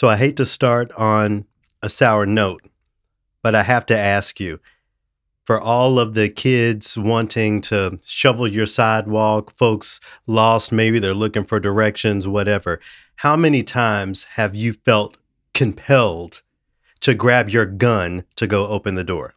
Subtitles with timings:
[0.00, 1.44] So I hate to start on
[1.82, 2.62] a sour note,
[3.42, 4.58] but I have to ask you
[5.44, 11.44] for all of the kids wanting to shovel your sidewalk, folks lost, maybe they're looking
[11.44, 12.80] for directions, whatever.
[13.16, 15.18] How many times have you felt
[15.52, 16.40] compelled
[17.00, 19.34] to grab your gun to go open the door?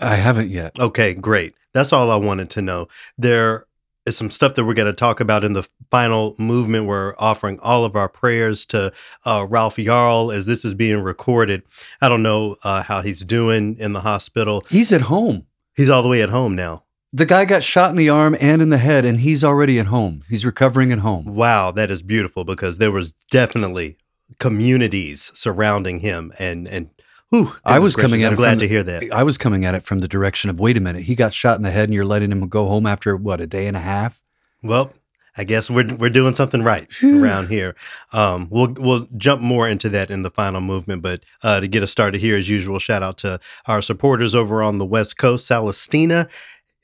[0.00, 0.80] I haven't yet.
[0.80, 1.54] Okay, great.
[1.74, 2.88] That's all I wanted to know.
[3.18, 3.66] There
[4.06, 6.86] is some stuff that we're going to talk about in the final movement.
[6.86, 8.92] We're offering all of our prayers to
[9.24, 11.62] uh, Ralph Yarl as this is being recorded.
[12.00, 14.62] I don't know uh, how he's doing in the hospital.
[14.68, 15.46] He's at home.
[15.74, 16.84] He's all the way at home now.
[17.12, 19.86] The guy got shot in the arm and in the head, and he's already at
[19.86, 20.22] home.
[20.28, 21.34] He's recovering at home.
[21.34, 23.96] Wow, that is beautiful because there was definitely
[24.38, 26.90] communities surrounding him and and
[27.34, 29.12] whew, I was coming at I'm it glad from to the- hear that.
[29.12, 31.56] I was coming at it from the direction of wait a minute, he got shot
[31.56, 33.80] in the head, and you're letting him go home after what a day and a
[33.80, 34.22] half.
[34.62, 34.92] Well,
[35.36, 37.74] I guess we're we're doing something right around here.
[38.12, 41.82] Um, we'll we'll jump more into that in the final movement, but uh, to get
[41.82, 45.50] us started here, as usual, shout out to our supporters over on the West Coast.
[45.50, 46.28] Salastina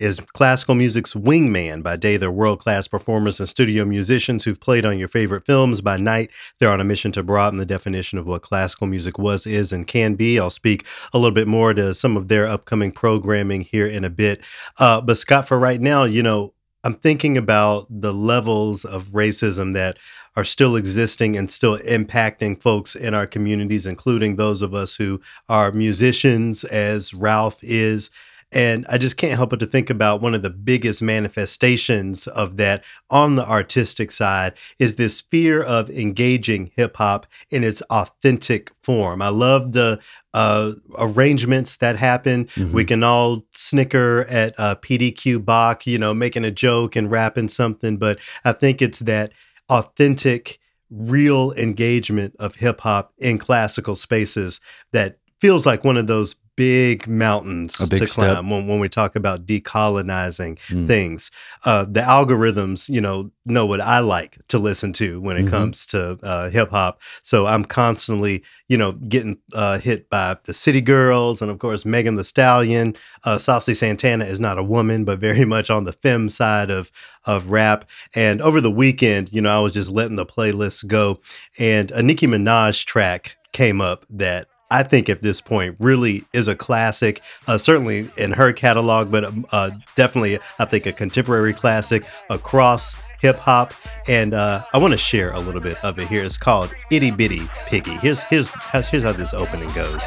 [0.00, 1.82] is classical music's wingman.
[1.82, 5.80] By day, they're world class performers and studio musicians who've played on your favorite films.
[5.80, 9.46] By night, they're on a mission to broaden the definition of what classical music was,
[9.46, 10.40] is, and can be.
[10.40, 14.10] I'll speak a little bit more to some of their upcoming programming here in a
[14.10, 14.42] bit.
[14.78, 19.74] Uh, but Scott, for right now, you know, I'm thinking about the levels of racism
[19.74, 19.98] that
[20.36, 25.20] are still existing and still impacting folks in our communities, including those of us who
[25.48, 28.10] are musicians, as Ralph is.
[28.52, 32.56] And I just can't help but to think about one of the biggest manifestations of
[32.56, 38.72] that on the artistic side is this fear of engaging hip hop in its authentic
[38.82, 39.22] form.
[39.22, 40.00] I love the
[40.34, 42.46] uh, arrangements that happen.
[42.56, 42.72] Mhm.
[42.72, 47.48] We can all snicker at uh, PDQ Bach, you know, making a joke and rapping
[47.48, 49.32] something, but I think it's that
[49.68, 50.58] authentic,
[50.90, 54.60] real engagement of hip hop in classical spaces
[54.92, 59.16] that feels like one of those big mountains big to climb when, when we talk
[59.16, 60.86] about decolonizing Mm.
[60.86, 61.30] things.
[61.64, 65.50] Uh, the algorithms, you know, know what I like to listen to when it Mhm.
[65.50, 67.00] comes to uh, hip hop.
[67.22, 71.84] So I'm constantly, you know, getting uh, hit by the City Girls and of course
[71.86, 72.94] Megan Thee Stallion.
[73.24, 76.90] Uh, Saucy Santana is not a woman, but very much on the femme side of
[77.24, 77.84] of rap.
[78.14, 81.20] And over the weekend, you know, I was just letting the playlist go,
[81.58, 84.46] and a Nicki Minaj track came up that.
[84.70, 89.24] I think at this point really is a classic, uh, certainly in her catalog, but
[89.24, 93.74] um, uh, definitely I think a contemporary classic across hip hop.
[94.08, 96.24] And uh, I want to share a little bit of it here.
[96.24, 97.96] It's called Itty Bitty Piggy.
[97.96, 98.50] Here's here's
[98.88, 100.02] here's how this opening goes.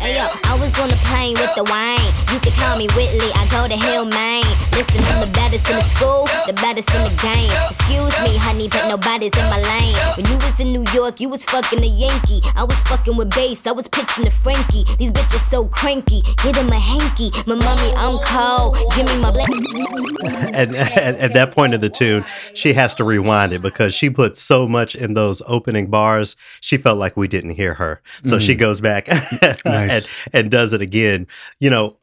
[0.00, 2.32] Hey yo, I was on the plane with Dwayne.
[2.32, 4.40] You can call me Whitley, I go to Hillman.
[4.72, 7.52] Listen, I'm the baddest in the school, the baddest in the game.
[7.68, 9.94] Excuse me, honey, but nobody's in my lane.
[10.16, 12.40] When you was in New York, you was fucking a Yankee.
[12.56, 14.86] I was fucking with bass, I was pitching to Frankie.
[14.96, 17.30] These bitches so cranky, get him a hanky.
[17.46, 19.48] My mommy, I'm cold, give me my black.
[20.54, 22.24] and at, at that point of the tune,
[22.54, 26.36] she has to rewind it because she put so much in those opening bars.
[26.62, 28.60] She felt like we didn't hear her, so she mm.
[28.60, 29.08] goes back
[29.64, 29.89] Nice.
[29.90, 31.26] And, and does it again.
[31.58, 31.96] You know,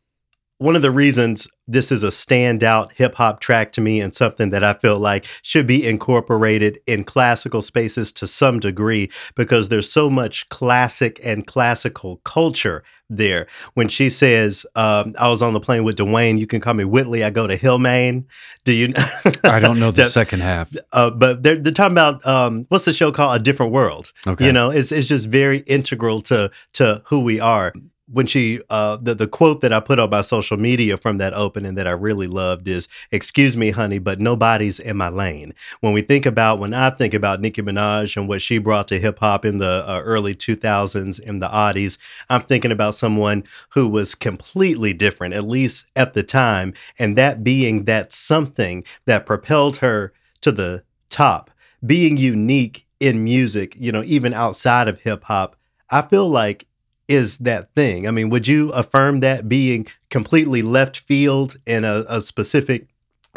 [0.59, 4.50] one of the reasons this is a standout hip hop track to me and something
[4.51, 9.91] that I feel like should be incorporated in classical spaces to some degree because there's
[9.91, 13.47] so much classic and classical culture there.
[13.75, 16.84] When she says, um, I was on the plane with Dwayne, you can call me
[16.85, 18.25] Whitley, I go to Hillman.
[18.63, 18.94] Do you?
[19.44, 20.73] I don't know the That- second half.
[20.91, 23.40] uh, but they're, they're talking about um, what's the show called?
[23.40, 24.12] A Different World.
[24.25, 24.46] Okay.
[24.46, 27.73] You know, it's it's just very integral to to who we are.
[28.09, 31.34] When she uh, the the quote that I put on my social media from that
[31.34, 35.91] opening that I really loved is "Excuse me, honey, but nobody's in my lane." When
[35.91, 39.19] we think about when I think about Nicki Minaj and what she brought to hip
[39.19, 41.97] hop in the uh, early 2000s in the oddies,
[42.29, 47.44] I'm thinking about someone who was completely different, at least at the time, and that
[47.44, 51.51] being that something that propelled her to the top,
[51.85, 55.58] being unique in music, you know, even outside of hip hop,
[55.90, 56.66] I feel like
[57.07, 58.07] is that thing.
[58.07, 62.87] I mean, would you affirm that being completely left field in a, a specific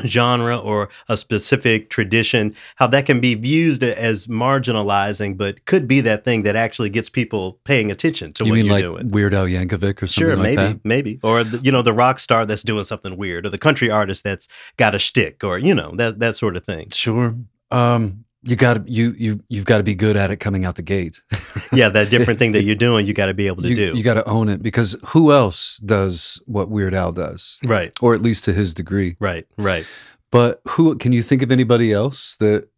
[0.06, 6.00] genre or a specific tradition, how that can be viewed as marginalizing, but could be
[6.00, 9.10] that thing that actually gets people paying attention to You what mean you're like doing?
[9.10, 12.18] Weird Al Yankovic or something Sure, like maybe, maybe, or the, you know, the rock
[12.18, 15.74] star that's doing something weird, or the country artist that's got a shtick, or you
[15.74, 16.88] know, that that sort of thing.
[16.90, 17.36] Sure.
[17.70, 20.76] Um, you got to you you you've got to be good at it coming out
[20.76, 21.22] the gate.
[21.72, 23.92] Yeah, that different thing that you're doing, you got to be able to you, do.
[23.94, 28.12] You got to own it because who else does what Weird Al does, right, or
[28.12, 29.16] at least to his degree?
[29.20, 29.86] right, right.
[30.32, 32.68] But who can you think of anybody else that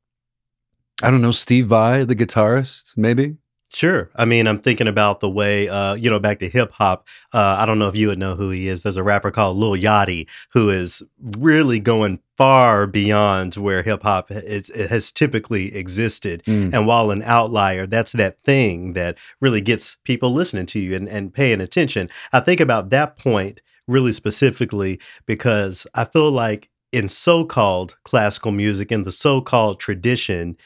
[1.03, 3.37] I don't know, Steve Vai, the guitarist, maybe.
[3.75, 4.11] Sure.
[4.17, 7.07] I mean, I'm thinking about the way, uh, you know, back to hip hop.
[7.33, 8.83] Uh, I don't know if you would know who he is.
[8.83, 14.29] There's a rapper called Lil Yachty who is really going far beyond where hip hop
[14.29, 16.43] has typically existed.
[16.45, 16.75] Mm.
[16.75, 21.09] And while an outlier, that's that thing that really gets people listening to you and,
[21.09, 22.11] and paying attention.
[22.33, 28.53] I think about that point really specifically because I feel like in so called classical
[28.53, 30.57] music, in the so called tradition,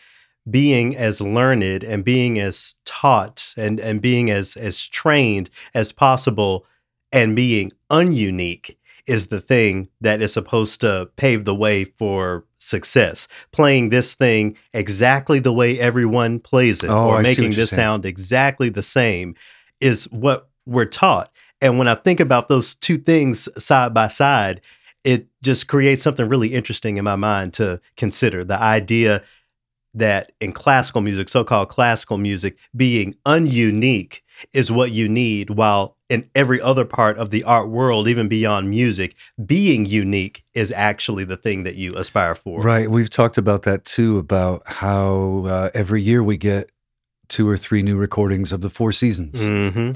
[0.50, 6.66] being as learned and being as taught and, and being as, as trained as possible
[7.12, 8.76] and being ununique
[9.06, 13.28] is the thing that is supposed to pave the way for success.
[13.52, 18.04] Playing this thing exactly the way everyone plays it Oh, or I making this sound
[18.04, 19.36] exactly the same
[19.80, 21.30] is what we're taught.
[21.60, 24.60] And when I think about those two things side by side,
[25.04, 29.22] it just creates something really interesting in my mind to consider the idea
[29.96, 34.20] that in classical music, so called classical music, being ununique
[34.52, 38.70] is what you need, while in every other part of the art world, even beyond
[38.70, 42.60] music, being unique is actually the thing that you aspire for.
[42.60, 42.88] Right.
[42.88, 46.70] We've talked about that too, about how uh, every year we get
[47.28, 49.42] two or three new recordings of the Four Seasons.
[49.42, 49.92] hmm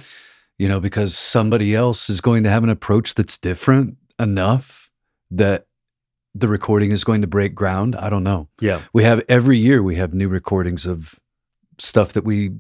[0.61, 4.91] you know, because somebody else is going to have an approach that's different enough
[5.31, 5.65] that
[6.35, 7.97] the recording is going to break ground.
[7.97, 8.49] I don't know.
[8.61, 8.81] Yeah.
[8.93, 11.19] We have every year we have new recordings of
[11.79, 12.51] stuff that we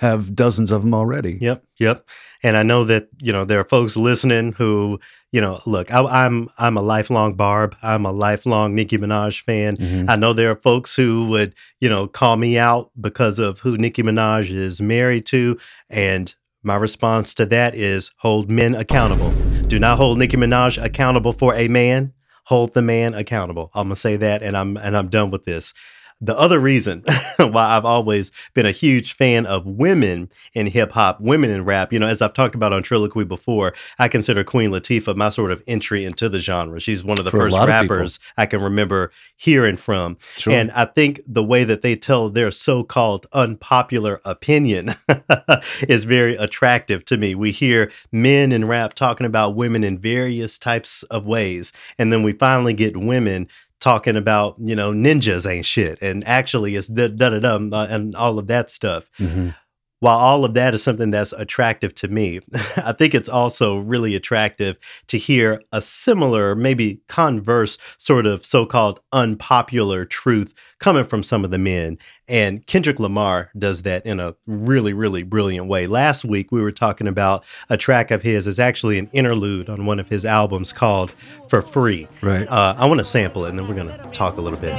[0.00, 1.36] have dozens of them already.
[1.42, 2.08] Yep, yep.
[2.42, 4.98] And I know that you know there are folks listening who
[5.30, 5.92] you know look.
[5.92, 7.76] I, I'm I'm a lifelong Barb.
[7.82, 9.76] I'm a lifelong Nicki Minaj fan.
[9.76, 10.08] Mhm.
[10.08, 13.76] I know there are folks who would you know call me out because of who
[13.76, 15.58] Nicki Minaj is married to,
[15.90, 19.32] and my response to that is hold men accountable.
[19.68, 22.13] Do not hold Nicki Minaj accountable for a man.
[22.44, 23.70] Hold the man accountable.
[23.74, 25.74] I'm gonna say that, and I'm and I'm done with this.
[26.20, 27.04] The other reason
[27.38, 31.92] why I've always been a huge fan of women in hip hop, women in rap,
[31.92, 35.50] you know, as I've talked about on Trilloquy before, I consider Queen Latifah my sort
[35.50, 36.80] of entry into the genre.
[36.80, 37.96] She's one of the For first lot of people.
[37.96, 40.16] rappers I can remember hearing from.
[40.36, 40.52] Sure.
[40.52, 44.94] And I think the way that they tell their so called unpopular opinion
[45.88, 47.34] is very attractive to me.
[47.34, 51.72] We hear men in rap talking about women in various types of ways.
[51.98, 53.48] And then we finally get women
[53.84, 55.98] talking about, you know, ninjas ain't shit.
[56.00, 59.54] And actually, it's da da da dum uh, and all of that stuff Mhm.
[60.00, 62.40] while all of that is something that's attractive to me,
[62.76, 64.76] I think it's also really attractive
[65.08, 71.44] to hear a similar, maybe converse sort of so called unpopular truth coming from some
[71.44, 71.96] of the men.
[72.28, 75.86] And Kendrick Lamar does that in a really, really brilliant way.
[75.86, 79.84] Last week, we were talking about a track of his is actually an interlude on
[79.84, 81.12] one of his albums called
[81.48, 82.08] For Free.
[82.22, 82.48] Right.
[82.48, 84.72] Uh, I want to sample it and then we're going to talk a little bit.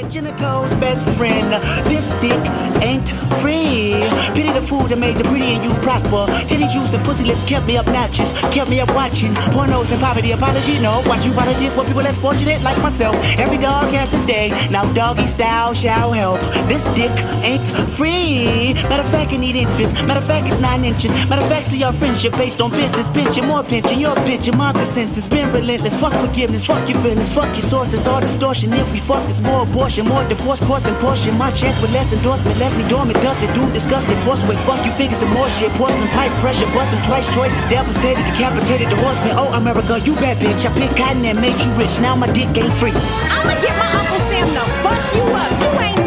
[0.80, 1.54] Best friend.
[1.86, 2.42] This dick
[2.84, 3.10] ain't
[3.42, 4.02] free.
[4.34, 6.26] Pity the food that made the pretty and you prosper.
[6.48, 8.32] Titty juice and pussy lips kept me obnoxious.
[8.54, 10.32] Kept me up watching pornos and poverty.
[10.32, 11.04] Apology, no.
[11.06, 13.16] Watch you by the dick with people less fortunate like myself.
[13.38, 14.50] Every dog has his day.
[14.72, 16.42] Now doggy style shall help.
[16.68, 17.14] This dick
[17.44, 17.68] ain't
[17.98, 18.74] free.
[18.90, 20.06] Matter of fact, it need interest.
[20.06, 21.12] Matter of fact, it's nine inches.
[21.30, 23.10] Matter of fact, see our friendship based on business.
[23.10, 25.28] Pension, more pension, your pension, my consensus.
[25.28, 25.96] Been relentless.
[25.96, 26.66] Fuck forgiveness.
[26.66, 27.30] Fuck your feelings.
[27.34, 28.08] Fuck your sources.
[28.08, 28.74] All distortion.
[28.74, 30.08] If we fuck, there's more abortion.
[30.08, 31.38] More divorce, course and portion.
[31.38, 32.58] My check with less endorsement.
[32.58, 33.22] Left me dormant.
[33.22, 33.54] Dusted.
[33.54, 34.18] Doom, disgusted.
[34.20, 34.56] Force away.
[34.68, 35.72] Fuck you figures and more shit.
[35.74, 36.34] Porcelain pipes.
[36.42, 36.68] Pressure.
[36.74, 37.34] Busting twice.
[37.34, 37.66] Choices.
[37.66, 38.24] Devastated.
[38.26, 38.90] Decapitated.
[38.90, 39.34] The horseman.
[39.36, 40.66] Oh, America, you bad bitch.
[40.66, 42.00] I picked cotton and made you rich.
[42.00, 42.92] Now my dick ain't free.
[42.92, 45.52] I'ma get my Uncle Sam to fuck you up.
[45.62, 46.05] You ain't.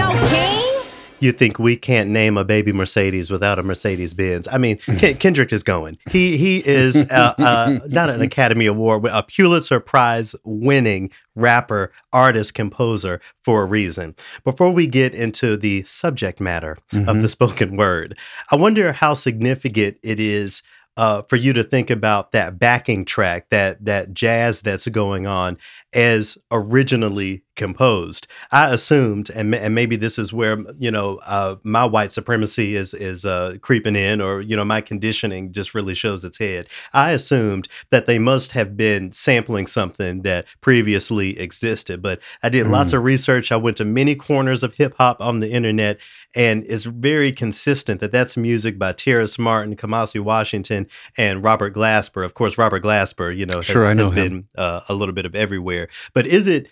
[1.21, 4.49] You think we can't name a baby Mercedes without a Mercedes Benz?
[4.49, 5.99] I mean, Ken- Kendrick is going.
[6.11, 12.55] He he is uh, uh, not an Academy Award, a Pulitzer Prize winning rapper, artist,
[12.55, 14.15] composer for a reason.
[14.45, 18.19] Before we get into the subject matter of the spoken word,
[18.51, 20.63] I wonder how significant it is.
[20.97, 25.57] Uh, for you to think about that backing track, that that jazz that's going on,
[25.95, 28.27] as originally composed.
[28.53, 32.95] I assumed, and, and maybe this is where you know uh, my white supremacy is
[32.95, 36.69] is uh, creeping in, or you know my conditioning just really shows its head.
[36.93, 42.67] I assumed that they must have been sampling something that previously existed, but I did
[42.67, 43.51] lots of research.
[43.51, 45.99] I went to many corners of hip hop on the internet,
[46.39, 50.87] and it's very consistent that that's music by Terrace Martin, Kamasi Washington,
[51.19, 52.25] and Robert Glasper.
[52.25, 54.29] Of course, Robert Glasper, you know, has, Sure, I know has him.
[54.31, 55.89] been uh, a little bit of everywhere.
[56.15, 56.69] But is it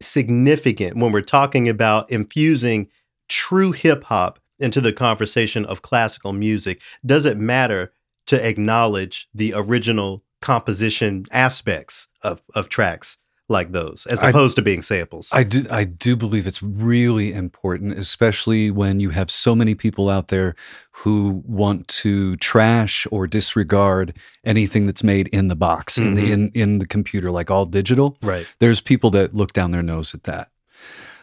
[0.00, 2.88] significant when we're talking about infusing
[3.28, 6.80] true hip hop into the conversation of classical music?
[7.04, 7.92] Does it matter
[8.28, 13.18] to acknowledge the original composition aspects of, of tracks
[13.52, 15.28] like those, as I- opposed to being samples.
[15.32, 20.10] I do I do believe it's really important, especially when you have so many people
[20.10, 20.56] out there
[21.04, 26.50] who want to trash or disregard anything that's made in the box in the in,
[26.54, 28.18] in the computer, like all digital.
[28.22, 28.46] right.
[28.58, 30.48] There's people that look down their nose at that.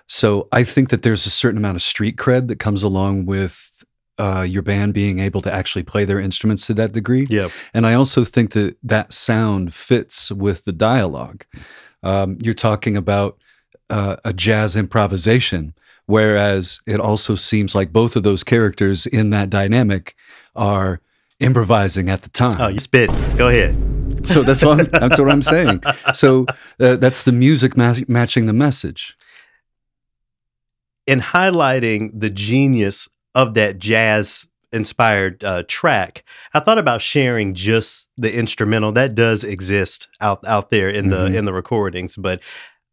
[0.08, 3.84] So I think that there's a certain amount of street cred that comes along with
[4.18, 7.26] uh, your band being able to actually play their instruments to that degree.
[7.30, 7.50] Yeah.
[7.74, 11.46] And I also think that that sound fits with the dialogue.
[12.04, 13.38] Um, you're talking about
[13.90, 15.74] uh, a jazz improvisation,
[16.06, 20.16] whereas it also seems like both of those characters in that dynamic
[20.56, 21.02] are
[21.40, 22.58] improvising at the time.
[22.60, 23.10] Oh, you spit.
[23.38, 23.76] Go ahead.
[24.26, 25.82] So that's what I'm, that's what I'm saying.
[26.14, 26.46] So
[26.80, 29.16] uh, that's the music ma- matching the message.
[31.08, 36.24] in highlighting the genius of that jazz inspired uh, track,
[36.54, 41.28] I thought about sharing just the instrumental that does exist out out there in the
[41.30, 41.36] Mhm.
[41.36, 42.42] in the recordings, but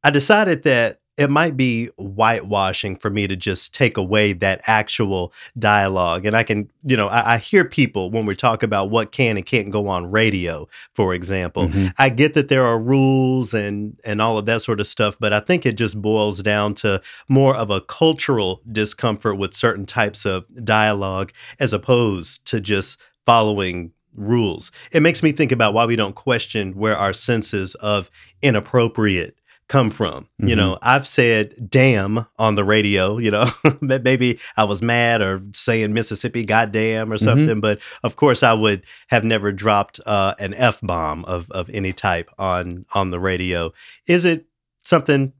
[0.04, 5.32] I decided that it might be whitewashing for me to just take away that actual
[5.58, 6.26] dialogue.
[6.26, 9.36] And I can, you know, I, I hear people when we talk about what can
[9.36, 11.68] and can't go on radio, for example.
[11.68, 11.92] Mhm.
[11.98, 15.32] I get that there are rules and and all of that sort of stuff, but
[15.32, 20.24] I think it just boils down to more of a cultural discomfort with certain types
[20.26, 24.70] of dialogue as opposed to just following rules.
[24.92, 28.10] It makes me think about why we don't question where our senses of
[28.42, 29.36] inappropriate
[29.68, 30.28] come from.
[30.38, 30.56] You Mhm.
[30.58, 33.46] know, I've said damn on the radio, you know,
[33.80, 37.24] maybe I was mad or saying Mississippi goddamn or Mhm.
[37.24, 41.68] something, but of course I would have never dropped uh, an F bomb of, of
[41.70, 43.72] any type on on the radio.
[44.06, 44.46] Is it
[44.84, 45.32] something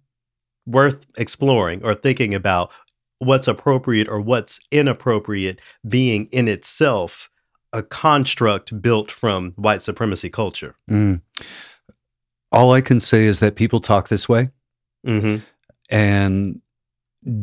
[0.67, 2.73] worth exploring or thinking about
[3.19, 7.31] what's appropriate or what's inappropriate being in itself
[7.73, 10.75] a construct built from white supremacy culture?
[10.91, 11.23] Mm.
[12.53, 14.51] All I can say is that people talk this way.
[15.07, 15.37] Mm-hmm.
[15.91, 16.61] and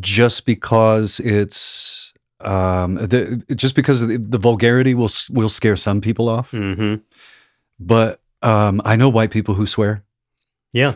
[0.01, 6.01] just because it's um, the, just because of the, the vulgarity will will scare some
[6.01, 6.95] people off, Mm-hmm.
[7.79, 10.03] but um, I know white people who swear.
[10.73, 10.95] Yeah.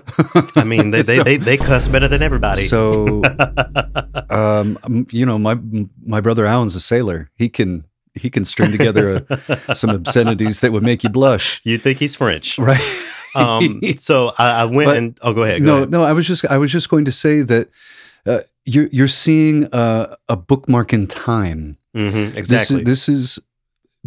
[0.56, 2.62] I mean, they, they, So- they, they cuss better than everybody.
[2.62, 3.22] So,
[4.30, 4.78] um,
[5.12, 5.58] you know, my
[6.04, 7.30] my brother Alan's a sailor.
[7.36, 11.82] He can he can string together a, some obscenities that would make you blush, You'd
[11.84, 12.58] think he's French.
[12.58, 12.82] right?
[13.38, 15.62] Um, so I, I went But- and, oh, go ahead.
[15.62, 15.92] Go no, ahead.
[15.92, 16.04] no.
[16.04, 17.70] I was just I was just going to say that
[18.26, 21.78] uh, you're you're seeing uh, a bookmark in time.
[21.96, 22.16] Mm-hmm.
[22.18, 22.78] This Exactly.
[22.78, 23.40] is, this is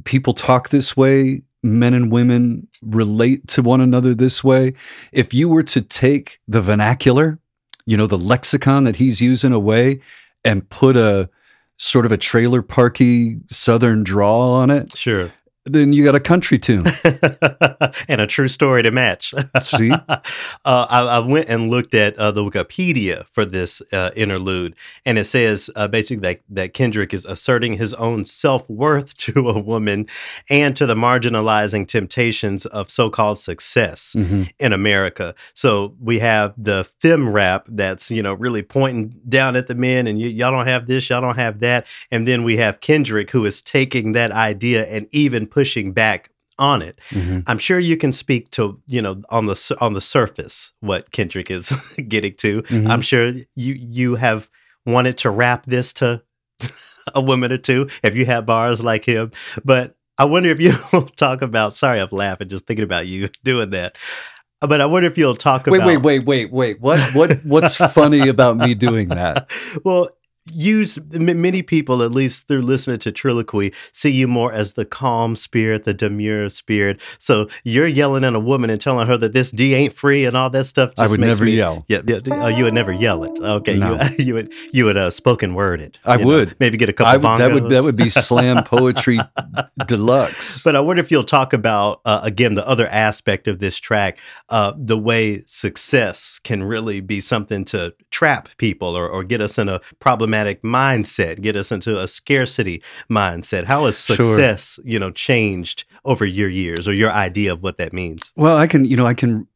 [0.05, 1.43] people talk this way.
[1.63, 4.73] Men and women relate to one another this way.
[5.13, 7.39] If you were to take the vernacular,
[7.85, 10.01] you know, the lexicon that he's using away
[10.43, 11.29] and put a
[11.77, 15.33] sort of a trailer parky southern drawl on it, sure.
[15.67, 16.87] Then you got a country tune.
[18.09, 19.35] and a true story to match.
[19.61, 19.91] See?
[20.09, 20.19] uh,
[20.65, 24.75] I, I went and looked at uh, the Wikipedia for this uh, interlude,
[25.05, 29.49] and it says uh, basically that, that Kendrick is asserting his own self worth to
[29.51, 30.07] a woman
[30.49, 34.51] and to the marginalizing temptations of so called success Mhm.
[34.59, 35.35] in America.
[35.55, 40.07] So we have the fem rap that's, you know, really pointing down at the men
[40.07, 41.87] and y'all don't have this, y'all don't have that.
[42.11, 46.83] And then we have Kendrick who is taking that idea and even pushing back on
[46.83, 46.99] it.
[47.11, 47.43] Mhm.
[47.47, 51.51] I'm sure you can speak to, you know, on the on the surface what Kendrick
[51.51, 51.73] is
[52.09, 52.63] getting to.
[52.63, 52.89] Mhm.
[52.91, 54.49] I'm sure you you have
[54.87, 56.23] wanted to rap this to
[57.15, 59.33] a woman or two if you have bars like him.
[59.65, 60.61] But I wonder if
[60.93, 63.97] you'll talk about sorry, I'm laughing just thinking about you doing that.
[64.61, 66.81] But I wonder if you'll talk Wait, about Wait, wait, wait, wait, wait.
[66.83, 69.49] What what what's funny about me doing that?
[69.85, 70.11] well,
[70.47, 74.85] use m- many people, at least through listening to Trilloquy, see you more as the
[74.85, 77.01] calm spirit, the demure spirit.
[77.19, 80.37] So you're yelling at a woman and telling her that this D ain't free and
[80.37, 80.93] all that stuff.
[80.99, 81.85] I would never me- yell.
[81.89, 82.21] Yeah, yeah.
[82.31, 83.39] Oh, you would never yell it.
[83.39, 83.99] Okay, No.
[84.19, 85.99] you you would you would uh, spoken word it.
[86.07, 86.57] I you know, would.
[86.61, 87.13] maybe get a couple.
[87.13, 89.19] I would, that would that would be slam poetry
[89.87, 90.63] deluxe.
[90.63, 94.19] But I wonder if you'll talk about uh, again the other aspect of this track,
[94.49, 99.59] uh, the way success can really be something to trap people or, or get us
[99.59, 99.81] in a
[100.31, 103.65] problematic mindset, get us into a scarcity mindset.
[103.65, 104.17] How has Sure.
[104.17, 108.33] success, you know, changed over your years or your idea of what that means?
[108.37, 109.47] Well, I can, you know, I can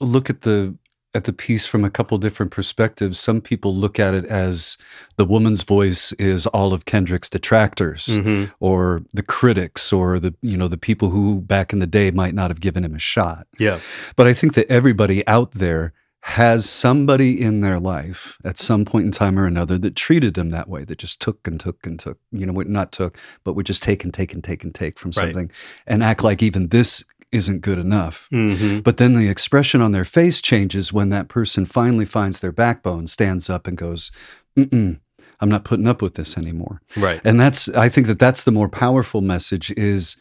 [0.00, 0.74] look at the
[1.16, 3.20] at the piece from a couple different perspectives.
[3.20, 4.76] Some people look at it as
[5.16, 8.50] the woman's voice is all of Kendrick's detractors Mm-hmm.
[8.58, 12.34] or the critics or the, you know, the people who back in the day might
[12.34, 13.46] not have given him a shot.
[13.60, 13.78] Yeah.
[14.16, 15.92] But I think that everybody out there
[16.28, 20.48] has somebody in their life at some point in time or another that treated them
[20.48, 23.66] that way, that just took and took and took, you know, not took, but would
[23.66, 25.26] just take and take and take and take from Right.
[25.26, 25.50] something
[25.86, 28.28] and act like even this isn't good enough.
[28.30, 32.52] hmm But then the expression on their face changes when that person finally finds their
[32.52, 34.10] backbone, stands up, and goes,
[34.56, 35.00] Mm-mm,
[35.40, 36.80] I'm not putting up with this anymore.
[36.96, 37.20] Right.
[37.22, 40.16] And that's, I think that that's the more powerful message is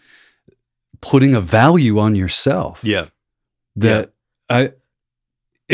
[0.99, 2.81] putting a value on yourself.
[2.83, 3.05] Yeah.
[3.77, 4.11] That
[4.49, 4.71] I,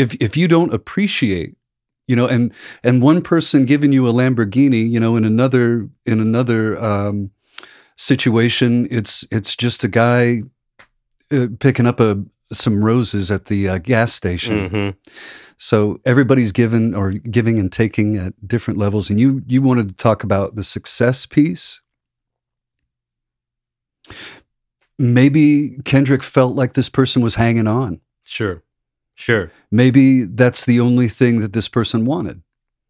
[0.00, 1.54] if, if you don't appreciate,
[2.06, 2.52] you know, and,
[2.82, 7.30] and one person giving you a Lamborghini, you know, in another, in another, um,
[7.96, 10.42] situation, it's, it's just a guy
[11.30, 14.68] uh, picking up a, some roses at the uh, gas station.
[14.68, 14.90] hmm
[15.56, 19.10] So everybody's given or giving and taking at different levels.
[19.10, 21.82] And you you wanted to talk about the success piece.
[24.98, 28.00] Maybe Kendrick felt like this person was hanging on.
[28.24, 28.62] Sure.
[29.20, 29.50] Sure.
[29.70, 32.42] Maybe that's the only thing that this person wanted.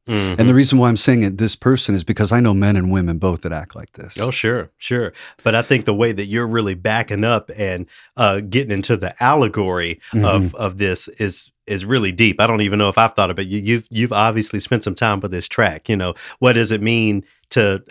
[0.08, 0.38] Mhm.
[0.38, 2.90] And the reason why I'm saying it this person is because I know men and
[2.90, 4.18] women both that act like this.
[4.18, 5.12] Oh, sure, sure.
[5.44, 9.12] But I think the way that you're really backing up and uh, getting into the
[9.22, 10.24] allegory Mm-hmm.
[10.24, 12.40] of of this is is really deep.
[12.40, 13.46] I don't even know if I've thought of it.
[13.46, 15.88] You, you've you've obviously spent some time with this track.
[15.88, 17.82] You know, what does it mean to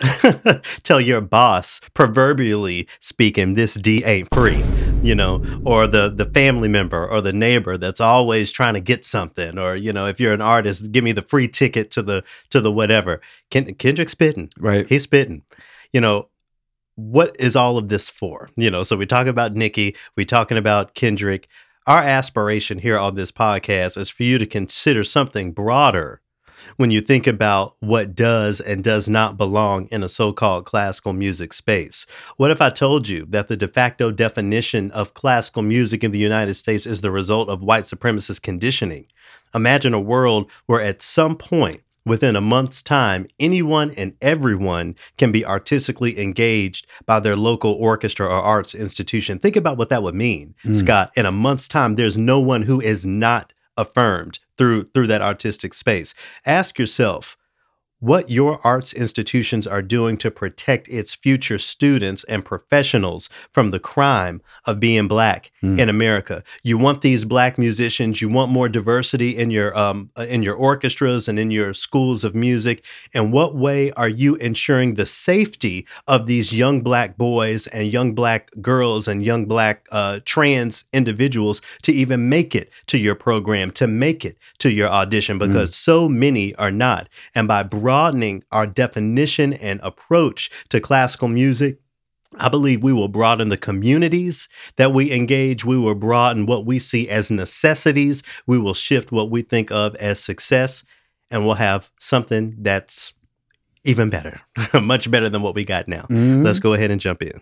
[0.82, 4.62] tell your boss, proverbially speaking, this D ain't free?
[5.02, 9.04] You know, or the the family member or the neighbor that's always trying to get
[9.04, 12.22] something, or you know, if you're an artist, give me the free ticket to the
[12.50, 13.20] to the whatever.
[13.50, 14.86] Ken, Kendrick spitting, Right.
[14.88, 15.42] He's spitting.
[15.92, 16.28] You know,
[16.96, 18.50] what is all of this for?
[18.56, 21.48] You know, so we talk about Nicki, we talking about Kendrick.
[21.90, 26.22] Our aspiration here on this podcast is for you to consider something broader
[26.76, 31.52] when you think about what does and does not belong in a so-called classical music
[31.52, 32.06] space.
[32.36, 36.20] What if I told you that the de facto definition of classical music in the
[36.20, 39.06] United States is the result of white supremacist conditioning?
[39.52, 45.30] Imagine a world where at some point within a month's time, anyone and everyone can
[45.30, 49.38] be artistically engaged by their local orchestra or arts institution.
[49.38, 50.74] Think about what that would mean, hmm.
[50.74, 51.12] Scott.
[51.16, 55.72] In a month's time, there's no one who is not affirmed through through that artistic
[55.72, 56.12] space.
[56.44, 57.36] Ask yourself
[58.00, 63.78] what your arts institutions are doing to protect its future students and professionals from the
[63.78, 66.42] crime of being black in America.
[66.62, 70.54] You want these black musicians, you want more diversity in your um, uh, in your
[70.54, 72.82] orchestras and in your schools of music.
[73.12, 78.14] In what way are you ensuring the safety of these young black boys and young
[78.14, 83.70] black girls and young black uh, trans individuals to even make it to your program,
[83.72, 85.38] to make it to your audition?
[85.38, 87.08] Because so many are not.
[87.34, 91.80] And by broadening our definition and approach to classical music,
[92.38, 95.64] I believe we will broaden the communities that we engage.
[95.64, 98.22] We will broaden what we see as necessities.
[98.46, 100.84] We will shift what we think of as success,
[101.32, 103.12] and we'll have something that's
[103.82, 104.40] even better,
[104.80, 106.06] much better than what we got now.
[106.10, 106.44] Mhm.
[106.44, 107.40] Let's go ahead and jump in.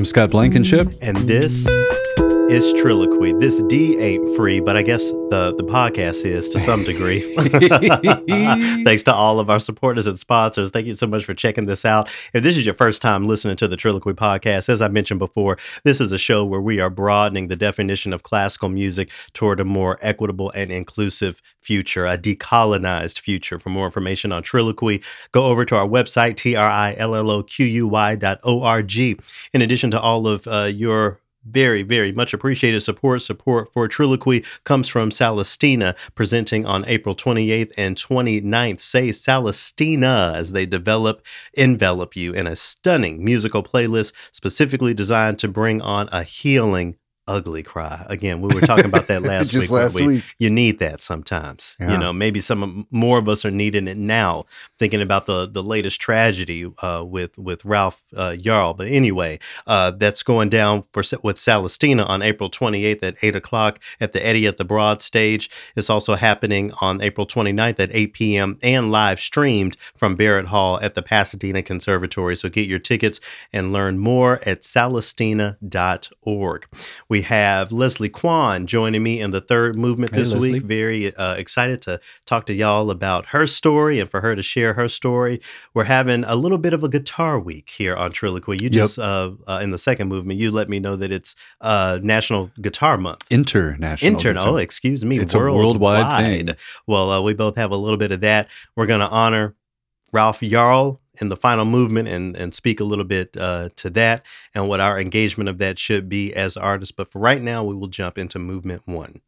[0.00, 0.94] I'm Scott Blankenship.
[1.02, 1.66] And this
[2.50, 3.38] is Trilloquy.
[3.38, 7.20] This D ain't free, but I guess the, the podcast is to some degree.
[8.84, 10.72] Thanks to all of our supporters and sponsors.
[10.72, 12.08] Thank you so much for checking this out.
[12.34, 15.58] If this is your first time listening to the Trilloquy podcast, as I mentioned before,
[15.84, 19.64] this is a show where we are broadening the definition of classical music toward a
[19.64, 23.60] more equitable and inclusive future, a decolonized future.
[23.60, 29.18] For more information on Trilloquy, go over to our website, T-R-I-L-L-O-Q-U-Y dot O-R-G.
[29.54, 33.22] In addition to all of uh, your very, very much appreciated support.
[33.22, 38.80] Support for Trilloquy comes from Salastina, presenting on April 28th and 29th.
[38.80, 41.24] Say Salastina as they develop,
[41.54, 47.62] envelop you in a stunning musical playlist specifically designed to bring on a healing, ugly
[47.62, 48.04] cry.
[48.08, 49.80] Again, we were talking about that last Just week.
[49.80, 50.06] last we?
[50.06, 50.24] week.
[50.38, 51.76] You need that sometimes.
[51.80, 51.92] Yeah.
[51.92, 54.44] You know, maybe some more of us are needing it now.
[54.78, 58.76] Thinking about the the latest tragedy uh, with with Ralph uh, Yarl.
[58.76, 63.80] But anyway, uh, that's going down for with Salastina on April 28th at 8 o'clock
[64.00, 65.50] at the Edye at the Broad stage.
[65.76, 68.58] It's also happening on April 29th at 8 p.m.
[68.62, 72.36] and live streamed from Barrett Hall at the Pasadena Conservatory.
[72.36, 73.20] So get your tickets
[73.52, 76.66] and learn more at salastina.org.
[77.08, 80.52] We We have Leslie Kwan joining me in the third movement this Leslie.
[80.54, 80.62] week.
[80.62, 84.72] Very uh, excited to talk to y'all about her story and for her to share
[84.72, 85.38] her story.
[85.74, 88.58] We're having a little bit of a guitar week here on Trilloquy.
[88.58, 88.72] You Yep.
[88.72, 92.50] just, uh, uh, in the second movement, you let me know that it's uh, National
[92.58, 93.26] Guitar Month.
[93.28, 94.12] International.
[94.12, 94.36] Intern.
[94.36, 94.48] guitar.
[94.48, 95.18] Oh, excuse me.
[95.18, 96.56] It's a worldwide thing.
[96.86, 98.48] Well, uh, we both have a little bit of that.
[98.76, 99.54] We're going to honor
[100.10, 104.24] Ralph Yarl in the final movement and, and speak a little bit uh, to that
[104.54, 106.92] and what our engagement of that should be as artists.
[106.92, 109.20] But for right now, we will jump into movement one.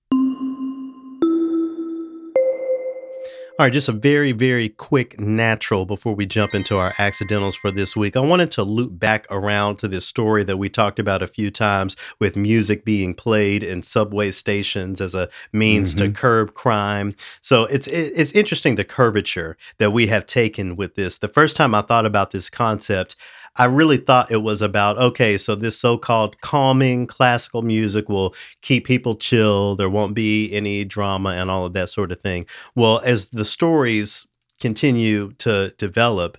[3.58, 7.70] All right, just a very, very quick natural before we jump into our accidentals for
[7.70, 8.16] this week.
[8.16, 11.50] I wanted to loop back around to this story that we talked about a few
[11.50, 16.14] times with music being played in subway stations as a means to mm-hmm.
[16.14, 17.14] curb crime.
[17.42, 21.18] So it's it's interesting the curvature that we have taken with this.
[21.18, 23.16] The first time I thought about this concept,
[23.56, 28.86] I really thought it was about okay, so this so-called calming classical music will keep
[28.86, 29.76] people chill.
[29.76, 32.46] There won't be any drama and all of that sort of thing.
[32.74, 34.26] Well, as the stories
[34.60, 36.38] continue to develop,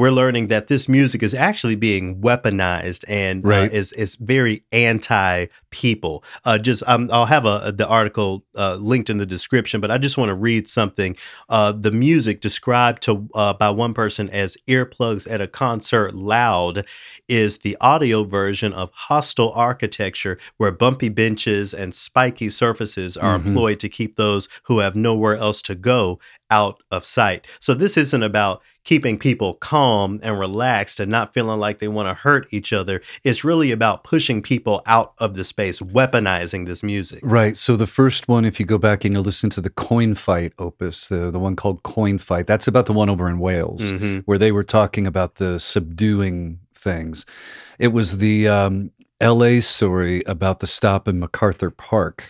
[0.00, 5.44] we're learning that this music is actually being weaponized and uh, is is very anti
[5.68, 6.24] people.
[6.46, 9.98] Uh, just um, I'll have a, the article uh, linked in the description, but I
[9.98, 11.16] just want to read something.
[11.50, 16.86] Uh, the music described to uh, by one person as earplugs at a concert loud
[17.28, 23.46] is the audio version of hostile architecture where bumpy benches and spiky surfaces are Mhm.
[23.46, 26.18] employed to keep those who have nowhere else to go
[26.50, 27.46] out of sight.
[27.60, 32.08] So this isn't about keeping people calm and relaxed and not feeling like they want
[32.08, 33.02] to hurt each other.
[33.24, 37.20] It's really about pushing people out of the space, weaponizing this music.
[37.22, 37.56] Right.
[37.58, 40.54] So the first one, if you go back and you listen to the Coin Fight
[40.58, 44.22] opus, the, the one called Coin Fight, that's about the one over in Wales, Mhm.
[44.24, 47.26] where they were talking about the subduing things.
[47.78, 48.90] It was the um,
[49.22, 52.24] LA story about the stop in MacArthur Park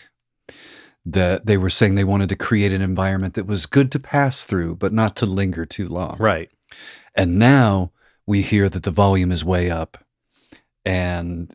[1.04, 4.44] that they were saying they wanted to create an environment that was good to pass
[4.44, 6.16] through, but not to linger too long.
[6.18, 6.50] Right.
[7.14, 7.92] And now
[8.26, 10.04] we hear that the volume is way up.
[10.84, 11.54] And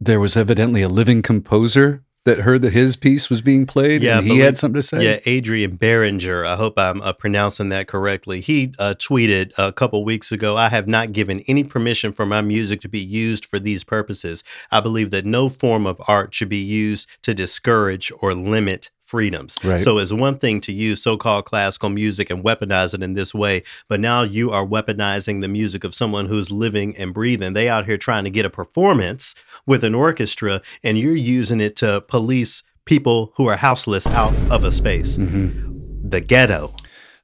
[0.00, 4.18] there was evidently a living composer that heard that his piece was being played Yeah,
[4.18, 5.04] and he had something to say.
[5.04, 6.46] Yeah, Adrian Berenguer.
[6.46, 8.40] I hope I'm uh, pronouncing that correctly.
[8.40, 12.40] He uh, tweeted a couple weeks ago I have not given any permission for my
[12.40, 14.42] music to be used for these purposes.
[14.70, 19.56] I believe that no form of art should be used to discourage or limit freedoms.
[19.62, 19.80] Right.
[19.80, 23.34] So it's one thing to use so called classical music and weaponize it in this
[23.34, 27.52] way, but now you are weaponizing the music of someone who's living and breathing.
[27.52, 29.34] They out here trying to get a performance
[29.66, 34.64] with an orchestra, and you're using it to police people who are houseless out of
[34.64, 35.16] a space.
[35.16, 36.10] Mhm.
[36.10, 36.74] The ghetto.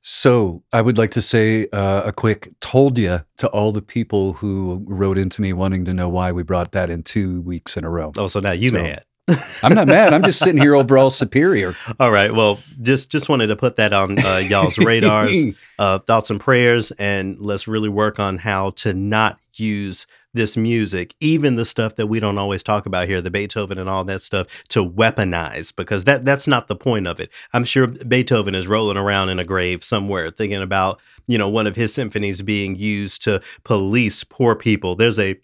[0.02, 4.32] So I would like to say uh, a quick told ya to all the people
[4.34, 7.84] who wrote into me wanting to know why we brought that in two weeks in
[7.84, 8.12] a row.
[8.16, 9.04] Oh, so now you So- mad.
[9.62, 10.12] I'm not mad.
[10.12, 11.76] I'm just sitting here overall superior.
[12.00, 12.34] All right.
[12.34, 15.36] Well, just just wanted to put that on uh, y'all's radars,
[15.78, 21.14] uh, thoughts and prayers, and let's really work on how to not use this music,
[21.20, 24.22] even the stuff that we don't always talk about here, the Beethoven and all that
[24.22, 27.30] stuff, to weaponize because that that's not the point of it.
[27.52, 31.66] I'm sure Beethoven is rolling around in a grave somewhere thinking about you know one
[31.66, 34.94] of his symphonies being used to police poor people.
[34.96, 35.38] There's a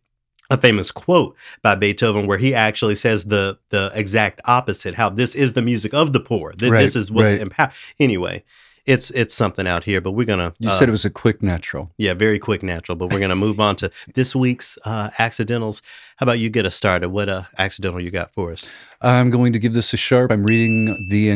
[0.48, 5.34] a famous quote by Beethoven where he actually says the the exact opposite how this
[5.34, 7.40] is the music of the poor Th- Right, this is what's right.
[7.40, 8.44] empower anyway
[8.86, 11.42] it's it's something out here but we're gonna You uh, said it was a quick
[11.42, 11.90] natural.
[11.98, 15.82] yeah very quick natural but we're gonna move on to this week's uh accidentals
[16.16, 18.68] how about you get us started what uh accidental you got for us
[19.02, 20.32] I'm going to give this a sharp.
[20.32, 21.28] I'm reading the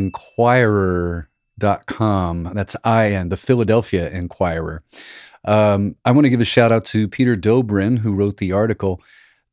[1.59, 2.51] Inquirer.com.
[2.55, 4.83] That's IN, the Philadelphia Inquirer.
[5.45, 9.01] Um, I want to give a shout out to Peter Dobrin, who wrote the article.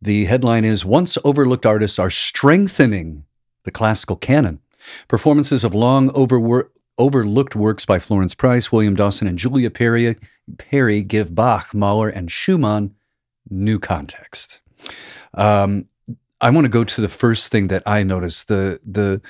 [0.01, 3.25] The headline is Once Overlooked Artists Are Strengthening
[3.63, 4.62] the Classical Canon.
[5.10, 10.15] Performances of long overwor- overlooked works by Florence Price, William Dawson, and Julia Perry,
[10.57, 12.95] Perry give Bach, Mahler, and Schumann
[13.49, 14.62] new context.
[15.33, 15.88] Um,
[16.41, 18.47] I want to go to the first thing that I noticed.
[18.47, 19.21] The the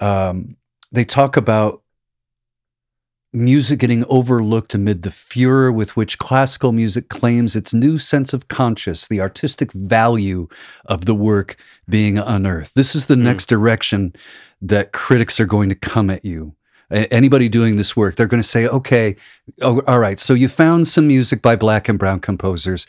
[0.00, 0.56] um,
[0.92, 1.82] they talk about
[3.32, 8.46] music getting overlooked amid the furor with which classical music claims its new sense of
[8.46, 10.46] conscious, the artistic value
[10.84, 11.56] of the work
[11.88, 12.76] being unearthed.
[12.76, 14.14] This is the next direction
[14.62, 16.54] that critics are going to come at you.
[16.90, 19.16] Anybody doing this work, they're going to say, okay,
[19.62, 22.86] oh, all right, so you found some music by black and brown composers.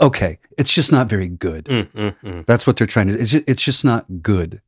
[0.00, 1.64] Okay, it's just not very good.
[1.64, 2.46] Mm, mm, mm.
[2.46, 3.14] That's what they're trying to.
[3.18, 4.60] It's just, it's just not good.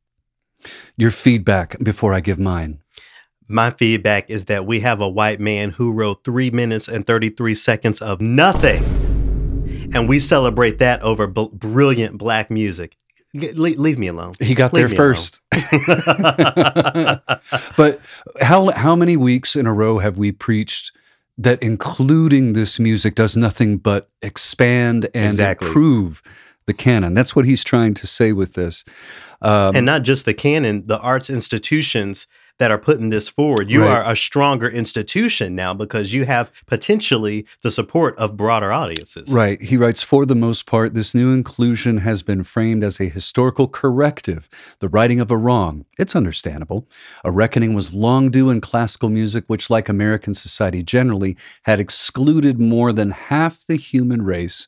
[0.97, 2.79] Your feedback before I give mine.
[3.47, 7.53] my feedback is that we have a white man who wrote three minutes and 33
[7.55, 8.83] seconds of nothing
[9.93, 12.95] and we celebrate that over b- brilliant black music
[13.37, 14.33] Get- le- leave me alone.
[14.39, 15.41] He got Leave there first.
[17.77, 17.99] but
[18.41, 20.91] how how many weeks in a row have we preached
[21.37, 25.67] that including this music does nothing but expand and Exactly.
[25.67, 26.21] improve
[26.65, 27.13] the canon?
[27.13, 28.83] That's what he's trying to say with this.
[29.41, 32.25] Um, and not just the canon, the arts institutions
[32.57, 33.69] that are putting this forward.
[33.69, 33.97] You Right.
[33.97, 39.31] are a stronger institution now because you have potentially the support of broader audiences.
[39.31, 39.61] Right.
[39.61, 43.67] He writes, for the most part, this new inclusion has been framed as a historical
[43.67, 44.47] corrective,
[44.79, 45.85] the righting of a wrong.
[45.97, 46.87] It's understandable.
[47.23, 52.59] A reckoning was long due in classical music, which, like American society generally, had excluded
[52.59, 54.67] more than half the human race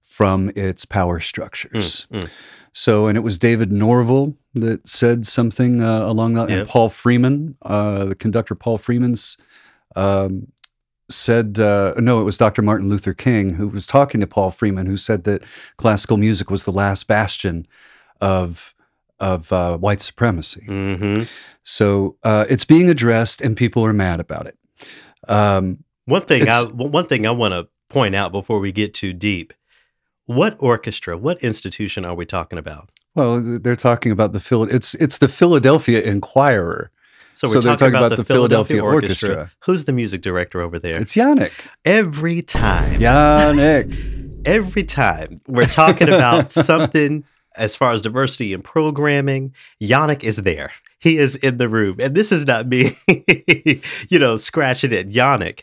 [0.00, 2.06] from its power structures.
[2.12, 2.28] Mm,
[2.76, 6.58] So, and it was David Norville that said something uh, along that, Yep.
[6.58, 9.36] and Paul Freeman, uh, the conductor Paul Freeman's
[9.94, 10.48] um,
[11.08, 12.62] said, uh, no, it was Dr.
[12.62, 15.42] Martin Luther King who was talking to Paul Freeman, who said that
[15.76, 17.66] classical music was the last bastion
[18.20, 18.74] of
[19.20, 20.64] of uh, white supremacy.
[20.66, 21.22] hmm
[21.62, 24.58] So uh, it's being addressed, and people are mad about it.
[25.28, 29.12] Um, One thing I one thing I want to point out before we get too
[29.12, 29.52] deep.
[30.26, 32.90] What orchestra, what institution are we talking about?
[33.14, 34.64] well, they're talking about the Phil.
[34.64, 36.90] It's it's the Philadelphia Inquirer.
[37.34, 39.28] So So we're they're talking, about, about the, the Philadelphia, Philadelphia Orchestra.
[39.28, 39.52] Orchestra.
[39.64, 41.00] Who's the music director over there?
[41.00, 41.52] It's Yannick.
[41.84, 43.00] every time.
[43.00, 44.46] Yannick.
[44.46, 47.24] every time we're talking about something
[47.56, 50.72] as far as diversity and programming, Yannick is there.
[50.98, 51.96] He is in the room.
[52.00, 52.96] And this is not me,
[54.08, 55.10] you know, scratching it.
[55.10, 55.62] Yannick,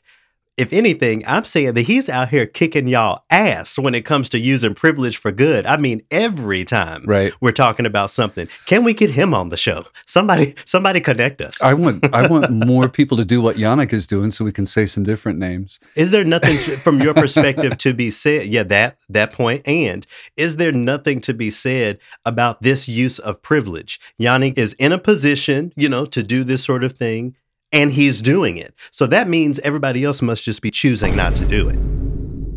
[0.61, 4.39] if anything, I'm saying that he's out here kicking y'all ass when it comes to
[4.39, 5.65] using privilege for good.
[5.65, 7.33] I mean, every time Right.
[7.41, 8.47] we're talking about something.
[8.67, 9.85] Can we get him on the show?
[10.05, 11.61] Somebody, somebody connect us.
[11.61, 14.65] I want I want more people to do what Yannick is doing, so we can
[14.65, 15.79] say some different names.
[15.95, 18.45] Is there nothing to- from your perspective to be said?
[18.47, 19.61] Yeah, that that point.
[19.67, 20.05] And
[20.37, 23.99] is there nothing to be said about this use of privilege?
[24.21, 27.35] Yannick is in a position, you know, to do this sort of thing,
[27.71, 28.73] and he's doing it.
[28.91, 31.79] So that means everybody else must just be choosing not to do it.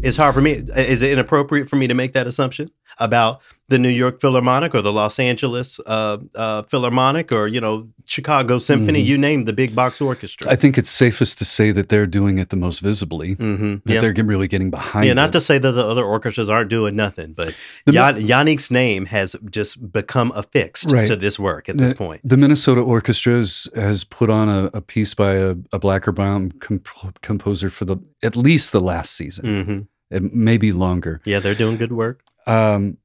[0.07, 0.53] It's hard for me.
[0.77, 4.83] Is it inappropriate for me to make that assumption about the New York Philharmonic or
[4.83, 9.03] the Los Angeles uh, uh, Philharmonic or you know Chicago Symphony?
[9.03, 9.07] Mhm.
[9.07, 10.51] You name the big box orchestra.
[10.51, 13.37] I think it's safest to say that they're doing it the most visibly.
[13.37, 13.77] mm-hmm.
[13.87, 15.07] That they're really getting behind.
[15.07, 15.33] Yeah, not it.
[15.33, 17.55] to say that the other orchestras aren't doing nothing, but
[17.87, 21.07] The mi- Yannick's name has just become affixed Right.
[21.09, 22.21] to this work at this point.
[22.23, 26.13] The Minnesota Orchestra has, has put on a, a piece by a, a black or
[26.13, 29.87] brown comp- composer for the at least the last season, hmm and
[30.21, 31.21] maybe longer.
[31.25, 32.23] Yeah, they're doing good work.
[32.47, 32.99] Um,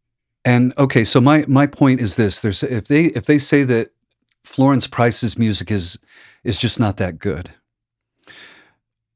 [0.45, 3.91] and okay, so my my point is this: there's if they if they say that
[4.43, 5.99] Florence Price's music is
[6.43, 7.51] is just not that good.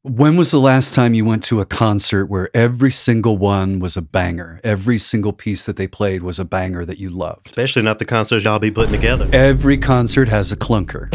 [0.06, 3.96] When was the last time you went to a concert where every single one was
[3.96, 4.60] a banger?
[4.62, 7.48] Every single piece that they played was a banger that you loved.
[7.48, 9.30] Especially not the concerts y'all be putting together.
[9.32, 11.10] Every concert has a clunker.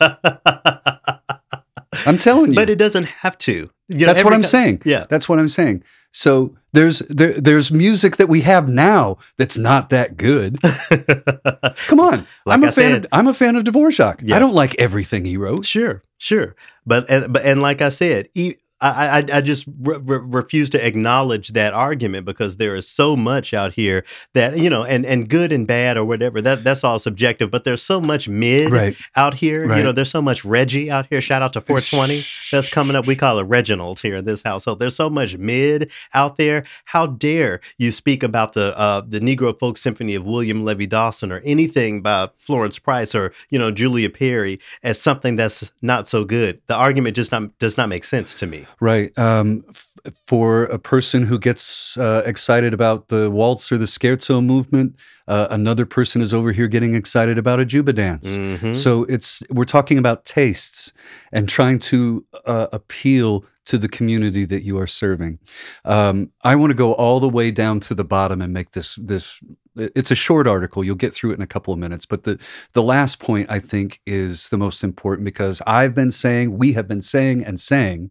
[2.06, 2.56] I'm telling you.
[2.56, 3.68] but it doesn't have to.
[3.88, 4.82] You know, That's what I'm saying.
[4.84, 5.06] Yeah.
[5.10, 5.82] That's what I'm saying.
[6.12, 10.60] So there's there, there's music that we have now that's not that good.
[11.86, 12.72] Come on, Like I'm a I fan.
[12.72, 14.20] said- of, I'm a fan of Dvorak.
[14.22, 14.36] Yeah.
[14.36, 15.64] I don't like everything he wrote.
[15.64, 16.54] Sure, sure,
[16.86, 20.70] but and, but and like I said, e- I I, I just re- re- refuse
[20.70, 25.04] to acknowledge that argument because there is so much out here that you know, and
[25.04, 27.50] and good and bad or whatever that that's all subjective.
[27.50, 28.96] But there's so much mid Right.
[29.16, 29.62] out here.
[29.76, 31.20] You know, there's so much Reggie out here.
[31.20, 33.06] Shout out to 420 that's coming up.
[33.06, 34.78] We call it Reginald here in this household.
[34.78, 36.64] There's so much mid out there.
[36.86, 41.32] How dare you speak about the uh, the Negro Folk Symphony of William Levi Dawson
[41.32, 46.24] or anything by Florence Price or you know Julia Perry as something that's not so
[46.24, 46.60] good?
[46.66, 48.66] The argument just not does not make sense to me.
[48.80, 49.16] Right.
[49.18, 49.86] Um, f-
[50.26, 54.96] for a person who gets uh, excited about the waltz or the scherzo movement,
[55.28, 58.38] uh, another person is over here getting excited about a juba dance.
[58.38, 58.74] Mhm.
[58.74, 60.92] So it's we're talking about tastes
[61.32, 65.38] and trying to uh, appeal to the community that you are serving.
[65.84, 68.96] Um, I want to go all the way down to the bottom and make this
[68.96, 69.40] this.
[69.76, 70.82] It's a short article.
[70.82, 72.04] You'll get through it in a couple of minutes.
[72.06, 72.38] But the
[72.72, 76.88] the last point I think is the most important because I've been saying, we have
[76.88, 78.10] been saying and saying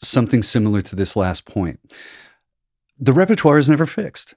[0.00, 1.80] something similar to this last point.
[2.98, 4.34] The repertoire is never fixed.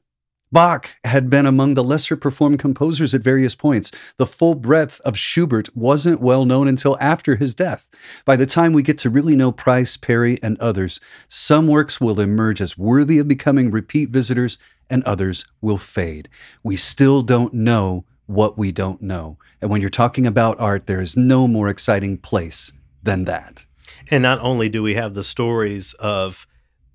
[0.54, 3.90] Bach had been among the lesser performed composers at various points.
[4.18, 7.90] The full breadth of Schubert wasn't well known until after his death.
[8.26, 12.20] By the time we get to really know Price, Perry, and others, some works will
[12.20, 14.58] emerge as worthy of becoming repeat visitors,
[14.90, 16.28] and others will fade.
[16.64, 19.38] We still don't know what we don't know.
[19.62, 23.66] And when you're talking about art, there is no more exciting place than that.
[24.12, 26.46] And not only do we have the stories of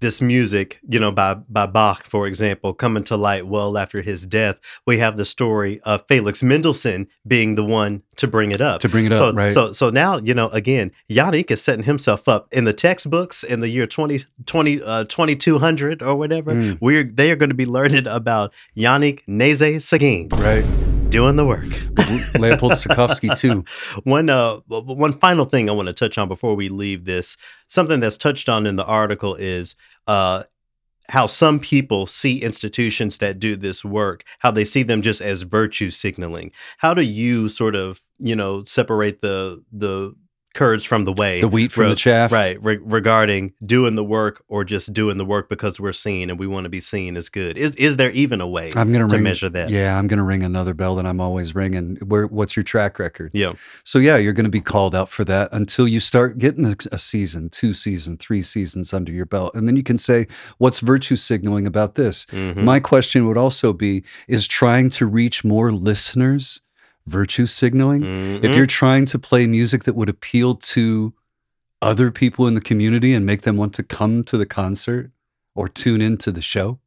[0.00, 4.26] this music, you know, by by Bach, for example, coming to light well after his
[4.26, 8.80] death, we have the story of Felix Mendelssohn being the one to bring it up.
[8.82, 9.52] To bring it so, up, right.
[9.52, 13.60] So so now, you know, again, Yannick is setting himself up in the textbooks in
[13.60, 16.52] the year 20, 20 uh, 2200 or whatever.
[16.52, 16.78] Mm.
[16.82, 20.85] We're they are going to be learning about Yannick Nézet-Séguin right.
[21.16, 21.64] Doing the work.
[22.38, 23.64] Leopold Stokowski too.
[24.04, 27.38] one uh one final thing I want to touch on before we leave this.
[27.68, 29.74] Something that's touched on in the article is
[30.06, 30.42] uh
[31.08, 35.42] how some people see institutions that do this work, how they see them just as
[35.42, 36.50] virtue signaling.
[36.78, 40.14] How do you sort of, you know, separate the the
[40.56, 41.40] curds from the whey?
[41.40, 42.32] The wheat from Re- the chaff.
[42.32, 46.38] Right, re- regarding doing the work or just doing the work because we're seen and
[46.38, 47.56] we want to be seen as good.
[47.56, 49.70] Is is there even a way I'm gonna to measure that?
[49.70, 51.96] Yeah, I'm gonna ring another bell that I'm always ringing.
[51.96, 53.30] Where what's your track record?
[53.34, 53.52] Yeah.
[53.84, 56.98] So yeah, you're gonna be called out for that until you start getting a, a
[56.98, 59.54] season, two season, three seasons under your belt.
[59.54, 60.26] And then you can say,
[60.58, 62.26] what's virtue signaling about this?
[62.26, 62.64] Mhm.
[62.64, 66.60] My question would also be is trying to reach more listeners
[67.06, 68.02] virtue signaling?
[68.02, 68.44] Mhm.
[68.44, 71.14] If you're trying to play music that would appeal to
[71.82, 75.10] other people in the community and make them want to come to the concert
[75.54, 76.78] or tune into the show,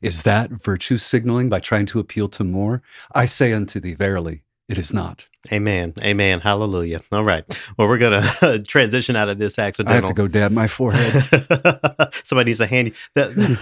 [0.00, 2.82] is that virtue signaling by trying to appeal to more?
[3.14, 5.26] I say unto thee, verily, it is not.
[5.50, 5.94] Amen.
[6.00, 6.38] Amen.
[6.38, 7.00] Hallelujah.
[7.10, 7.44] All right.
[7.76, 9.92] Well, we're going to transition out of this accidental.
[9.92, 11.24] I have to go dab my forehead.
[12.24, 12.94] somebody needs to hand you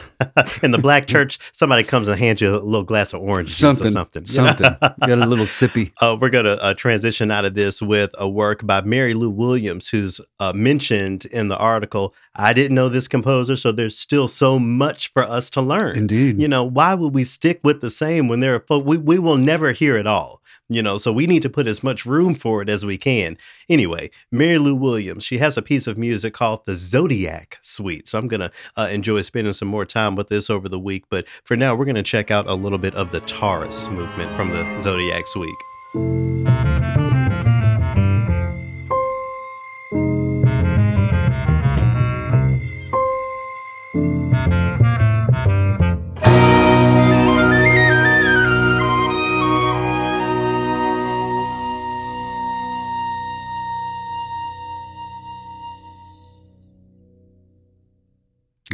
[0.63, 1.39] in the black church.
[1.53, 4.27] Somebody comes and hands you a little glass of orange juice or something, something.
[4.27, 4.77] something.
[5.07, 5.93] Get a little sippy.
[6.03, 9.31] Uh, we're going to uh, transition out of this with a work by Mary Lou
[9.31, 12.13] Williams, who's uh, mentioned in the article.
[12.35, 15.97] I didn't know this composer, so there's still so much for us to learn.
[15.97, 16.41] Indeed.
[16.43, 19.19] You know, why would we stick with the same when there are folk we, we
[19.19, 20.43] will never hear it all?
[20.71, 23.39] You know, so we need to put as much room for it as we can.
[23.71, 28.07] Anyway, Mary Lou Williams, she has a piece of music called the Zodiac Suite.
[28.07, 31.05] So I'm going to uh, enjoy spending some more time with this over the week.
[31.09, 34.31] But for now, we're going to check out a little bit of the Taurus movement
[34.37, 36.58] from the Zodiac Suite.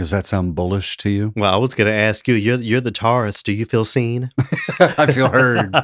[0.05, 1.33] Does that sound bullish to you?
[1.35, 3.43] Well, I was going to ask you, you're, you're the Taurus.
[3.43, 4.31] Do you feel seen?
[4.79, 5.73] I feel heard.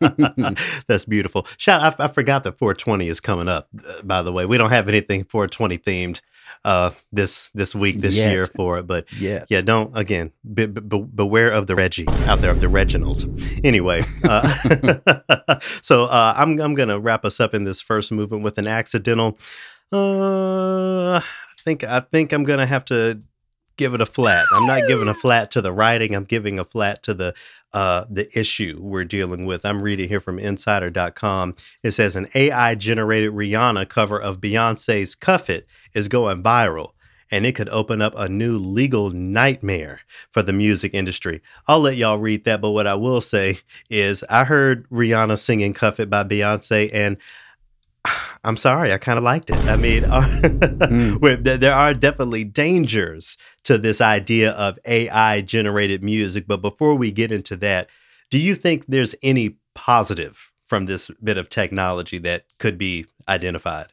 [0.86, 1.44] That's beautiful.
[1.56, 1.98] Shout!
[2.00, 3.68] I, I forgot that 420 is coming up.
[3.84, 6.20] uh, By the way, we don't have anything 420 themed
[6.64, 8.30] uh, this this week this Yet.
[8.30, 9.44] year for it, but Yeah.
[9.48, 10.30] yeah, don't again.
[10.54, 13.24] Be, be, be- beware of the Reggie out there of the Reginald.
[13.64, 18.58] Anyway, uh, so uh, I'm I'm gonna wrap us up in this first movement with
[18.58, 19.38] an accidental.
[19.92, 21.20] Uh,
[21.64, 23.20] think I think I'm gonna have to
[23.76, 24.44] give it a flat.
[24.54, 26.14] I'm not giving a flat to the writing.
[26.14, 27.34] I'm giving a flat to the
[27.72, 29.64] uh, the issue we're dealing with.
[29.64, 31.56] I'm reading here from Insider.com.
[31.82, 36.90] It says an AI generated Rihanna cover of Beyonce's "Cuff It" is going viral.
[37.30, 40.00] And it could open up a new legal nightmare
[40.30, 41.42] for the music industry.
[41.66, 43.58] I'll let y'all read that, but what I will say
[43.90, 47.16] is I heard Rihanna singing Cuff It by Beyonce, and
[48.44, 49.58] I'm sorry, I kind of liked it.
[49.66, 50.04] I mean,
[51.18, 56.46] where th- there are definitely dangers to this idea of AI generated music.
[56.46, 57.88] But before we get into that,
[58.30, 63.92] do you think there's any positive from this bit of technology that could be identified?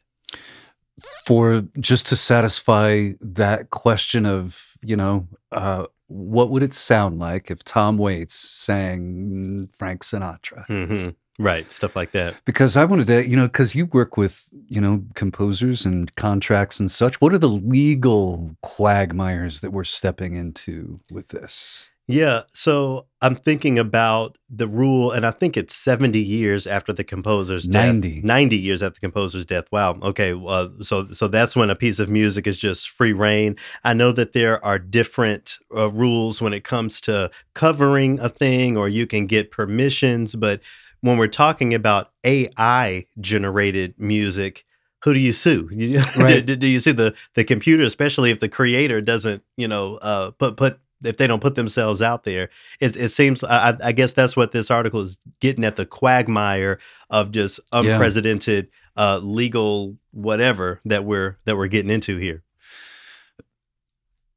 [1.26, 7.50] for just to satisfy that question of you know uh, what would it sound like
[7.50, 10.66] if Tom Waits sang Frank Sinatra?
[10.66, 12.36] hmm Right, stuff like that.
[12.44, 16.78] Because I wanted to, you know, because you work with, you know, composers and contracts
[16.78, 17.20] and such.
[17.20, 21.90] What are the legal quagmires that we're stepping into with this?
[22.08, 27.04] Yeah, so I'm thinking about the rule, and I think it's 70 years after the
[27.04, 27.86] composer's death.
[27.86, 28.22] 90.
[28.22, 29.64] 90 years after the composer's death.
[29.70, 29.98] Wow.
[30.02, 30.38] Okay.
[30.46, 33.56] Uh, so, so that's when a piece of music is just free rein.
[33.84, 38.76] I know that there are different uh, rules when it comes to covering a thing,
[38.76, 40.34] or you can get permissions.
[40.34, 40.60] But
[41.02, 44.64] when we're talking about AI generated music,
[45.04, 45.68] who do you sue?
[46.16, 46.44] Right.
[46.46, 50.30] do, do you sue the the computer, especially if the creator doesn't, you know, uh,
[50.30, 52.48] put put if they don't put themselves out there?
[52.80, 53.42] It, it seems.
[53.44, 56.78] I, I guess that's what this article is getting at the quagmire
[57.10, 57.80] of just Yeah.
[57.80, 62.42] unprecedented uh, legal whatever that we're that we're getting into here.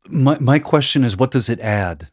[0.07, 2.09] My my question is, what does it add?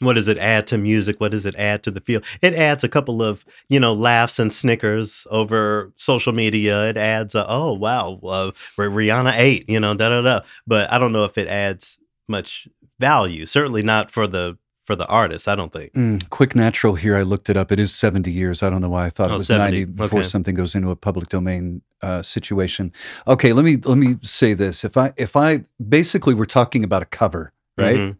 [0.00, 1.20] What does it add to music?
[1.20, 2.20] What does it add to the feel?
[2.40, 6.88] It adds a couple of you know laughs and snickers over social media.
[6.88, 10.40] It adds a oh wow, uh, Rihanna ate you know da da da.
[10.66, 12.68] But I don't know if it adds much
[13.00, 13.44] value.
[13.46, 15.48] Certainly not for the for the artist.
[15.48, 15.92] I don't think.
[15.94, 17.14] Mm, quick natural here.
[17.16, 17.70] I looked it up.
[17.70, 18.62] It is 70 years.
[18.62, 19.80] I don't know why I thought Oh, it was 70.
[19.80, 20.28] 90 before Okay.
[20.28, 22.92] something goes into a public domain uh, situation.
[23.26, 24.84] Okay, let me let me say this.
[24.84, 27.96] If I if I basically we're talking about a cover, right?
[27.98, 28.16] Mhm.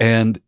[0.00, 0.40] And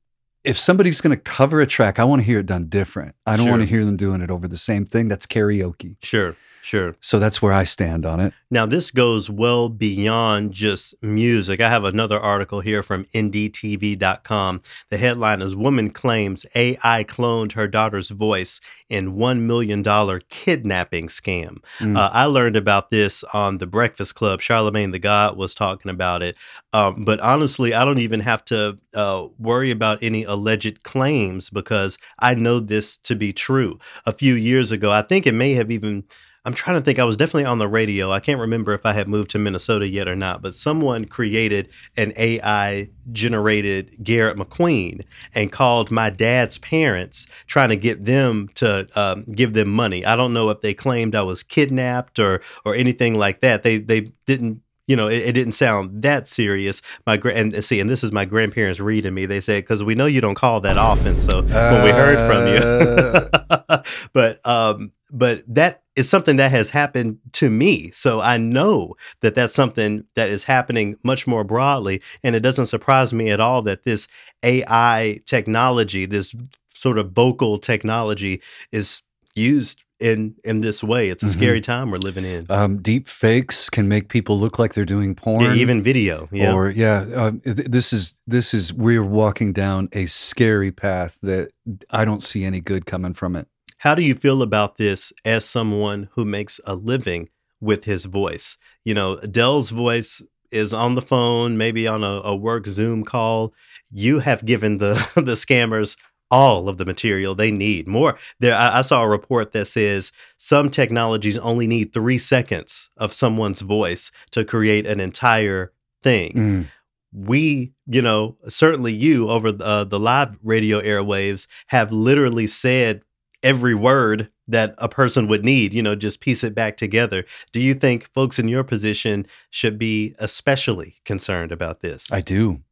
[0.45, 3.15] if somebody's going to cover a track, I want to hear it done different.
[3.27, 5.09] I don't want to hear them doing it over the same thing.
[5.09, 5.97] That's karaoke.
[6.03, 6.97] Sure, sure.
[7.01, 8.33] So that's where I stand on it.
[8.53, 11.61] Now, this goes well beyond just music.
[11.61, 14.63] I have another article here from NDTV.com.
[14.89, 19.85] The headline is Woman Claims AI Cloned Her Daughter's Voice in $1 million
[20.29, 21.59] Kidnapping Scam.
[21.79, 21.97] Mm.
[21.97, 24.41] Uh, I learned about this on The Breakfast Club.
[24.41, 26.37] Charlemagne the God was talking about it.
[26.73, 31.99] Um, but honestly, I don't even have to uh, worry about any alleged claims because
[32.19, 33.79] I know this to be true.
[34.07, 36.05] A few years ago, I think it may have even
[36.47, 36.99] I'm trying to think.
[36.99, 38.11] I was definitely on the radio.
[38.11, 41.69] I can't remember if I had moved to Minnesota yet or not, but someone created
[41.99, 48.89] an AI generated Garrett McQueen and called my dad's parents trying to get them to
[48.95, 50.05] um, give them money.
[50.05, 53.63] I don't know if they claimed I was kidnapped or or anything like that.
[53.63, 54.63] They they didn't.
[54.87, 56.83] You know, it, it didn't sound that serious.
[57.07, 59.25] My gra- and see, and this is my grandparents reading me.
[59.25, 61.21] They said because we know you don't call that often.
[61.21, 63.83] So when we heard from you,
[64.13, 67.91] but um, but that is something that has happened to me.
[67.93, 72.67] So I know that that's something that is happening much more broadly, and it doesn't
[72.67, 74.09] surprise me at all that this
[74.45, 76.35] AI technology, this
[76.75, 78.41] sort of vocal technology,
[78.73, 79.03] is
[79.35, 81.11] used in in this way.
[81.11, 81.33] It's a Mhm.
[81.33, 82.47] scary time we're living in.
[82.49, 85.45] Um, deep fakes can make people look like they're doing porn.
[85.45, 86.27] Yeah, even video.
[86.33, 86.55] Yeah.
[86.55, 91.51] Or yeah, um, th- this is this is we're walking down a scary path that
[91.91, 93.47] I don't see any good coming from it.
[93.81, 98.59] How do you feel about this as someone who makes a living with his voice?
[98.85, 103.55] You know, Dell's voice is on the phone, maybe on a, a work Zoom call.
[103.91, 105.97] You have given the the scammers
[106.31, 107.89] all of the material they need.
[107.89, 112.91] More there, I, I saw a report that says some technologies only need three seconds
[112.99, 115.73] of someone's voice to create an entire
[116.03, 116.69] thing Mm.
[117.13, 123.03] we, you know, certainly you over the, uh, the live radio airwaves have literally said
[123.43, 127.25] every word that a person would need, you know, just piece it back together.
[127.53, 132.07] Do you think folks in your position should be especially concerned about this?
[132.11, 132.63] I do.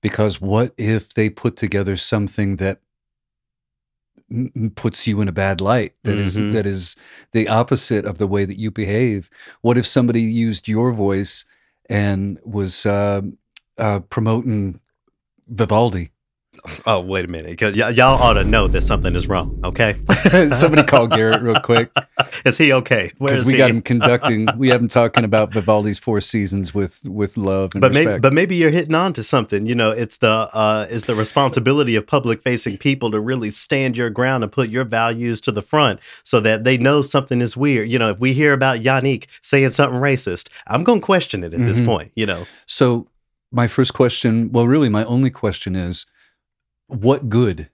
[0.00, 2.80] Because what if they put together something that
[4.76, 6.52] puts you in a bad light that is Mhm.
[6.54, 6.96] that is
[7.32, 9.30] the opposite of the way that you behave?
[9.60, 11.44] What if somebody used your voice
[11.88, 13.22] and was uh,
[13.78, 14.80] uh, promoting
[15.46, 16.10] Vivaldi?
[16.86, 17.58] Oh, wait a minute.
[17.58, 19.96] 'cause y- y'all ought to know that something is wrong, okay?
[20.50, 21.90] Somebody call Garrett real quick
[22.44, 23.10] is he okay?
[23.18, 23.58] Because we he?
[23.58, 24.46] got him conducting.
[24.56, 28.22] We have him talking about Vivaldi's Four Seasons with with love and but maybe, respect.
[28.22, 29.66] but maybe you're hitting on to something.
[29.66, 33.96] You know, it's the uh, it's the responsibility of public facing people to really stand
[33.96, 37.56] your ground and put your values to the front, so that they know something is
[37.56, 37.90] weird.
[37.90, 41.52] You know, if we hear about Yannick saying something racist, I'm going to question it
[41.54, 41.86] at this Mhm.
[41.86, 42.12] point.
[42.14, 43.08] You know, So
[43.50, 46.06] my first question, well, really my only question is,
[46.94, 47.68] what good?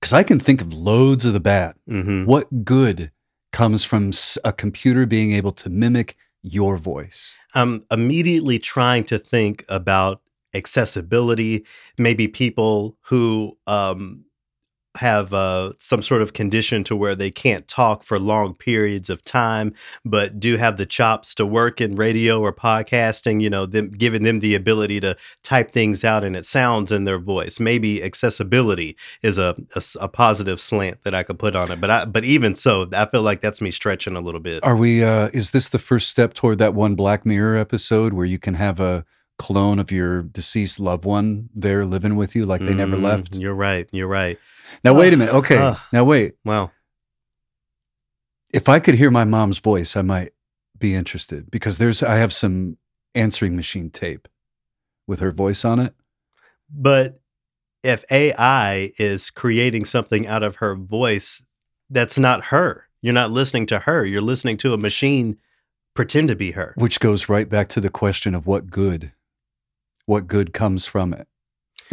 [0.00, 1.76] Because I can think of loads of the bad.
[1.88, 3.10] hmm What good
[3.52, 4.10] comes from
[4.44, 7.36] a computer being able to mimic your voice?
[7.54, 10.20] I'm immediately trying to think about
[10.54, 11.64] accessibility,
[11.98, 14.24] maybe people who um,
[14.96, 19.24] have uh, some sort of condition to where they can't talk for long periods of
[19.24, 19.74] time,
[20.04, 23.40] but do have the chops to work in radio or podcasting.
[23.42, 27.04] You know, them giving them the ability to type things out and it sounds in
[27.04, 27.58] their voice.
[27.58, 29.56] Maybe accessibility is a
[30.00, 31.80] a positive slant that I could put on it.
[31.80, 34.64] But I, but even so, I feel like that's me stretching a little bit.
[34.64, 38.26] Are we, uh, is this the first step toward that one Black Mirror episode where
[38.26, 39.04] you can have a
[39.38, 43.36] clone of your deceased loved one there living with you like they never Mm, left?
[43.36, 43.88] You're right.
[43.90, 44.38] You're right.
[44.82, 45.34] Now, wait a minute.
[45.34, 45.58] Okay.
[45.58, 45.76] Uh.
[45.92, 46.34] now, wait.
[46.44, 46.70] Wow.
[48.52, 50.32] if I could hear my mom's voice, I might
[50.78, 52.78] be interested because there's I have some
[53.14, 54.28] answering machine tape
[55.06, 55.94] with her voice on it.
[56.70, 57.20] But
[57.82, 61.42] if AI is creating something out of her voice,
[61.90, 62.88] that's not her.
[63.02, 64.04] You're not listening to her.
[64.04, 65.36] You're listening to a machine
[65.94, 66.74] pretend to be her.
[66.76, 69.12] Which goes right back to the question of what good,
[70.06, 71.28] what good comes from it.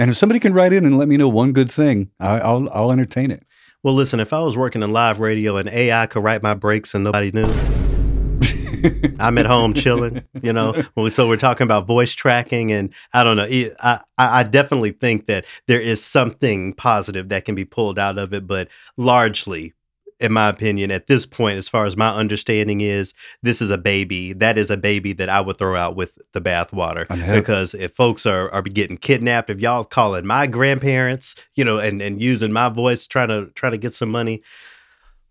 [0.02, 2.68] And if somebody can write in and let me know one good thing, I, I'll
[2.74, 3.44] I'll entertain it.
[3.84, 6.96] Well, listen, if I was working in live radio and AI could write my breaks
[6.96, 7.46] and nobody knew,
[9.20, 10.74] I'm at home chilling, you know.
[11.12, 13.46] So we're talking about voice tracking, and I don't know.
[13.46, 18.18] I, I I definitely think that there is something positive that can be pulled out
[18.18, 19.76] of it, but largely,
[20.22, 23.78] in my opinion, at this point, as far as my understanding is, this is a
[23.78, 24.34] baby.
[24.34, 27.08] That is a baby that I would throw out with the bathwater.
[27.34, 32.02] Because if folks are, are getting kidnapped, if y'all calling my grandparents, you know, and,
[32.02, 34.44] and using my voice trying to trying to get some money,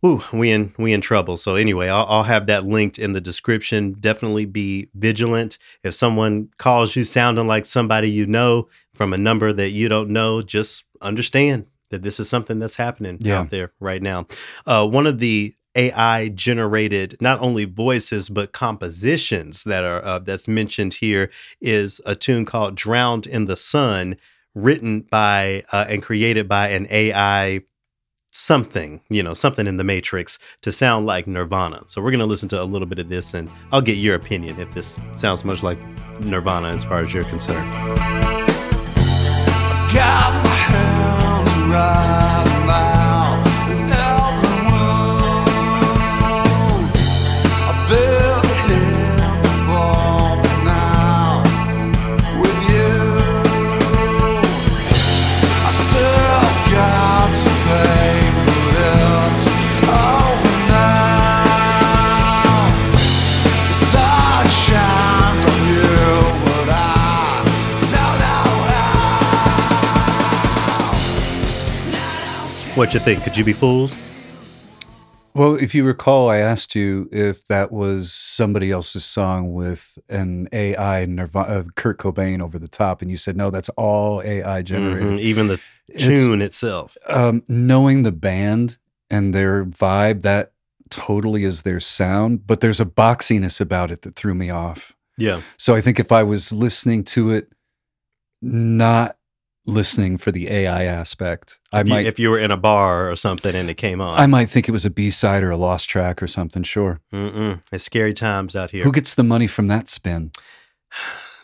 [0.05, 1.36] Ooh, we in we in trouble.
[1.36, 3.93] So anyway, I'll, I'll have that linked in the description.
[4.01, 5.59] Definitely be vigilant.
[5.84, 10.09] If someone calls you sounding like somebody you know from a number that you don't
[10.09, 13.41] know, just understand that this is something that's happening Yeah.
[13.41, 14.26] out there right now.
[14.66, 20.49] Uh, one of the AI generated not only voices but compositions that are uh, that's
[20.49, 21.30] mentioned here
[21.61, 24.16] is a tune called "Drowned in the Sun,"
[24.57, 27.61] written by uh, and created by an AI
[28.32, 31.82] something, you know, something in the Matrix to sound like Nirvana.
[31.88, 34.14] So we're going to listen to a little bit of this and I'll get your
[34.14, 35.78] opinion if this sounds much like
[36.20, 37.68] Nirvana as far as you're concerned.
[41.71, 42.50] Got
[72.81, 73.22] What you think?
[73.22, 73.95] Could you be fooled?
[75.35, 80.49] Well, if you recall, I asked you if that was somebody else's song with an
[80.51, 84.62] AI Nirvana, uh, Kurt Cobain over the top, and you said no, that's all AI
[84.62, 85.03] generated.
[85.12, 85.61] Mhm, Even the
[85.91, 86.97] It's- tune itself.
[87.07, 88.78] Um, knowing the band
[89.11, 90.53] and their vibe, that
[90.89, 94.97] totally is their sound, but there's a boxiness about it that threw me off.
[95.18, 95.43] Yeah.
[95.59, 97.53] So I think if I was listening to it,
[98.41, 99.18] not
[99.67, 103.11] listening for the AI aspect, I If you, might if you were in a bar
[103.11, 104.19] or something and it came on.
[104.19, 106.63] I might think it was a B side or a lost track or something.
[106.63, 107.01] Sure.
[107.13, 107.63] Mm-mm.
[107.73, 108.85] It's scary times out here.
[108.85, 110.33] Who gets the money from that spin?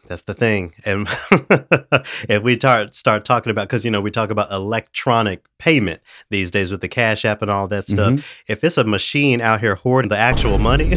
[0.09, 0.73] That's the thing.
[0.85, 1.09] And
[2.29, 6.01] if we start start talking about because you know we talk about electronic payment
[6.31, 8.13] these days with the Cash App and all that stuff.
[8.13, 8.53] Mm-hmm.
[8.53, 10.97] If it's a machine out here hoarding the actual money,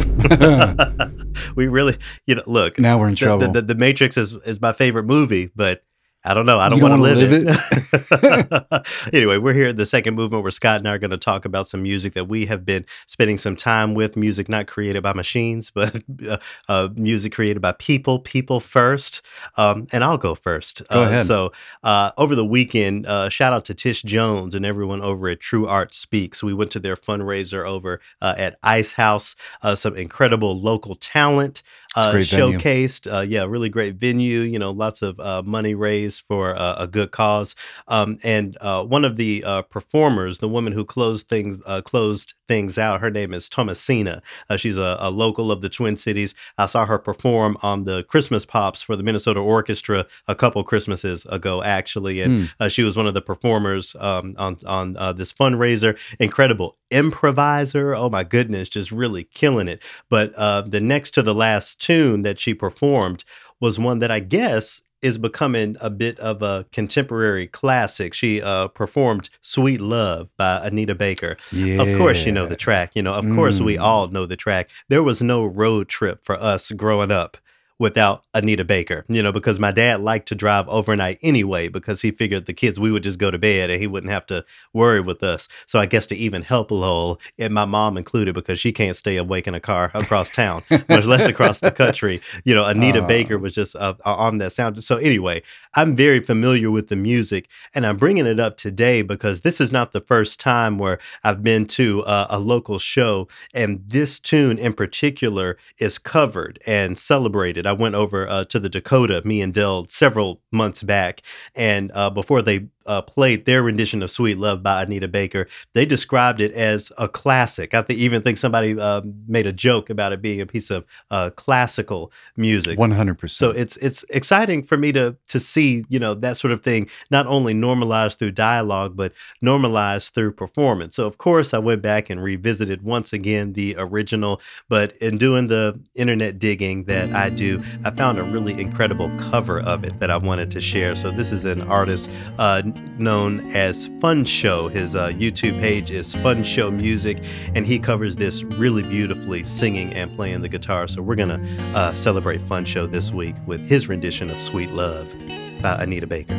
[1.56, 2.78] we really you know look.
[2.78, 3.46] Now we're in the, trouble.
[3.48, 5.82] The, the, the Matrix is is my favorite movie, but
[6.24, 6.58] I don't know.
[6.58, 8.86] I don't don't want to wanna live, it.
[9.14, 11.46] anyway, we're here at the second movement where Scott and I are going to talk
[11.46, 14.16] about some music that we have been spending some time with.
[14.16, 16.36] Music not created by machines, but uh,
[16.68, 18.18] uh, music created by people.
[18.18, 19.22] People first,
[19.56, 20.82] um, and I'll go first.
[20.92, 21.26] Go Uh, ahead.
[21.26, 21.52] So
[21.84, 25.66] uh, over the weekend, uh, shout out to Tish Jones and everyone over at True
[25.66, 26.42] Art Speaks.
[26.42, 29.36] We went to their fundraiser over uh, at Ice House.
[29.62, 31.62] Uh, some incredible local talent
[31.96, 33.12] uh, showcased.
[33.12, 34.40] Uh, yeah, really great venue.
[34.40, 37.56] You know, lots of uh, money raised for uh, a good cause.
[37.88, 42.34] Um, and uh, one of the uh, performers, the woman who closed things uh, closed
[42.50, 44.20] things out, her name is Thomasina.
[44.48, 46.34] Uh, she's a, a local of the Twin Cities.
[46.58, 51.26] I saw her perform on the Christmas Pops for the Minnesota Orchestra a couple Christmases
[51.26, 52.44] ago, actually, and Hmm.
[52.58, 55.96] uh, she was one of the performers um, on on uh, this fundraiser.
[56.18, 57.94] Incredible improviser.
[57.94, 59.80] Oh my goodness, just really killing it.
[60.08, 63.24] But uh, the next to the last tune that she performed
[63.60, 68.12] was one that I guess is becoming a bit of a contemporary classic.
[68.14, 71.36] She uh, performed "Sweet Love" by Anita Baker.
[71.52, 71.82] Yeah.
[71.82, 72.92] Of course, you know the track.
[72.94, 73.80] You know, of course, we Mm.
[73.82, 74.68] all know the track.
[74.88, 77.36] There was no road trip for us growing up
[77.80, 82.12] without Anita Baker, you know, because my dad liked to drive overnight anyway, because he
[82.12, 85.00] figured the kids, we would just go to bed and he wouldn't have to worry
[85.00, 85.48] with us.
[85.66, 88.98] So I guess to even help a little, and my mom included, because she can't
[88.98, 92.20] stay awake in a car across town, much less across the country.
[92.44, 93.06] You know, Anita Ah.
[93.06, 94.84] Baker was just uh, on that sound.
[94.84, 95.42] So anyway,
[95.74, 99.72] I'm very familiar with the music and I'm bringing it up today because this is
[99.72, 104.58] not the first time where I've been to uh, a local show and this tune
[104.58, 107.66] in particular is covered and celebrated.
[107.70, 111.22] I went over uh, to the Dakota, me and Dell, several months back,
[111.54, 115.86] and uh, before they uh, played their rendition of "Sweet Love" by Anita Baker, they
[115.86, 117.72] described it as a classic.
[117.72, 120.84] I think even think somebody uh, made a joke about it being a piece of
[121.12, 122.78] uh, classical music.
[122.78, 123.30] 100%.
[123.30, 123.56] So percent.
[123.56, 127.28] it's it's exciting for me to to see you know that sort of thing not
[127.28, 130.96] only normalized through dialogue but normalized through performance.
[130.96, 135.46] So of course I went back and revisited once again the original, but in doing
[135.46, 140.10] the internet digging that I do, I found a really incredible cover of it that
[140.10, 140.96] I wanted to share.
[140.96, 142.62] So this is an artist uh,
[142.98, 144.70] known as Funsho.
[144.70, 147.22] His uh, YouTube page is Funsho Music,
[147.54, 150.86] and he covers this really beautifully, singing and playing the guitar.
[150.86, 151.40] So we're gonna
[151.74, 155.14] uh, celebrate Funsho this week with his rendition of Sweet Love
[155.62, 156.34] by Anita Baker.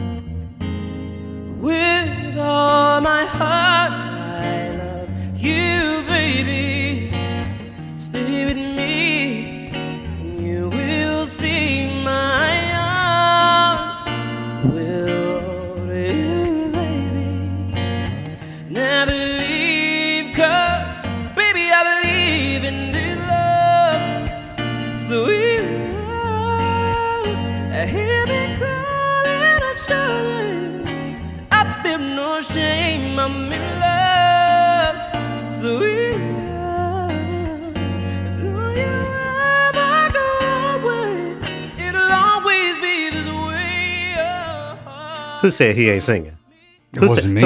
[1.59, 7.11] With all my heart, I love you, baby.
[7.97, 12.70] Stay with me, and you will see my
[31.51, 34.01] I feel no shame, I'm in love.
[45.41, 46.37] Who said he ain't singing?
[46.93, 47.41] It Who wasn't me.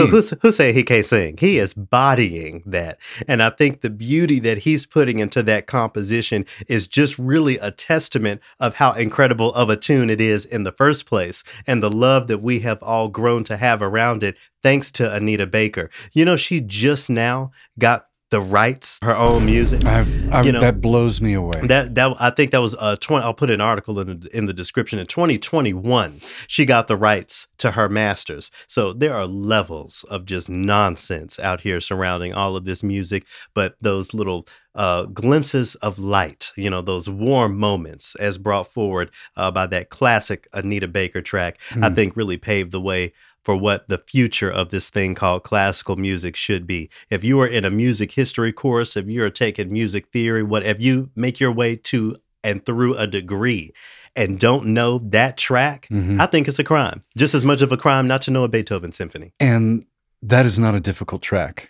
[0.74, 1.38] He can't sing?
[1.38, 2.98] He is bodying that.
[3.28, 7.72] And I think the beauty that he's putting into that composition is just really a
[7.72, 11.92] testament of how incredible of a tune it is in the first place and the
[11.92, 15.92] love that we have all grown to have around it thanks to Anita Baker.
[16.12, 19.86] You know, she just now got the rights, her own music.
[19.86, 20.00] I,
[20.32, 21.62] I, You know, that blows me away.
[21.68, 24.46] That that I think that was uh 20 I'll put an article in the, in
[24.46, 28.52] the description in 2021 she got the rights to her masters.
[28.68, 33.76] So there are levels of just nonsense out here surrounding all of this music, but
[33.82, 39.50] those little uh, glimpses of light, you know, those warm moments as brought forward uh,
[39.50, 41.96] by that classic Anita Baker track, I Hmm.
[41.96, 43.14] think really paved the way
[43.46, 46.90] for what the future of this thing called classical music should be.
[47.10, 50.82] If you are in a music history course, if you're taking music theory, what if
[50.82, 53.72] you make your way to and through a degree
[54.16, 56.20] and don't know that track, Mhm.
[56.20, 57.02] I think it's a crime.
[57.18, 59.32] Just as much of a crime not to know a Beethoven symphony.
[59.40, 59.86] and
[60.22, 61.70] that is not a difficult track.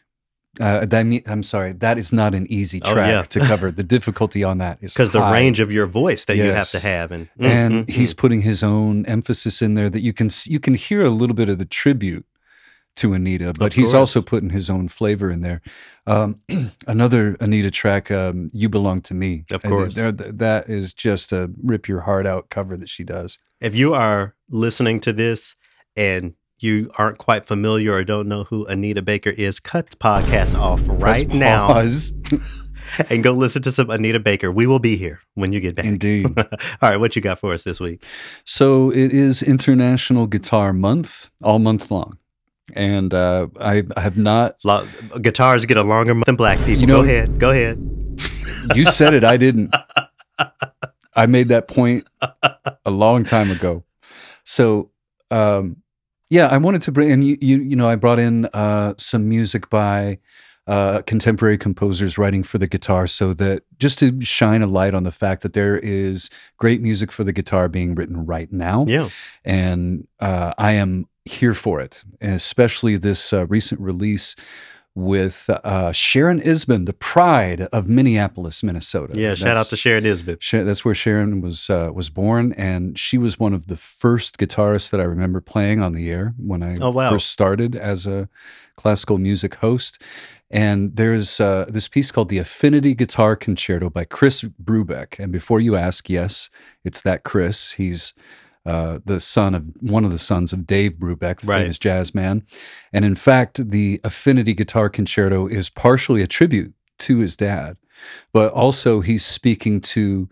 [0.59, 3.21] Uh, that mean, I'm sorry, that is not an easy Oh, track yeah.
[3.23, 3.71] to cover.
[3.75, 6.79] The difficulty on that is Because the range of your voice that you have to
[6.79, 8.17] have, and and Mm, mm, he's mm.
[8.17, 11.49] putting his own emphasis in there that you can you can hear a little bit
[11.49, 12.25] of the tribute
[12.97, 15.61] to Anita, but he's also putting his own flavor in there.
[16.07, 16.39] Um,
[16.87, 19.95] another Anita track, um, "You Belong to Me." Of course.
[19.95, 23.37] there- th- that is just a rip your heart out cover that she does.
[23.59, 25.55] if you are listening to this
[25.97, 30.57] and you aren't quite familiar or don't know who Anita Baker is, cut the podcast
[30.57, 31.79] off right now
[33.09, 34.51] and go listen to some Anita Baker.
[34.51, 35.85] We will be here when you get back.
[35.85, 36.27] Indeed.
[36.37, 36.45] All
[36.81, 38.03] right, what you got for us this week?
[38.45, 42.17] So it is International Guitar Month, all month long,
[42.73, 44.57] and uh, I, I have not.
[44.63, 44.87] Lo-
[45.21, 46.81] guitars get a longer month than black people.
[46.81, 47.39] You know- go ahead.
[47.39, 47.91] Go ahead.
[48.73, 49.23] You said it.
[49.23, 49.73] I didn't.
[51.15, 52.05] I made that point
[52.85, 53.83] a long time ago.
[54.43, 54.91] So,
[55.31, 55.77] um,
[56.29, 59.27] yeah, I wanted to bring and you, you, you know, I brought in uh, some
[59.29, 60.19] music by
[60.67, 65.03] uh, contemporary composers writing for the guitar, so that just to shine a light on
[65.03, 69.09] the fact that there is great music for the guitar being written right now Yeah.
[69.43, 74.35] and uh, I am here for it, and especially this uh, recent release
[74.95, 79.13] with uh, Sharon Isbin, the pride of Minneapolis, Minnesota.
[79.19, 79.35] Yeah.
[79.35, 80.37] Shout out to Sharon Isbin.
[80.65, 84.89] That's where Sharon was uh, was born, and she was one of the first guitarists
[84.91, 87.09] that I remember playing on the air when I Oh, wow.
[87.09, 88.29] first started as a
[88.77, 90.01] classical music host.
[90.51, 95.19] And there's uh, this piece called the Affinity Guitar Concerto by Chris Brubeck.
[95.19, 96.49] And before you ask, yes,
[96.83, 97.73] it's that Chris.
[97.73, 98.13] He's
[98.65, 101.61] uh, the son of one of the sons of Dave Brubeck, the Right.
[101.61, 102.43] famous jazz man.
[102.91, 107.77] And in fact, the Affinity Guitar Concerto is partially a tribute to his dad,
[108.33, 110.29] but also he's speaking to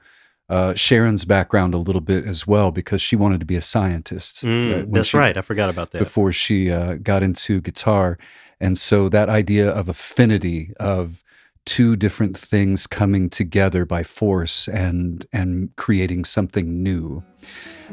[0.50, 4.44] uh, Sharon's background a little bit as well because she wanted to be a scientist.
[4.44, 5.38] uh, Mm, when that's she- right.
[5.38, 6.00] I forgot about that.
[6.00, 8.18] Before she uh, got into guitar.
[8.60, 11.24] And so that idea of affinity, of
[11.66, 17.24] two different things coming together by force and and creating something new.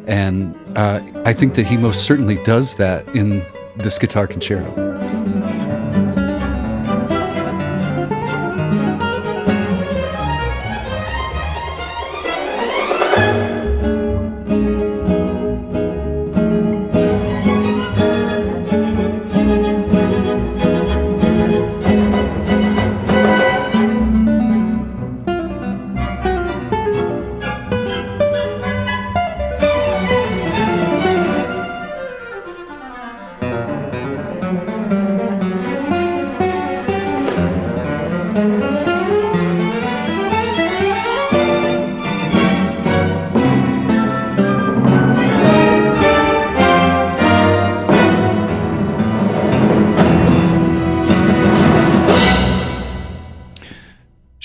[0.07, 3.45] And uh, I think that he most certainly does that in
[3.77, 4.90] this guitar concerto.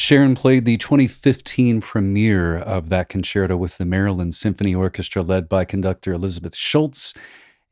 [0.06, 5.66] Sharon played the 2015 premiere of that concerto with the Maryland Symphony Orchestra, led by
[5.66, 7.16] conductor Elizabeth Schulze.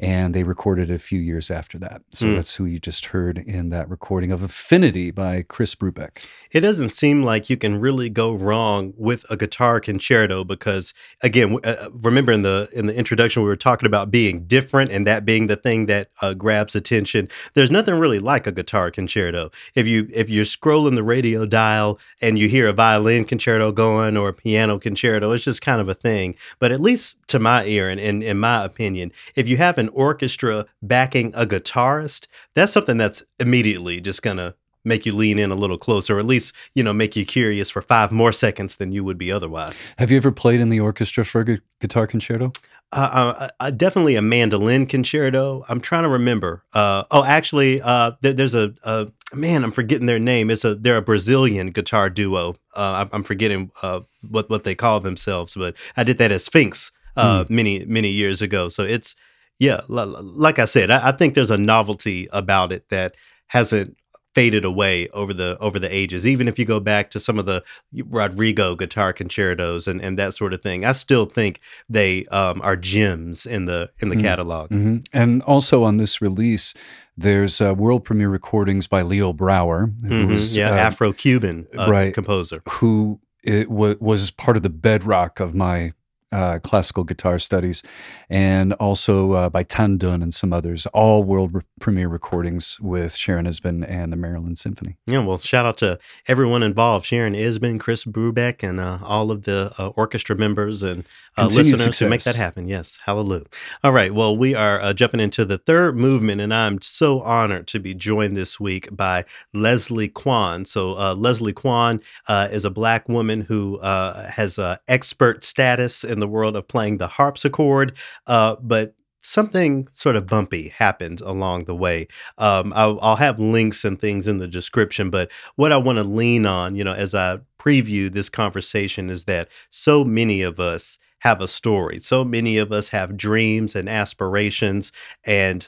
[0.03, 2.01] And they recorded a few years after that.
[2.09, 2.35] So Mm.
[2.35, 6.25] that's who you just heard in that recording of Affinity by Chris Brubeck.
[6.51, 11.57] It doesn't seem like you can really go wrong with a guitar concerto because, again,
[11.63, 15.25] uh, remember in the in the introduction we were talking about being different and that
[15.25, 17.29] being the thing that uh, grabs attention.
[17.53, 19.51] There's nothing really like a guitar concerto.
[19.73, 24.17] If you if you're scrolling the radio dial and you hear a violin concerto going
[24.17, 26.35] or a piano concerto, it's just kind of a thing.
[26.59, 29.89] But at least to my ear and, and in my opinion, if you have an
[29.93, 35.55] orchestra backing a guitarist, that's something that's immediately just gonna make you lean in a
[35.55, 38.91] little closer, or at least you know make you curious for five more seconds than
[38.91, 39.81] you would be otherwise.
[39.97, 42.51] Have you ever played in the orchestra for a gu- guitar concerto?
[42.91, 45.65] Uh, uh, uh, definitely a mandolin concerto.
[45.67, 46.63] I'm trying to remember.
[46.73, 49.63] Uh, oh, actually, uh, there, there's a, a man.
[49.63, 50.51] I'm forgetting their name.
[50.51, 52.51] It's a they're a Brazilian guitar duo.
[52.75, 56.45] Uh, I'm, I'm forgetting uh, what what they call themselves, but I did that as
[56.45, 58.69] Sphinx uh, many many years ago.
[58.69, 59.15] So it's
[59.59, 63.15] yeah, like I said, I, I think there's a novelty about it that
[63.47, 63.97] hasn't
[64.35, 66.25] faded away over the over the ages.
[66.25, 67.63] Even if you go back to some of the
[68.07, 72.75] Rodrigo guitar concertos and, and that sort of thing, I still think they um, are
[72.75, 74.21] gems in the in the Mm.
[74.21, 74.69] catalog.
[74.71, 76.73] hmm And also on this release,
[77.15, 81.87] there's uh, world premiere recordings by Leo Brouwer, who Mhm, was, yeah, uh, Afro-Cuban uh,
[81.89, 82.13] right.
[82.13, 82.61] composer.
[82.67, 85.93] who it wa was part of the bedrock of my
[86.33, 87.83] uh, classical guitar studies,
[88.29, 93.15] and also uh, by Tan Dun and some others, all world re- premiere recordings with
[93.15, 94.97] Sharon Isbin and the Maryland Symphony.
[95.05, 99.43] Yeah, well, shout out to everyone involved: Sharon Isbin, Chris Brubeck, and uh, all of
[99.43, 101.05] the uh, orchestra members and
[101.37, 102.67] uh, listeners who make that happen.
[102.67, 103.43] Yes, hallelujah.
[103.83, 107.67] All right, well, we are uh, jumping into the third movement, and I'm so honored
[107.67, 110.65] to be joined this week by Leslie Kwan.
[110.65, 116.03] So, uh, Leslie Kwan uh, is a black woman who uh, has uh, expert status
[116.03, 117.97] in the world of playing the harpsichord,
[118.27, 122.07] uh, but something sort of bumpy happened along the way.
[122.37, 126.03] Um, I'll, I'll have links and things in the description, but what I want to
[126.03, 130.99] lean on, you know, as I preview this conversation is that so many of us
[131.19, 131.99] have a story.
[132.01, 134.91] So many of us have dreams and aspirations
[135.23, 135.67] and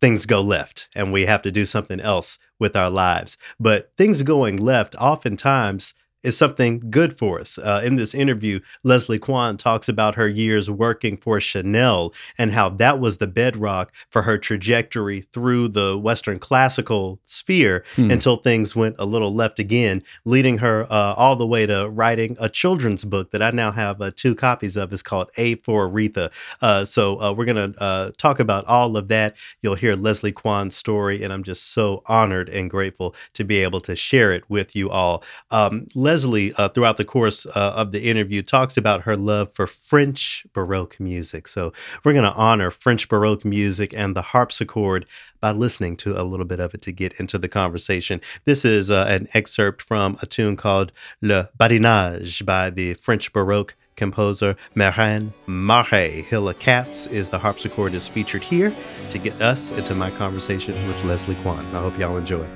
[0.00, 3.38] things go left and we have to do something else with our lives.
[3.60, 5.94] But things going left oftentimes
[6.28, 7.58] is something good for us.
[7.58, 12.68] Uh, in this interview, Leslie Kwan talks about her years working for Chanel and how
[12.68, 18.10] that was the bedrock for her trajectory through the Western classical sphere Hmm.
[18.10, 22.36] until things went a little left again, leading her uh, all the way to writing
[22.38, 24.92] a children's book that I now have uh, two copies of.
[24.92, 26.30] It's called A for Aretha.
[26.60, 29.36] Uh, so uh, we're going to uh, talk about all of that.
[29.62, 33.80] You'll hear Leslie Kwan's story, and I'm just so honored and grateful to be able
[33.82, 35.22] to share it with you all.
[35.50, 39.66] Um, Leslie, uh, throughout the course uh, of the interview, talks about her love for
[39.66, 41.48] French Baroque music.
[41.48, 41.72] So
[42.04, 45.06] we're going to honor French Baroque music and the harpsichord
[45.40, 48.20] by listening to a little bit of it to get into the conversation.
[48.44, 50.92] This is uh, an excerpt from a tune called
[51.22, 56.22] Le Badinage by the French Baroque composer Marin Marais.
[56.22, 58.72] Hilla Katz is the harpsichord is featured here
[59.10, 61.66] to get us into my conversation with Leslie Kwan.
[61.74, 62.46] I hope y'all enjoy.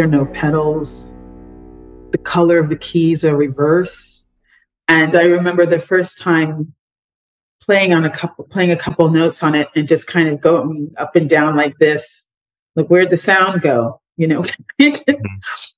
[0.00, 1.14] There are no pedals.
[2.12, 4.26] The color of the keys are reverse.
[4.88, 6.72] And I remember the first time
[7.60, 10.90] playing on a couple playing a couple notes on it and just kind of going
[10.96, 12.24] up and down like this.
[12.76, 14.00] Like where'd the sound go?
[14.16, 14.42] You know,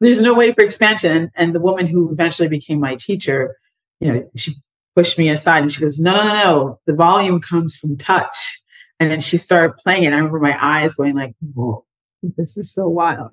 [0.00, 1.32] there's no way for expansion.
[1.34, 3.56] And the woman who eventually became my teacher,
[3.98, 4.54] you know, she
[4.94, 6.80] pushed me aside and she goes, No, no, no, no.
[6.86, 8.60] The volume comes from touch.
[9.00, 10.12] And then she started playing it.
[10.12, 11.84] I remember my eyes going like, whoa,
[12.22, 13.32] this is so wild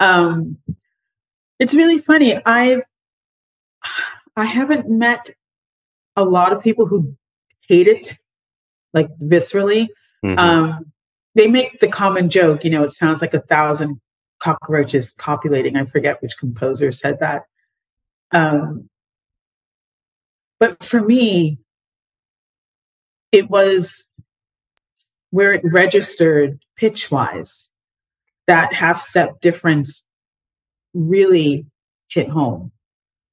[0.00, 0.56] um
[1.58, 2.40] it's really funny.
[2.44, 2.82] I've
[4.36, 5.30] i haven't met
[6.16, 7.14] a lot of people who
[7.68, 8.18] hate it
[8.94, 9.88] like viscerally.
[10.24, 10.38] Mhm.
[10.38, 10.92] um
[11.34, 14.00] they make the common joke you know it sounds like a thousand
[14.42, 15.76] cockroaches copulating.
[15.76, 17.44] I forget which composer said that.
[18.32, 18.88] Um
[20.58, 21.58] but for me
[23.32, 24.06] it was
[25.30, 27.69] where it registered pitch wise
[28.50, 30.04] that half step difference
[30.92, 31.66] really
[32.08, 32.72] hit home.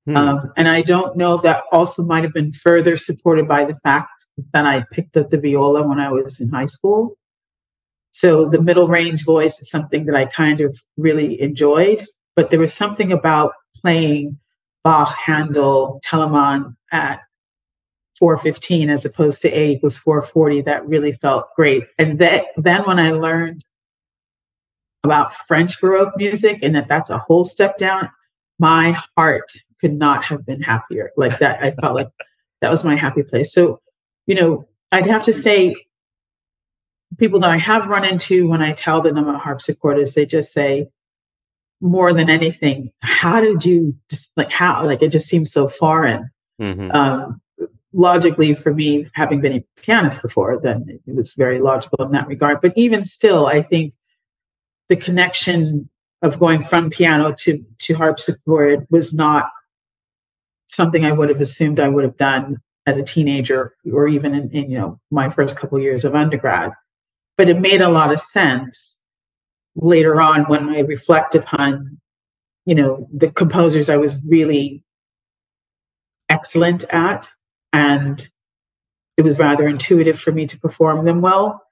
[0.06, 0.16] Hmm.
[0.16, 3.76] Um, and I don't know if that also might have been further supported by the
[3.82, 7.18] fact that I picked up the viola when I was in high school.
[8.12, 12.06] So the middle range voice is something that I kind of really enjoyed,
[12.36, 14.38] but there was something about playing
[14.84, 17.22] Bach, Handel, Telemann at
[18.20, 21.86] 415 as opposed to A equals 440, that really felt great.
[21.98, 23.66] And that, then when I learned
[25.04, 28.10] about French Baroque music and that that's a whole step down,
[28.60, 31.12] my heart could not have been happier.
[31.18, 32.10] Like that, I felt like
[32.62, 33.54] that was my happy place.
[33.54, 33.80] So,
[34.26, 35.76] you know, I'd have to say,
[37.18, 40.52] people that I have run into when I tell them I'm a harpsichordist, they just
[40.52, 40.90] say,
[41.80, 46.30] more than anything, how did you just like how like it just seems so foreign.
[46.60, 46.94] Mhm.
[46.94, 47.42] Um,
[47.94, 52.28] logically, for me, having been a pianist before, then it was very logical in that
[52.28, 52.62] regard.
[52.62, 53.94] But even still, I think
[54.90, 55.90] the connection
[56.22, 59.50] of going from piano to to harpsichord was not
[60.68, 64.50] something I would have assumed I would have done as a teenager or even in,
[64.52, 66.72] in you know my first couple years of undergrad.
[67.38, 69.00] But it made a lot of sense
[69.76, 72.00] later on when I reflect upon,
[72.66, 74.84] you know, the composers I was really
[76.30, 77.30] excellent at,
[77.72, 78.28] and
[79.18, 81.67] it was rather intuitive for me to perform them well.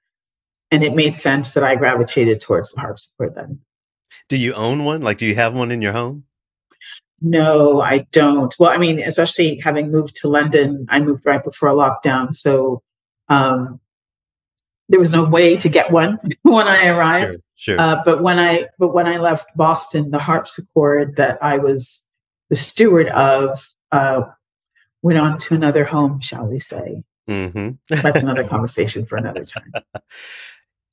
[0.70, 3.60] And it made sense that I gravitated towards the harpsichord then.
[4.28, 5.02] Do you own one?
[5.02, 6.24] Like, do you have one in your home?
[7.20, 8.54] No, I don't.
[8.58, 12.34] Well, I mean, especially having moved to London, I moved right before lockdown.
[12.34, 12.82] So
[13.28, 13.80] um,
[14.88, 17.36] there was no way to get one when I arrived.
[17.56, 17.80] Sure.
[17.80, 22.04] Uh, but when I but when I left Boston, the harpsichord that I was
[22.50, 24.22] the steward of uh,
[25.02, 27.02] went on to another home, shall we say?
[27.26, 29.72] hmm That's another conversation for another time.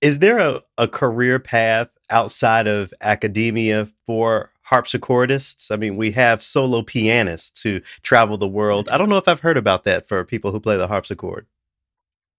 [0.03, 5.71] Is there a, a career path outside of academia for harpsichordists?
[5.71, 8.89] I mean, we have solo pianists who travel the world.
[8.89, 11.47] I don't know if I've heard about that for people who play the harpsichord.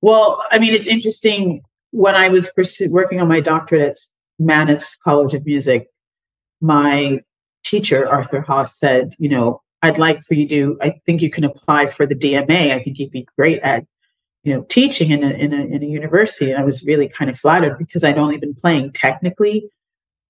[0.02, 1.62] Well, I mean, it's interesting.
[1.90, 2.50] When I was
[2.90, 3.96] working on my doctorate at
[4.38, 5.88] Mannes College of Music,
[6.60, 7.20] my
[7.64, 11.44] teacher, Arthur Haas, said, you know, I'd like for you to, I think you can
[11.44, 12.72] apply for the DMA.
[12.72, 13.86] I think you'd be great at,
[14.44, 16.52] you know, teaching in a, in a, in a university.
[16.52, 19.70] And I was really kind of flattered because I'd only been playing technically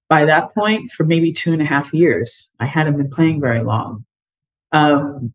[0.09, 2.51] by that point for maybe two and a half years.
[2.61, 4.05] I hadn't been playing very long.
[4.71, 5.35] Um,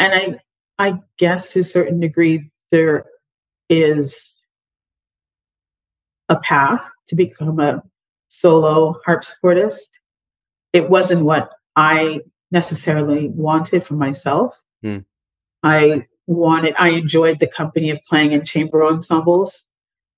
[0.00, 0.40] and I,
[0.78, 3.04] I guess to a certain degree, there
[3.68, 4.42] is
[6.28, 7.82] a path to become a
[8.26, 10.00] solo harpsichordist.
[10.72, 14.60] It wasn't what I necessarily wanted for myself.
[14.82, 14.98] Hmm.
[15.62, 19.64] I wanted, I enjoyed the company of playing in chamber ensembles.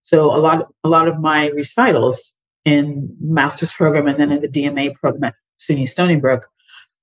[0.02, 2.34] So a lot, a lot of my recitals
[2.64, 6.46] in master's program and then in the DMA program at SUNY Stony Brook,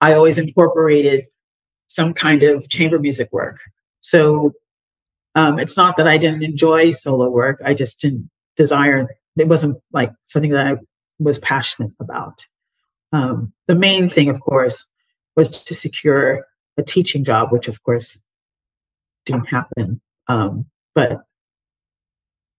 [0.02, 1.28] I always incorporated
[1.88, 3.60] some kind of chamber music work.
[4.00, 4.54] So
[5.36, 7.62] um, it's not that I didn't enjoy solo work.
[7.64, 9.08] I just didn't desire.
[9.38, 10.76] It wasn't like something that I
[11.20, 12.46] was passionate about.
[13.14, 14.88] Um, the main thing, of course,
[15.36, 16.46] was to secure
[16.78, 18.20] a teaching job, which of course
[19.26, 20.02] didn't happen.
[20.28, 20.66] Um,
[20.96, 21.22] but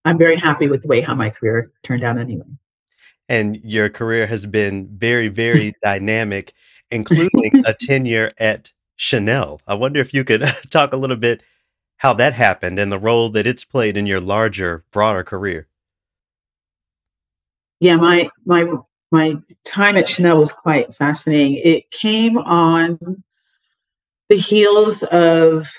[0.05, 2.45] I'm very happy with the way how my career turned out anyway.
[3.29, 6.53] And your career has been very, very dynamic,
[6.91, 9.61] including a tenure at Chanel.
[9.67, 11.43] I wonder if you could talk a little bit
[11.97, 15.67] how that happened and the role that it's played in your larger, broader career.
[17.83, 18.65] yeah my my
[19.11, 19.35] my
[19.65, 23.23] time at chanel was quite fascinating it came on
[24.29, 25.69] the heels of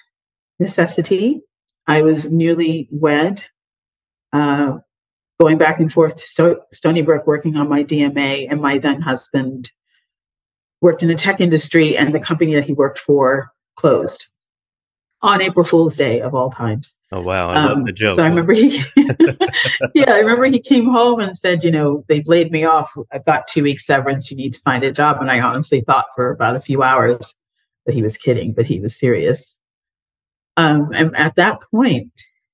[0.58, 1.40] necessity
[1.86, 3.44] i was newly wed
[4.32, 4.78] uh,
[5.40, 9.00] going back and forth to Sto- stony brook working on my dma and my then
[9.00, 9.70] husband
[10.80, 14.26] worked in the tech industry and the company that he worked for closed
[15.22, 17.50] on april fool's day of all times Oh, wow.
[17.50, 18.16] I love um, the joke.
[18.16, 18.82] So I remember he,
[19.94, 22.92] yeah, I remember he came home and said, you know, they've laid me off.
[23.12, 24.32] I've got two weeks severance.
[24.32, 25.18] You need to find a job.
[25.20, 27.36] And I honestly thought for about a few hours
[27.86, 29.60] that he was kidding, but he was serious.
[30.56, 32.12] Um, and at that point,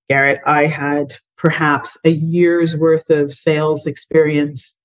[0.09, 4.77] Garrett, I had perhaps a year's worth of sales experience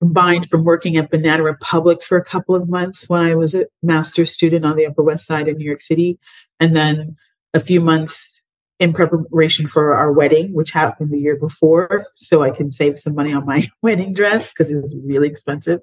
[0.00, 3.66] combined from working at Banana Republic for a couple of months when I was a
[3.82, 6.18] master's student on the Upper West Side in New York City,
[6.60, 7.16] and then
[7.54, 8.40] a few months
[8.78, 13.14] in preparation for our wedding, which happened the year before, so I can save some
[13.14, 15.80] money on my wedding dress because it was really expensive.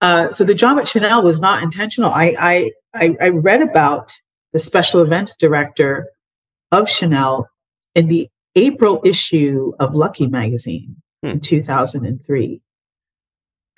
[0.00, 2.10] Uh, so the job at Chanel was not intentional.
[2.10, 4.12] I, I I I read about
[4.52, 6.08] the special events director
[6.70, 7.48] of Chanel
[7.94, 12.60] in the April issue of Lucky magazine in 2003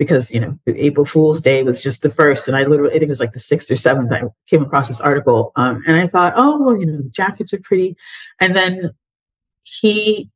[0.01, 3.05] because you know April Fool's Day was just the first, and I literally I think
[3.05, 4.11] it was like the sixth or seventh.
[4.11, 7.53] I came across this article, um, and I thought, oh well, you know, the jackets
[7.53, 7.97] are pretty.
[8.41, 8.93] And then
[9.62, 10.31] he,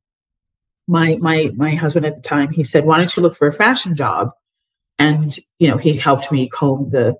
[0.87, 3.53] my my my husband at the time, he said, why don't you look for a
[3.53, 4.29] fashion job?
[4.99, 7.15] And you know, he helped me comb the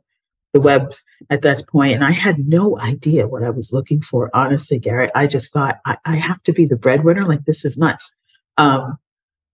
[0.53, 0.93] the web
[1.29, 4.29] at that point, and I had no idea what I was looking for.
[4.33, 7.25] Honestly, Garrett, I just thought I, I have to be the breadwinner.
[7.25, 8.11] Like this is nuts.
[8.57, 8.97] Um,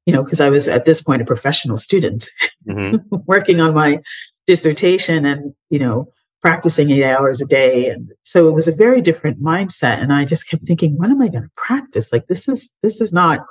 [0.06, 2.30] you know, because I was at this point a professional student
[2.68, 2.96] hmm
[3.26, 4.00] working on my
[4.48, 6.08] dissertation and you know
[6.42, 10.26] practicing eight hours a day and so it was a very different mindset and i
[10.26, 13.46] just kept thinking when am i going to practice like this is this is not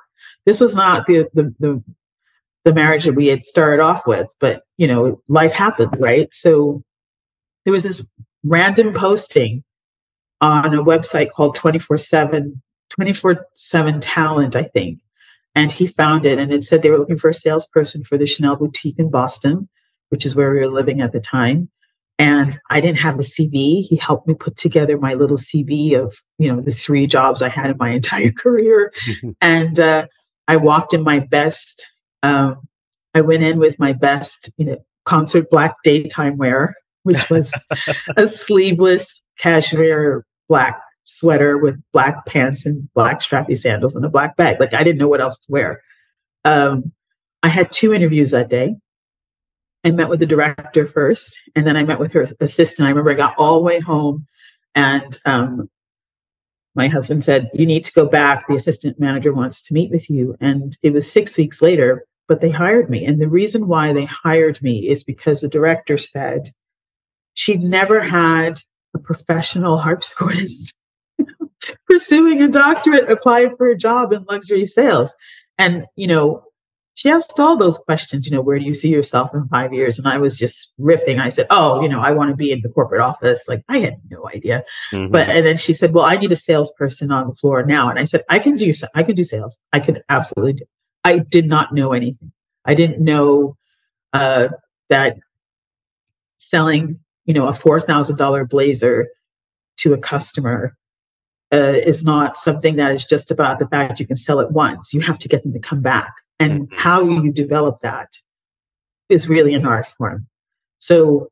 [0.47, 1.83] this was not the, the the
[2.65, 6.29] the marriage that we had started off with but you know life happened right?
[6.35, 6.83] So
[7.65, 8.03] there was this
[8.45, 9.63] random posting
[10.41, 14.99] on a website called 24 7 24 7 talent i think
[15.55, 18.27] and he found it and it said they were looking for a salesperson for the
[18.27, 19.69] chanel boutique in boston
[20.09, 21.69] which is where we were living at the time
[22.19, 26.17] and i didn't have a cv he helped me put together my little cv of
[26.39, 28.93] you know the three jobs i had in my entire career
[29.41, 30.07] and uh,
[30.49, 31.87] i walked in my best
[32.23, 32.57] um,
[33.15, 37.53] i went in with my best you know concert black daytime wear which was
[38.17, 44.37] a sleeveless cashmere black sweater with black pants and black strappy sandals and a black
[44.37, 45.83] bag like i didn't know what else to wear
[46.45, 46.93] um,
[47.43, 48.75] i had two interviews that day
[49.85, 52.87] I met with the director first, and then I met with her assistant.
[52.87, 54.27] I remember I got all the way home,
[54.75, 55.71] and um,
[56.75, 58.47] my husband said, "You need to go back.
[58.47, 62.41] The assistant manager wants to meet with you." And it was six weeks later, but
[62.41, 63.05] they hired me.
[63.05, 66.51] And the reason why they hired me is because the director said
[67.35, 68.61] she'd never had
[68.95, 70.75] a professional harpsichordist
[71.89, 75.13] pursuing a doctorate apply for a job in luxury sales.
[75.59, 76.45] And you know,
[76.95, 79.99] she asked all those questions, you know, where do you see yourself in five years?
[79.99, 81.21] And I was just riffing.
[81.21, 83.43] I said, Oh, you know, I want to be in the corporate office.
[83.49, 84.63] Like I had no idea.
[84.93, 85.11] Mhm.
[85.11, 87.91] But and then she said, Well, I need a salesperson on the floor now.
[87.91, 89.59] And I said, I can do I can do sales.
[89.73, 90.65] I could absolutely do.
[91.05, 92.33] I did not know anything.
[92.65, 93.57] I didn't know
[94.13, 94.49] uh,
[94.89, 95.17] that
[96.39, 99.09] selling, you know, a four thousand dollar blazer
[99.79, 100.77] to a customer
[101.53, 104.93] uh, is not something that is just about the fact you can sell it once.
[104.93, 106.77] You have to get them to come back, and Mhm.
[106.77, 108.09] how you develop that
[109.09, 110.27] is really an art form.
[110.79, 111.29] So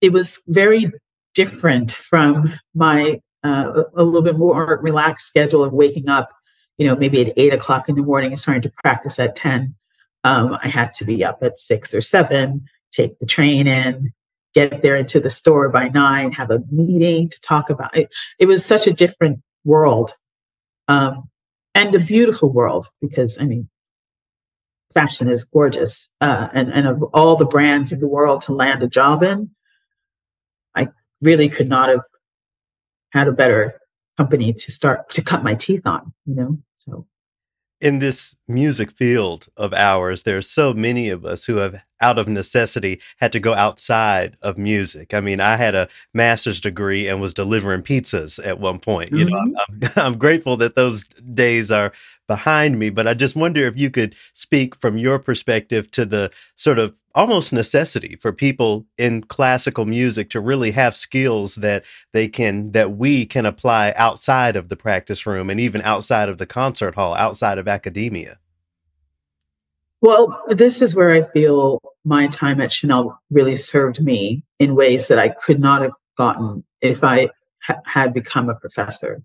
[0.00, 0.92] it was very
[1.34, 6.30] different from my uh, a little bit more relaxed schedule of waking up,
[6.78, 9.74] you know, maybe at eight o'clock in the morning and starting to practice at ten.
[10.24, 14.12] Um, I had to be up at six or seven, take the train in,
[14.54, 18.08] get there into the store by nine, have a meeting to talk about it.
[18.38, 20.14] It was such a different world,
[20.88, 21.28] um,
[21.74, 23.68] and a beautiful world because I mean,
[24.92, 28.82] fashion is gorgeous, uh, and and of all the brands in the world to land
[28.82, 29.50] a job in,
[30.74, 30.88] I
[31.20, 32.02] really could not have
[33.12, 33.78] had a better
[34.16, 36.12] company to start to cut my teeth on.
[36.26, 37.06] You know, so
[37.84, 42.18] in this music field of ours, there are so many of us who have, out
[42.18, 45.12] of necessity, had to go outside of music.
[45.12, 49.10] I mean, I had a master's degree and was delivering pizzas at one point.
[49.12, 49.84] You know, mm-hmm.
[49.84, 51.04] I'm, I'm, I'm grateful that those
[51.34, 51.92] days are
[52.26, 56.30] behind me, but I just wonder if you could speak from your perspective to the
[56.56, 62.26] sort of almost necessity for people in classical music to really have skills that they
[62.26, 66.46] can that we can apply outside of the practice room and even outside of the
[66.46, 68.36] concert hall outside of academia
[70.00, 75.08] Well, this is where I feel my time at Chanel really served me in ways
[75.08, 77.30] that I could not have gotten if I
[77.62, 79.22] ha- had become a professor.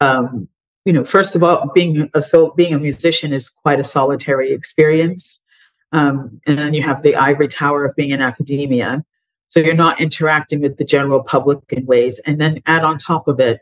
[0.00, 0.48] Um,
[0.88, 4.52] you know, first of all, being a so being a musician is quite a solitary
[4.52, 5.38] experience,
[5.92, 9.04] um, and then you have the ivory tower of being in academia.
[9.48, 13.28] So you're not interacting with the general public in ways, and then add on top
[13.28, 13.60] of it,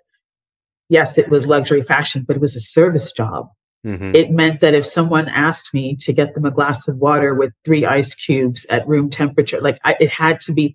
[0.88, 3.48] yes, it was luxury fashion, but it was a service job
[3.84, 4.16] Mhm.
[4.16, 7.52] it meant that if someone asked me to get them a glass of water with
[7.64, 10.74] three ice cubes at room temperature, like I, it had to be,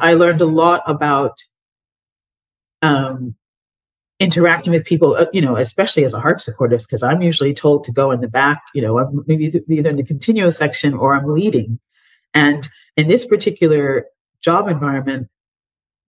[0.00, 1.36] I learned a lot about
[2.82, 3.36] um,
[4.22, 7.92] interacting with people, uh, you know, especially as a harpsichordist, because I'm usually told to
[7.92, 11.14] go in the back, you know, I'm maybe th- either in the continuo section or
[11.14, 11.78] I'm leading.
[12.32, 14.06] And in this particular
[14.40, 15.28] job environment,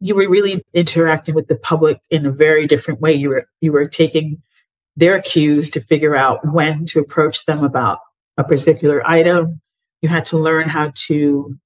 [0.01, 3.13] you were really interacting with the public in a very different way.
[3.13, 4.43] You were you were taking
[4.97, 7.99] their cues to figure out when to approach them about
[8.37, 9.61] a particular item.
[10.03, 11.57] You had to learn how to,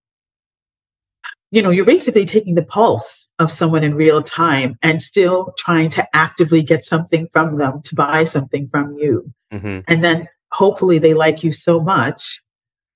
[1.51, 5.89] you know, you're basically taking the pulse of someone in real time and still trying
[5.91, 9.33] to actively get something from them to buy something from you.
[9.53, 9.85] Mhm.
[9.89, 12.43] And then hopefully they like you so much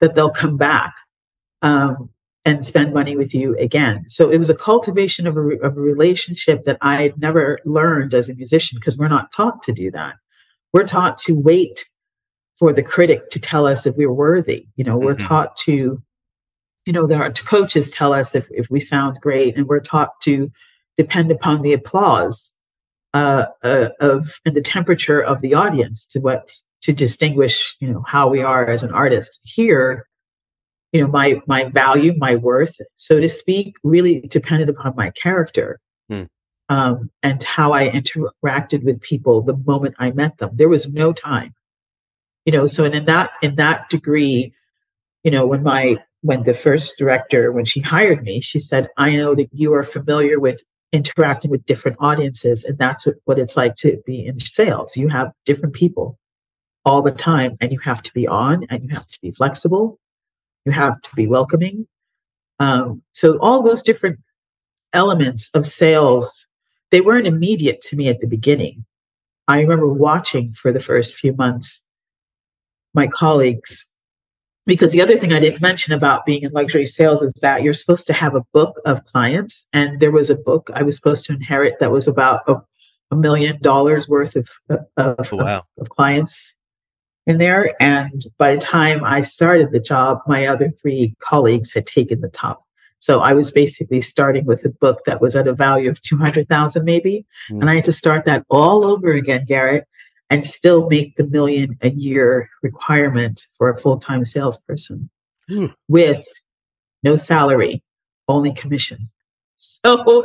[0.01, 0.93] that they'll come back
[1.63, 2.11] um,
[2.45, 4.05] and spend money with you again.
[4.09, 7.59] So it was a cultivation of a, re- of a relationship that I had never
[7.65, 10.15] learned as a musician because we're not taught to do that.
[10.75, 11.85] We're taught to wait
[12.59, 14.67] for the critic to tell us if we're worthy.
[14.77, 15.27] You know, we're Mhm.
[15.29, 16.03] taught to
[16.87, 20.51] you know, our coaches tell us if, if we sound great and we're taught to
[20.97, 22.53] depend upon the applause
[23.15, 26.53] uh, uh, of and the temperature of the audience to what
[26.83, 29.39] to distinguish, you know, how we are as an artist.
[29.43, 30.07] Here,
[30.93, 35.79] you know, my my value, my worth, so to speak, really depended upon my character.
[36.09, 36.23] Hmm.
[36.69, 40.51] Um, and how I interacted with people the moment I met them.
[40.55, 41.55] There was no time,
[42.47, 42.67] you know.
[42.67, 44.55] So, and in that in that degree,
[45.23, 49.17] you know, when my when the first director when she hired me, she said, "I
[49.17, 50.63] know that you are familiar with
[50.93, 54.97] interacting with different audiences, and that's what, what it's like to be in sales.
[54.97, 56.19] You have different people
[56.85, 59.99] all the time, and you have to be on, and you have to be flexible,
[60.65, 61.87] you have to be welcoming.
[62.59, 64.21] Um, so all those different
[64.93, 66.47] elements of sales,
[66.91, 68.85] they weren't immediate to me at the beginning.
[69.49, 71.83] I remember watching for the first few months
[72.95, 73.87] my colleagues
[74.67, 77.75] because the other thing I didn't mention about being in luxury sales is that you're
[77.75, 79.67] supposed to have a book of clients.
[79.73, 82.57] And there was a book I was supposed to inherit that was about a,
[83.11, 84.49] a million dollars worth of,
[84.97, 85.65] of, Oh, wow.
[85.79, 86.55] of clients
[87.27, 87.75] in there.
[87.81, 92.29] And by the time I started the job, my other three colleagues had taken the
[92.29, 92.63] top.
[93.01, 96.85] So I was basically starting with a book that was at a value of 200,000
[96.85, 97.27] maybe.
[97.51, 97.63] Mm.
[97.63, 99.89] And I had to start that all over again, Garrett,
[100.33, 105.11] and still make the million a year requirement for a full-time salesperson
[105.49, 105.67] Hmm.
[105.89, 106.25] with
[107.03, 107.83] no salary,
[108.29, 109.11] only commission.
[109.57, 110.25] So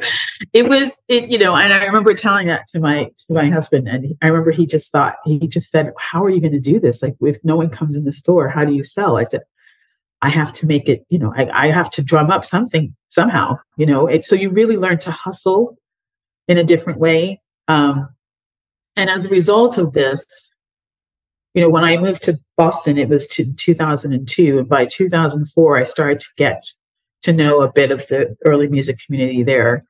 [0.54, 3.88] it was, it, you know, and I remember telling that to my to my husband,
[3.90, 6.60] and he- I remember he just thought he just said, "How are you going to
[6.60, 7.04] do this?
[7.04, 9.42] Like, if no one comes in the store, how do you sell?" I said,
[10.22, 11.06] "I have to make it.
[11.10, 13.58] You know, I, I have to drum up something somehow.
[13.76, 15.78] You know, it, so you really learn to hustle
[16.48, 17.42] in a different way.
[17.68, 18.08] Um,
[18.98, 20.52] and as a result of this,
[21.54, 25.86] you know, when I moved to Boston, it was to 2002, and by 2004, I
[25.86, 26.64] started to get
[27.22, 29.86] to know a bit of the early music community there.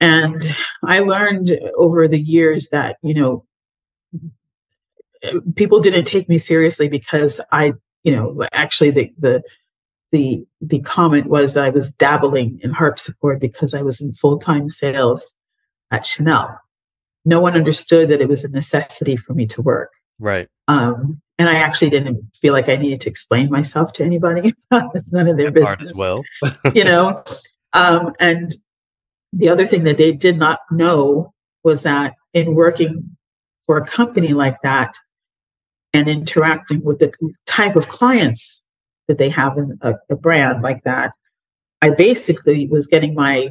[0.00, 3.44] And I learned over the years that, you know,
[5.54, 7.74] people didn't take me seriously because I,
[8.04, 9.42] you know, actually the the
[10.12, 14.70] the the comment was that I was dabbling in harpsichord because I was in full-time
[14.70, 15.32] sales
[15.90, 16.58] at Chanel.
[17.24, 19.90] No one understood that it was a necessity for me to work.
[20.18, 20.48] Right.
[20.68, 24.54] Um, and I actually didn't feel like I needed to explain myself to anybody.
[24.72, 26.22] it's none of their Part business as well.
[26.74, 27.22] you know
[27.72, 28.52] um, and
[29.32, 33.16] the other thing that they did not know was that in working
[33.62, 34.94] for a company like that
[35.92, 37.12] and interacting with the
[37.46, 38.64] type of clients
[39.08, 41.12] that they have in a, a brand like that
[41.82, 43.50] i basically was getting my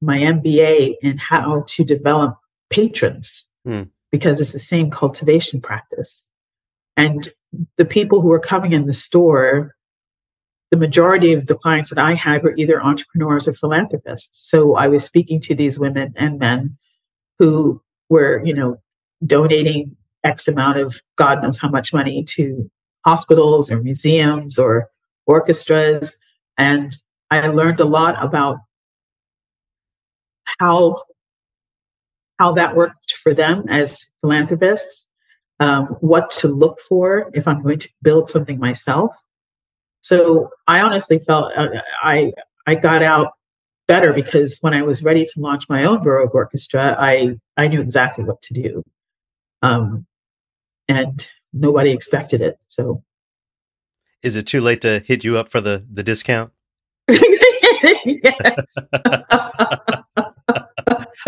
[0.00, 2.36] my mba in how to develop
[2.70, 3.82] patrons Hmm.
[4.10, 6.30] because it's the same cultivation practice
[6.96, 7.28] and
[7.76, 9.74] the people who were coming in the store
[10.70, 14.48] the majority of the clients that I had were either entrepreneurs or philanthropists.
[14.48, 16.78] So I was speaking to these women and men
[17.38, 18.80] who were, you know,
[19.26, 22.70] donating X amount of God knows how much money to
[23.04, 24.88] hospitals or museums or
[25.26, 26.16] orchestras.
[26.56, 26.92] And
[27.30, 28.58] I learned a lot about
[30.58, 31.02] how
[32.40, 35.06] how that worked for them as philanthropists,
[35.60, 39.14] um, what to look for if I'm going to build something myself.
[40.00, 41.68] So I honestly felt uh,
[42.02, 42.32] I
[42.66, 43.32] I got out
[43.86, 47.82] better because when I was ready to launch my own Baroque orchestra, I I knew
[47.82, 48.84] exactly what to do,
[49.60, 50.06] um,
[50.88, 52.58] and nobody expected it.
[52.68, 53.04] So
[54.22, 56.52] Is it too late to hit you up for the the discount?
[57.08, 58.78] yes,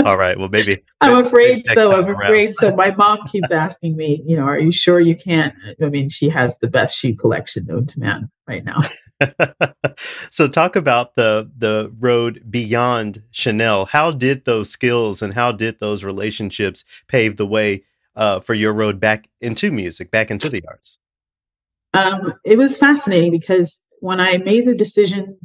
[0.05, 0.38] All right.
[0.38, 0.78] Well, maybe.
[1.01, 1.93] I'm afraid next so.
[1.93, 2.22] I'm around.
[2.22, 2.74] afraid so.
[2.76, 5.55] My mom keeps asking me, you know, are you sure you can't?
[5.82, 8.80] I mean, she has the best shoe collection known to man right now.
[10.30, 13.86] so talk about the the road beyond Chanel.
[13.86, 17.84] How did those skills and how did those relationships pave the way
[18.16, 20.99] uh, for your road back into music, back into the arts?
[21.95, 25.38] Um, it was fascinating because when I made the decision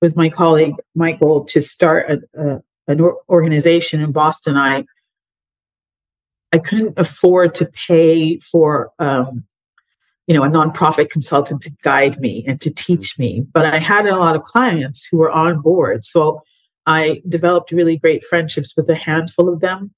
[0.00, 4.84] with my colleague Michael to start a, a, an organization in Boston, I
[6.52, 9.44] I couldn't afford to pay for um,
[10.26, 14.06] you know a nonprofit consultant to guide me and to teach me, but I had
[14.06, 16.42] a lot of clients who were on board, so
[16.86, 19.94] I developed really great friendships with a handful of them,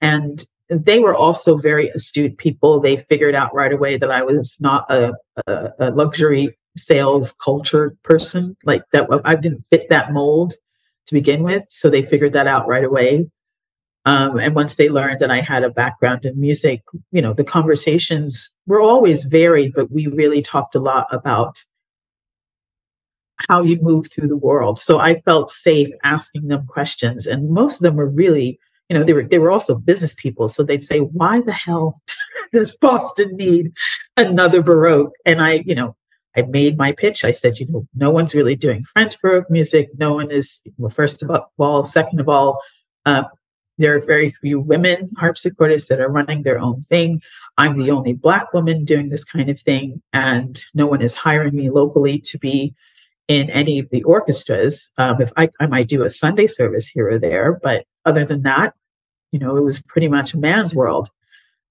[0.00, 2.80] and they were also very astute people.
[2.80, 5.12] They figured out right away that I was not a,
[5.46, 9.06] a, a luxury sales culture person, like that.
[9.24, 10.54] I didn't fit that mold
[11.12, 13.26] to begin with, so they figured that out right away.
[14.04, 16.82] Um, and once they learned that I had a background in music,
[17.12, 21.62] you know, the conversations were always varied, but we really talked a lot about
[23.48, 24.78] how you move through the world.
[24.78, 28.58] So I felt safe asking them questions, and most of them were really,
[28.88, 30.48] you know, they were they were also business people.
[30.48, 32.00] So they'd say, "Why the hell
[32.52, 33.72] does Boston need
[34.16, 35.96] another Baroque?" And I, you know,
[36.36, 37.24] I made my pitch.
[37.24, 39.90] I said, you know, no one's really doing French Baroque music.
[39.98, 40.62] No one is.
[40.78, 42.60] Well, first of all, second of all,
[43.04, 43.24] uh,
[43.78, 47.22] there are very few women harpsichordists that are running their own thing.
[47.58, 51.54] I'm the only Black woman doing this kind of thing, and no one is hiring
[51.54, 52.74] me locally to be
[53.28, 54.90] in any of the orchestras.
[54.98, 58.42] Um, if I, I might do a Sunday service here or there, but other than
[58.42, 58.74] that,
[59.32, 61.08] you know, it was pretty much a man's world,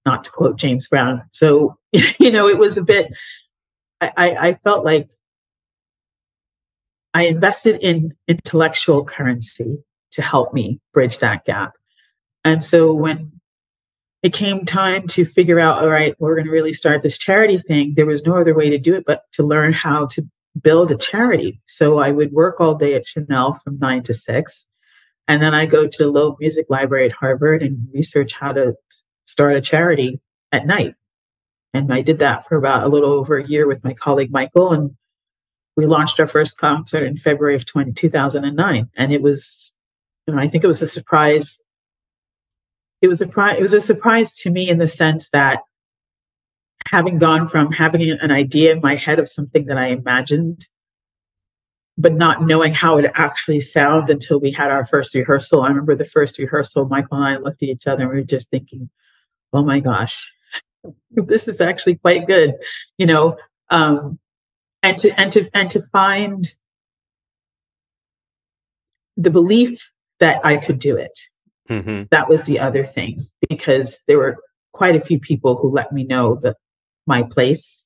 [0.04, 1.22] not to quote James Brown.
[1.32, 3.12] So, you know, it was a bit,
[4.16, 5.10] I, I felt like
[7.14, 9.78] I invested in intellectual currency
[10.12, 11.72] to help me bridge that gap.
[12.44, 13.32] And so when
[14.22, 17.58] it came time to figure out, all right, we're going to really start this charity
[17.58, 20.22] thing, there was no other way to do it but to learn how to
[20.60, 21.60] build a charity.
[21.66, 24.66] So I would work all day at Chanel from nine to six.
[25.28, 28.74] And then I go to the Loeb Music Library at Harvard and research how to
[29.24, 30.20] start a charity
[30.50, 30.94] at night.
[31.74, 32.06] And I mm-hmm.
[32.06, 34.72] did that for about a little over a year with my colleague Michael.
[34.72, 34.96] And
[35.76, 38.90] we launched our first concert in February of 20, 2009.
[38.96, 39.74] And it was,
[40.26, 41.60] you know, I think it was a surprise.
[43.00, 43.26] It was a
[43.56, 45.60] it was a surprise to me in the sense that
[46.88, 50.66] having gone from having an idea in my head of something that I imagined,
[51.96, 55.62] but not knowing how it actually sounded until we had our first rehearsal.
[55.62, 58.22] I remember the first rehearsal, Michael and I looked at each other and we were
[58.22, 58.90] just thinking,
[59.52, 60.30] oh my gosh,
[61.10, 62.54] this is actually quite good,
[62.98, 63.36] you know.
[63.70, 64.18] Um,
[64.82, 66.52] and to and to and to find
[69.16, 69.90] the belief
[70.20, 71.18] that I could do it.
[71.68, 72.04] Mm-hmm.
[72.10, 74.38] That was the other thing because there were
[74.72, 76.56] quite a few people who let me know that
[77.06, 77.84] my place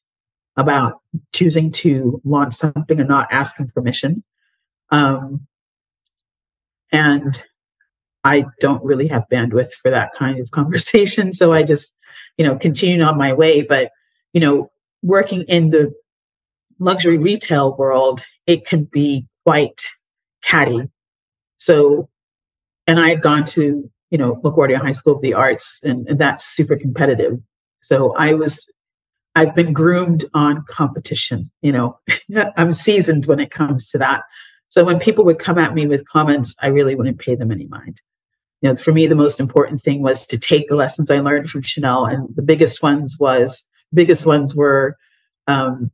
[0.56, 1.00] about
[1.34, 4.24] choosing to launch something and not asking permission.
[4.90, 5.46] Um,
[6.92, 7.42] and
[8.24, 11.32] I don't really have bandwidth for that kind of conversation.
[11.32, 11.94] So I just,
[12.36, 13.62] you know, continuing on my way.
[13.62, 13.90] But,
[14.32, 14.70] you know,
[15.02, 15.92] working in the
[16.78, 19.82] luxury retail world, it can be quite
[20.42, 20.88] catty.
[21.58, 22.08] So,
[22.86, 26.18] and I had gone to, you know, LaGuardia High School of the Arts, and, and
[26.18, 27.38] that's super competitive.
[27.80, 28.68] So I was
[29.36, 31.50] I've been groomed on competition.
[31.60, 31.98] You know,
[32.56, 34.22] I'm seasoned when it comes to that.
[34.68, 37.66] So when people would come at me with comments, I really wouldn't pay them any
[37.66, 38.00] mind.
[38.66, 41.48] You know, for me, the most important thing was to take the lessons I learned
[41.48, 43.64] from Chanel, and the biggest ones was
[43.94, 44.96] biggest ones were,
[45.46, 45.92] um,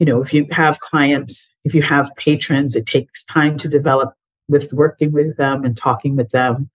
[0.00, 4.14] you know, if you have clients, if you have patrons, it takes time to develop
[4.48, 6.68] with working with them and talking with them.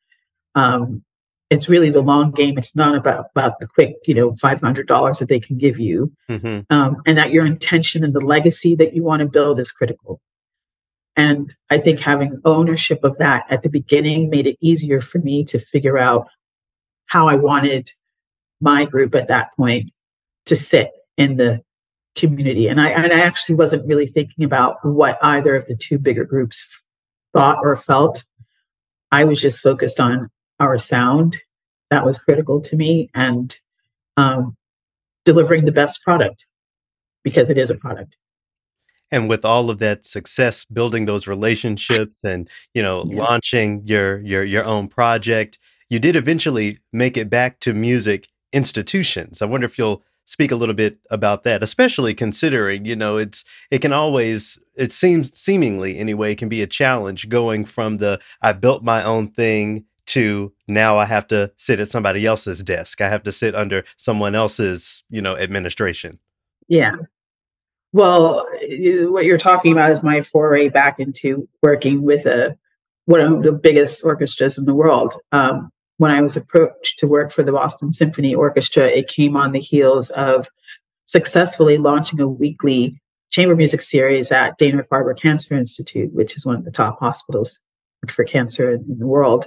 [0.56, 1.03] Um,
[1.49, 2.57] it's really the long game.
[2.57, 5.78] It's not about about the quick, you know, five hundred dollars that they can give
[5.78, 6.74] you, mm-hmm.
[6.74, 10.22] um, and that your intention and the legacy that you want to build is critical.
[11.15, 15.44] And I think having ownership of that at the beginning made it easier for me
[15.45, 16.27] to figure out
[17.06, 17.91] how I wanted
[18.61, 19.91] my group at that point
[20.48, 21.61] to sit in the
[22.15, 22.68] community.
[22.68, 26.26] And I, and I actually wasn't really thinking about what either of the two bigger
[26.26, 26.68] groups
[27.34, 28.23] thought or felt.
[29.11, 30.30] I was just focused on
[30.60, 31.38] our sound.
[31.90, 33.56] That was critical to me and
[34.18, 34.56] um,
[35.26, 36.48] delivering the best product
[37.23, 38.18] because it is a product.
[39.14, 43.18] And with all of that success, building those relationships and you know yes.
[43.18, 45.60] launching your your your own project,
[45.90, 49.41] you did eventually make it back to music institutions.
[49.41, 53.45] I wonder if you'll speak a little bit about that, especially considering, you know, it's
[53.69, 58.53] it can always it seems seemingly anyway can be a challenge going from the I
[58.53, 62.99] built my own thing to now I have to sit at somebody else's desk.
[62.99, 66.19] I have to sit under someone else's, you know, administration.
[66.68, 66.95] Yeah.
[67.94, 68.48] Well,
[69.11, 72.57] what you're talking about is my foray back into working with a
[73.06, 75.15] one of the biggest orchestras in the world.
[75.32, 79.52] Um, when I was approached to work for the Boston Symphony Orchestra, it came on
[79.52, 80.48] the heels of
[81.06, 82.99] successfully launching a weekly
[83.30, 87.60] chamber music series at Dana Farber Cancer Institute, which is one of the top hospitals
[88.10, 89.45] for cancer in, in the world.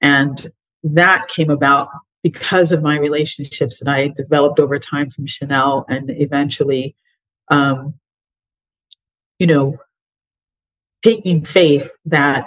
[0.00, 0.50] And
[0.84, 1.88] that came about
[2.22, 6.94] because of my relationships that I developed over time from Chanel and eventually,
[7.50, 7.94] um,
[9.38, 9.78] you know,
[11.02, 12.46] taking faith that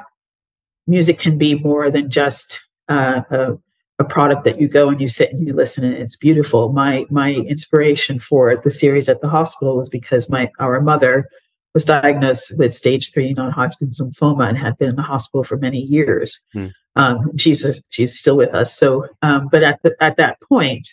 [0.87, 3.57] music can be more than just uh, a,
[3.99, 6.71] a, product that you go and you sit and you listen and it's beautiful.
[6.71, 11.29] My my inspiration for the series at the hospital was because my our mother
[11.73, 15.79] was diagnosed with stage three non-Hodgkin's lymphoma and had been in the hospital for many
[15.79, 16.39] years.
[16.53, 16.67] Hmm.
[16.95, 18.77] Um, she's a, she's still with us.
[18.77, 20.87] So, um, but at the, at that point,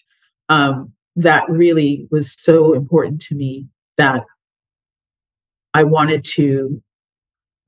[0.48, 3.66] um, that really was so important to me
[4.00, 4.24] that
[5.74, 6.82] I wanted to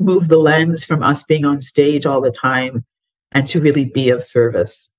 [0.00, 2.86] move the lens from us being on stage all the time
[3.32, 4.90] and to really be of service.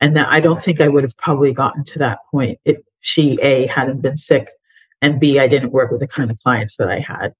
[0.00, 3.40] And that I don't think I would have probably gotten to that point if she
[3.42, 4.50] A hadn't been sick
[5.02, 7.34] and B I didn't work with the kind of clients that I had.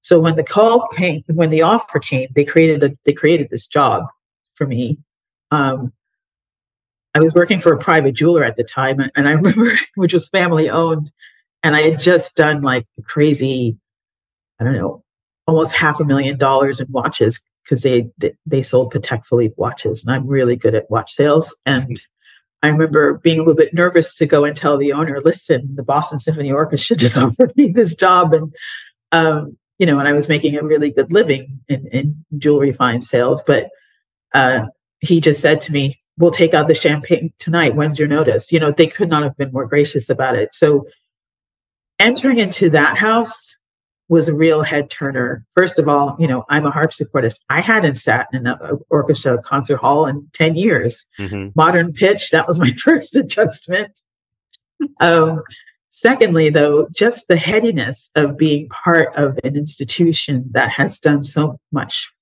[0.00, 3.66] So when the call came, when the offer came, they created a they created this
[3.66, 4.06] job
[4.54, 4.98] for me.
[5.50, 5.92] Um,
[7.14, 10.14] I was working for a private jeweler at the time, and, and I remember which
[10.14, 11.12] was family owned,
[11.64, 13.76] and I had just done like crazy,
[14.60, 15.02] I don't know,
[15.48, 18.10] almost half a million dollars in watches because they,
[18.44, 21.56] they sold Patek Philippe watches, and I'm really good at watch sales.
[21.64, 21.98] And
[22.62, 25.82] I remember being a little bit nervous to go and tell the owner, "Listen, the
[25.82, 28.54] Boston Symphony Orchestra just offered me this job," and
[29.12, 33.00] um, you know, and I was making a really good living in, in jewelry fine
[33.00, 33.70] sales, but
[34.34, 34.66] uh,
[35.00, 37.74] he just said to me, "We'll take out the champagne tonight.
[37.74, 40.54] When's your notice?" You know, they could not have been more gracious about it.
[40.54, 40.86] So
[41.98, 43.56] entering into that house
[44.08, 45.44] was a real head turner.
[45.54, 47.40] First of all, you know, I'm a harpsichordist.
[47.48, 48.58] I hadn't sat in an
[48.90, 51.06] orchestra concert hall in 10 years.
[51.18, 51.48] Mm-hmm.
[51.54, 54.00] Modern pitch, that was my first adjustment.
[55.00, 55.42] Um,
[55.88, 61.58] secondly, though, just the headiness of being part of an institution that has done so
[61.72, 62.12] much,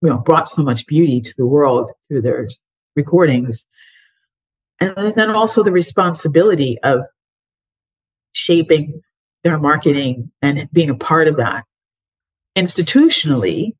[0.00, 2.48] you know, brought so much beauty to the world through their
[2.96, 3.66] recordings.
[4.80, 7.00] And then also the responsibility of
[8.32, 9.02] shaping
[9.44, 11.64] their marketing and being a part of that.
[12.56, 13.72] Institutionally,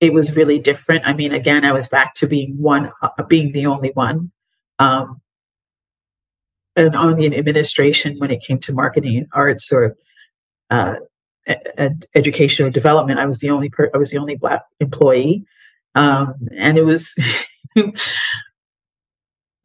[0.00, 1.06] it was really different.
[1.06, 4.32] I mean, again, I was back to being one, uh, being the only one.
[4.78, 5.20] Um,
[6.74, 9.96] and on the administration, when it came to marketing and arts or
[10.70, 10.94] uh,
[11.46, 15.44] ed- educational development, I was the only per- I was the only black employee,
[15.94, 17.14] um, and it was
[17.76, 17.98] it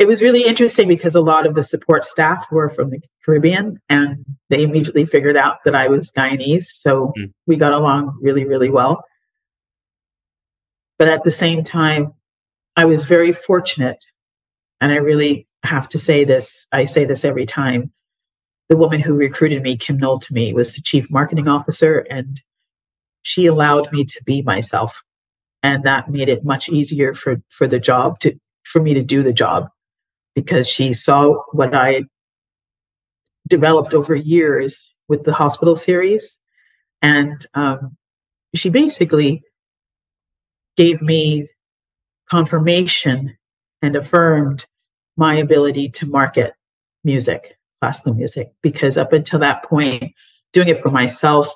[0.05, 4.25] was really interesting because a lot of the support staff were from the Caribbean and
[4.49, 6.63] they immediately figured out that I was Guyanese.
[6.63, 7.33] So Mm.
[7.45, 9.03] we got along really, really well.
[10.97, 12.13] But at the same time,
[12.77, 14.03] I was very fortunate.
[14.79, 17.91] And I really have to say this, I say this every time.
[18.69, 22.41] The woman who recruited me, Kim Noltemy was the chief marketing officer, and
[23.23, 25.01] she allowed me to be myself.
[25.63, 29.23] And that made it much easier for, for the job to for me to do
[29.23, 29.69] the job
[30.35, 32.03] because she saw what I
[33.47, 36.37] developed over years with the hospital series.
[37.01, 37.97] And um,
[38.55, 39.43] she basically
[40.75, 41.47] gave me
[42.29, 43.37] confirmation
[43.81, 44.65] and affirmed
[45.15, 46.53] my ability to market
[47.03, 50.13] music, classical music, because up until that point,
[50.53, 51.49] doing it for myself,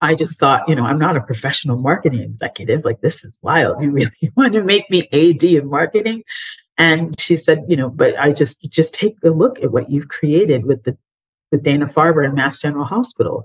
[0.00, 2.84] I just thought, you know, I'm not a professional marketing executive.
[2.84, 3.80] Like, this is wild.
[3.82, 6.24] You really want to make me AD in marketing?
[6.82, 10.08] And she said, you know, but I just just take a look at what you've
[10.08, 10.98] created with the
[11.52, 13.44] with Dana Farber and Mass General Hospital.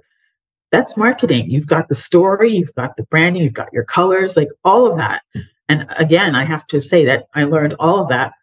[0.72, 1.52] That's marketing.
[1.52, 4.98] You've got the story, you've got the branding, you've got your colors, like all of
[4.98, 5.22] that.
[5.70, 8.34] And again, I have to say that I learned all of that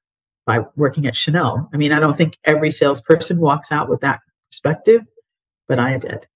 [0.46, 1.68] by working at Chanel.
[1.74, 5.02] I mean, I don't think every salesperson walks out with that perspective,
[5.66, 6.28] but I did.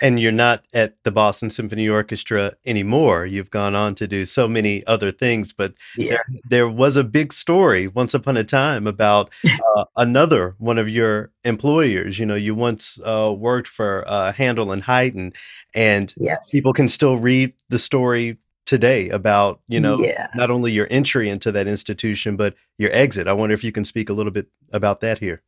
[0.00, 3.26] And you're not at the Boston Symphony Orchestra anymore.
[3.26, 6.10] You've gone on to do so many other things, but Yeah.
[6.10, 9.28] there, there was a big story once upon a time about
[9.76, 12.18] uh, another one of your employers.
[12.18, 15.34] You know, you once uh, worked for uh, Handel and Haydn,
[15.74, 16.48] and Yes.
[16.50, 20.28] people can still read the story today about you know Yeah.
[20.36, 23.26] not only your entry into that institution but your exit.
[23.26, 25.42] I wonder if you can speak a little bit about that here.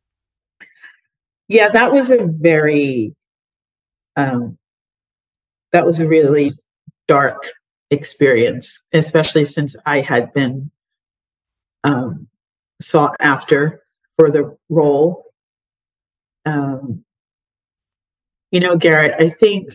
[1.47, 3.15] yeah that was a very
[4.15, 4.57] um
[5.71, 6.53] that was a really
[7.07, 7.51] dark
[7.91, 10.69] experience especially since i had been
[11.83, 12.27] um
[12.81, 13.81] sought after
[14.15, 15.25] for the role.
[16.45, 17.03] Um
[18.51, 19.69] you know garrett i think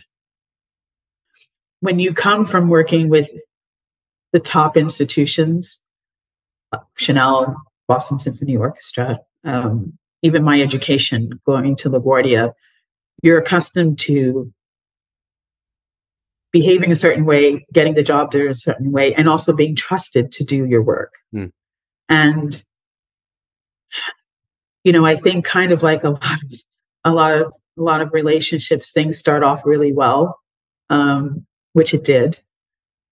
[1.81, 3.29] when you come from working with
[4.33, 5.83] the top institutions
[6.97, 12.53] chanel boston symphony orchestra um, even my education going to LaGuardia,
[13.21, 14.51] you're accustomed to
[16.51, 20.31] behaving a certain way, getting the job done a certain way, and also being trusted
[20.33, 21.13] to do your work.
[21.31, 21.47] Hmm.
[22.09, 22.63] And
[24.83, 26.53] you know, I think kind of like a lot of
[27.05, 30.39] a lot of a lot of relationships, things start off really well,
[30.89, 32.41] um, which it did,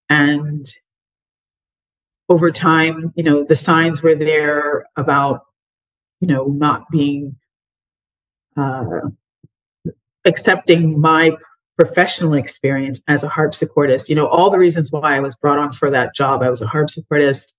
[0.09, 0.67] and
[2.27, 5.41] over time, you know, the signs were there about
[6.19, 7.35] you know, not being
[8.57, 9.01] uh,
[10.25, 11.31] accepting my
[11.77, 14.09] professional experience as a harpsichordist.
[14.09, 16.41] You know, all the reasons why I was brought on for that job.
[16.41, 17.53] I was a harpsichordist.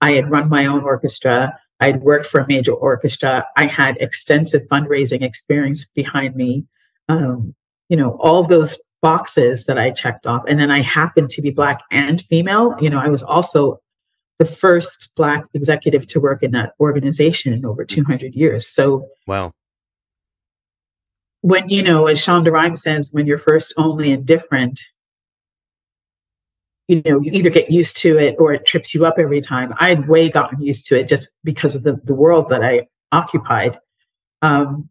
[0.00, 1.58] I had run my own orchestra.
[1.80, 3.46] I had worked for a major orchestra.
[3.56, 6.64] I had extensive fundraising experience behind me.
[7.08, 7.54] Um,
[7.88, 10.42] you know, all those boxes that I checked off.
[10.48, 12.74] And then I happened to be black and female.
[12.80, 13.78] You know, I was also
[14.38, 18.66] the first black executive to work in that organization in over 200 years.
[18.66, 19.52] So Wow.
[21.46, 24.80] When you know, as Shonda Rhimes says, when you're first, only, and different,
[26.88, 29.72] you know, you either get used to it or it trips you up every time.
[29.78, 32.88] I had way gotten used to it just because of the, the world that I
[33.12, 33.78] occupied.
[34.42, 34.90] Um,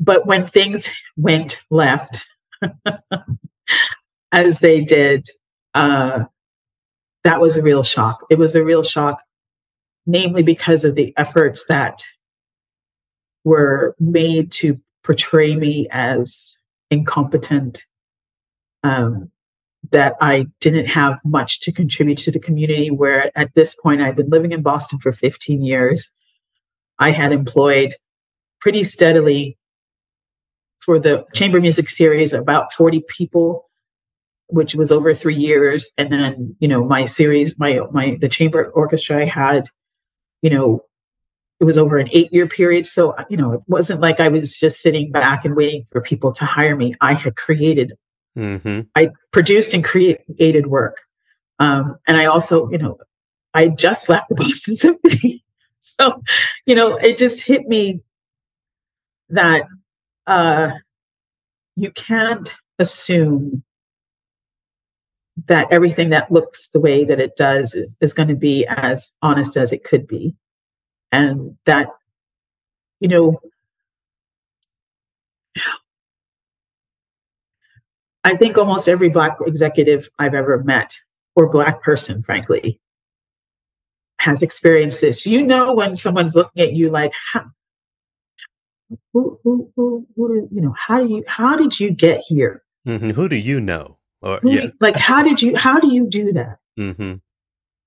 [0.00, 2.26] but when things went left,
[4.32, 5.24] as they did,
[5.72, 6.24] uh,
[7.22, 8.26] that was a real shock.
[8.28, 9.22] It was a real shock,
[10.04, 12.02] namely because of the efforts that
[13.44, 16.56] were made to portray me as
[16.90, 17.84] incompetent,
[18.82, 19.30] um,
[19.92, 22.90] that I didn't have much to contribute to the community.
[22.90, 26.10] Where at this point, I'd been living in Boston for 15 years.
[26.98, 27.94] I had employed
[28.60, 29.56] pretty steadily
[30.80, 33.66] for the chamber music series about 40 people
[34.48, 38.70] which was over three years and then you know my series my my the chamber
[38.70, 39.68] orchestra i had
[40.42, 40.82] you know
[41.60, 44.58] it was over an eight year period so you know it wasn't like i was
[44.58, 46.94] just sitting back and waiting for people to hire me.
[47.00, 47.96] I had created
[48.38, 48.82] Mm-hmm.
[48.94, 50.98] i produced and created work.
[51.58, 52.96] Um, and i also you know
[53.54, 55.44] i just left the boston symphony
[55.80, 56.22] so
[56.64, 58.00] you know it just hit me
[59.30, 59.64] that
[60.26, 60.70] uh,
[61.76, 63.62] you can't assume
[65.46, 69.12] that everything that looks the way that it does is, is going to be as
[69.22, 70.34] honest as it could be
[71.12, 71.88] and that
[73.00, 73.40] you know
[78.24, 80.98] i think almost every black executive i've ever met
[81.36, 82.80] or black person frankly
[84.18, 87.44] has experienced this you know when someone's looking at you like how,
[89.12, 92.62] who, who, who, who, do- you know, how do you, how did you get here?
[92.84, 93.96] hmm Who do you know?
[94.20, 94.66] Or Who- yeah.
[94.80, 96.58] Like, how did you, how do you do that?
[96.76, 97.14] hmm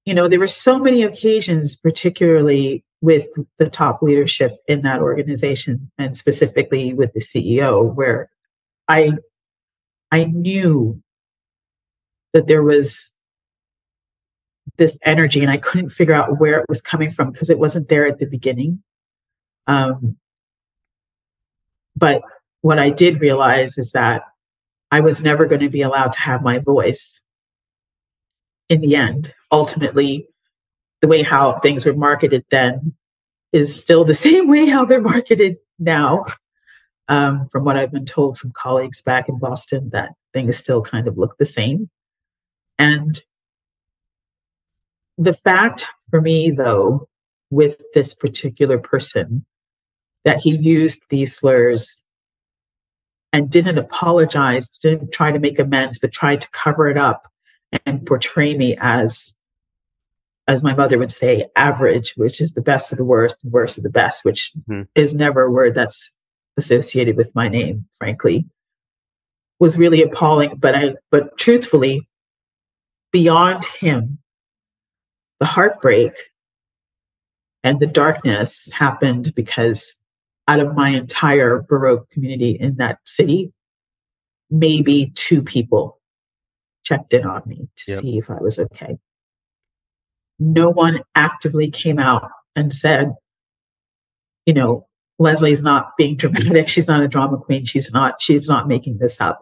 [0.05, 3.27] You know, there were so many occasions, particularly with
[3.59, 8.29] the top leadership in that organization and specifically with the CEO, where
[8.87, 9.11] I,
[10.09, 11.03] I knew
[12.31, 13.11] that there was
[14.77, 17.89] this energy and I couldn't figure out where it was coming from because it wasn't
[17.89, 18.81] there at the beginning.
[19.67, 20.15] Um,
[21.97, 22.21] but
[22.61, 24.23] what I did realize is that
[24.91, 27.19] I was never going to be allowed to have my voice
[28.69, 29.33] in the end.
[29.51, 30.29] Ultimately,
[31.03, 32.93] the way how things were marketed then
[33.51, 36.25] is still the same way how they're marketed now.
[37.09, 41.05] Um, from what I've been told from colleagues back in Boston, that things still kind
[41.05, 41.89] of look the same.
[42.79, 43.21] And
[45.17, 47.09] the fact for me, though,
[47.51, 49.45] with this particular person,
[50.23, 52.01] that he used these slurs
[53.33, 57.29] and didn't apologize, didn't try to make amends, but tried to cover it up
[57.85, 59.35] and portray me as,
[60.47, 63.77] as my mother would say, average, which is the best of the worst, and worst
[63.77, 64.87] of the best, which Mhm.
[64.95, 66.11] is never a word that's
[66.57, 68.45] associated with my name, frankly,
[69.59, 70.57] was really appalling.
[70.57, 72.07] But I, but truthfully,
[73.11, 74.19] beyond him,
[75.39, 76.13] the heartbreak
[77.63, 79.95] and the darkness happened because
[80.49, 83.53] out of my entire Baroque community in that city,
[84.49, 86.01] maybe two people
[86.83, 88.01] checked in on me to Yep.
[88.01, 88.97] see if I was okay.
[90.43, 93.13] No one actively came out and said,
[94.45, 94.87] you know,
[95.19, 96.67] Leslie's not being dramatic.
[96.67, 97.65] She's not a drama queen.
[97.65, 99.39] She's not, she's not making this up.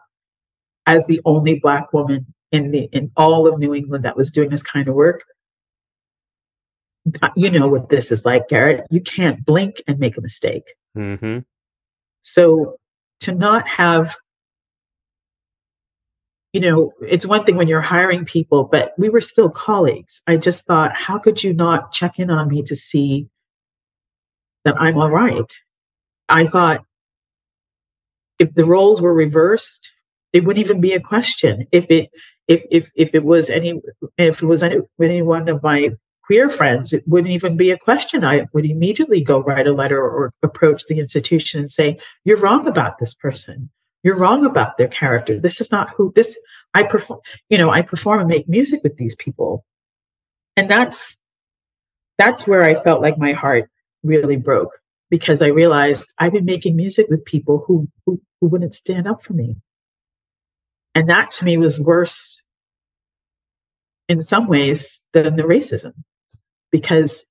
[0.85, 4.49] As the only black woman in the in all of New England that was doing
[4.49, 5.23] this kind of work,
[7.35, 8.85] you know what this is like, Garrett.
[8.89, 10.75] You can't blink and make a mistake.
[10.95, 11.39] hmm
[12.21, 12.77] So
[13.21, 14.15] to not have,
[16.53, 20.21] you know, it's one thing when you're hiring people, but we were still colleagues.
[20.27, 23.27] I just thought, how could you not check in on me to see
[24.65, 25.51] that I'm all right?
[26.27, 26.83] I thought
[28.37, 29.91] if the roles were reversed,
[30.33, 31.67] it wouldn't even be a question.
[31.71, 32.09] If it
[32.47, 33.81] if if if it was any
[34.17, 35.91] if it was any, any one of my
[36.25, 38.25] queer friends, it wouldn't even be a question.
[38.25, 42.67] I would immediately go write a letter or approach the institution and say, "You're wrong
[42.67, 43.69] about this person.
[44.03, 45.39] You're wrong about their character.
[45.39, 46.37] This is not who this."
[46.73, 47.19] I perform,
[47.49, 49.65] you know, I perform and make music with these people,
[50.55, 51.17] and that's
[52.17, 53.69] that's where I felt like my heart
[54.03, 54.71] really broke
[55.09, 59.23] because I realized I've been making music with people who who, who wouldn't stand up
[59.23, 59.57] for me,
[60.95, 62.41] and that to me was worse
[64.07, 65.93] in some ways than the racism
[66.71, 67.25] because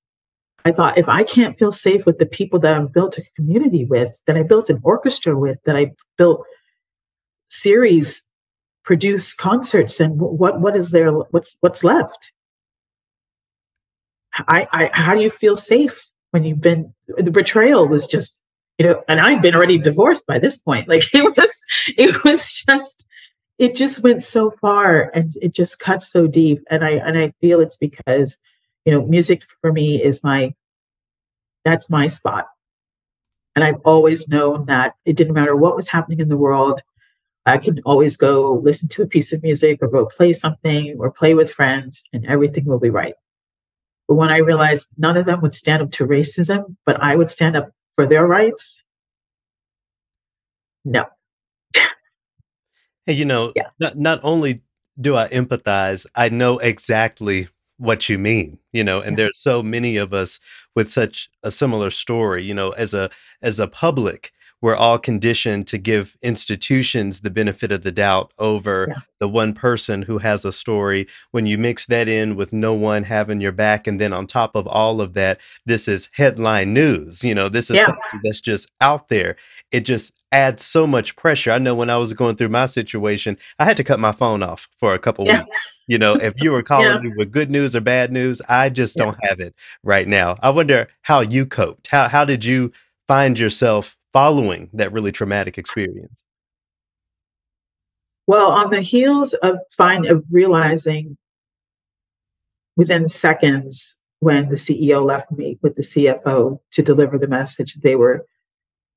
[0.64, 3.84] I thought if I can't feel safe with the people that I've built a community
[3.84, 6.44] with, that I built an orchestra with, that I built
[7.51, 8.22] series
[8.85, 12.32] produce concerts and what what is there what's what's left?
[14.35, 18.39] I, I how do you feel safe when you've been the betrayal was just
[18.78, 21.62] you know and i'd been already divorced by this point like it was
[21.98, 23.06] it was just
[23.60, 26.62] it just went so far and it just cut so deep.
[26.70, 28.39] And i and i feel it's because
[28.85, 30.55] you know music for me is my
[31.64, 32.48] that's my spot.
[33.55, 36.81] And i've always known that it didn't matter what was happening in the world
[37.46, 41.10] i could always go listen to a piece of music or go play something or
[41.10, 43.14] play with friends and everything will be right
[44.08, 47.30] but when I realized none of them would stand up to racism, but I would
[47.30, 48.82] stand up for their rights,
[50.84, 51.06] no.
[53.06, 53.68] And you know, Yeah.
[53.78, 54.62] not, not only
[55.00, 57.48] do I empathize, I know exactly
[57.78, 59.24] what you mean, you know, and Yeah.
[59.24, 60.38] there's so many of us
[60.76, 63.10] with such a similar story, you know, as a
[63.42, 64.32] as a public,
[64.62, 69.01] we're all conditioned to give institutions the benefit of the doubt over Yeah.
[69.20, 71.07] the one person who has a story.
[71.31, 74.55] When you mix that in with no one having your back, and then on top
[74.57, 77.87] of all of that, this is headline news, you know, this is Yeah.
[77.87, 79.37] something that's just out there.
[79.73, 81.53] It just adds so much pressure.
[81.53, 84.43] I know when I was going through my situation, I had to cut my phone
[84.43, 85.39] off for a couple Yeah.
[85.45, 85.57] weeks.
[85.89, 86.99] You know, if you were calling Yeah.
[86.99, 89.05] me with good news or bad news, I just Yeah.
[89.07, 90.37] don't have it right now.
[90.43, 91.89] I wonder how you coped.
[91.89, 92.73] How how did you
[93.09, 96.24] find yourself following that really traumatic experience?
[98.27, 101.16] Well, on the heels of find of realizing
[102.77, 107.97] within seconds when the CEO left me with the CFO to deliver the message, they
[107.97, 108.27] were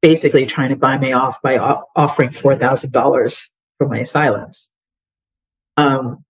[0.02, 4.70] basically trying to buy me off by offering four thousand dollars for my silence.
[5.78, 6.24] Um,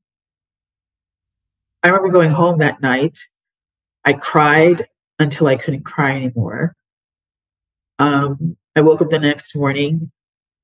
[1.81, 3.19] I remember going home that night.
[4.05, 4.87] I cried
[5.19, 6.75] until I couldn't cry anymore.
[7.99, 10.11] Um, I woke up the next morning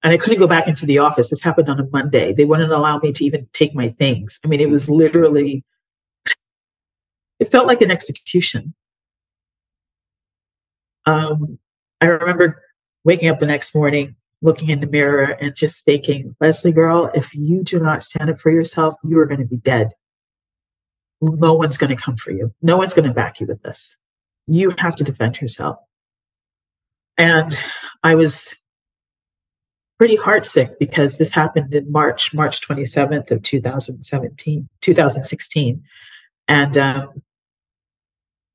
[0.03, 1.30] and I couldn't go back into the office.
[1.30, 2.34] This happened on a Monday.
[2.34, 4.40] They wouldn't allow me to even take my things.
[4.44, 5.64] I mean, it was literally,
[7.40, 8.73] it felt like an execution.
[11.06, 11.60] Um,
[12.02, 12.61] I remember
[13.03, 17.34] waking up the next morning, looking in the mirror, and just thinking, Leslie, girl, if
[17.34, 19.90] you do not stand up for yourself, you are going to be dead.
[21.22, 22.53] No one's going to come for you.
[22.61, 23.98] No one's going to back you with this.
[24.48, 25.77] You have to defend yourself.
[27.20, 27.60] And
[28.02, 28.56] I was
[29.98, 35.84] pretty heartsick because this happened in March, March 27th of 2017, 2016.
[36.48, 37.22] And um,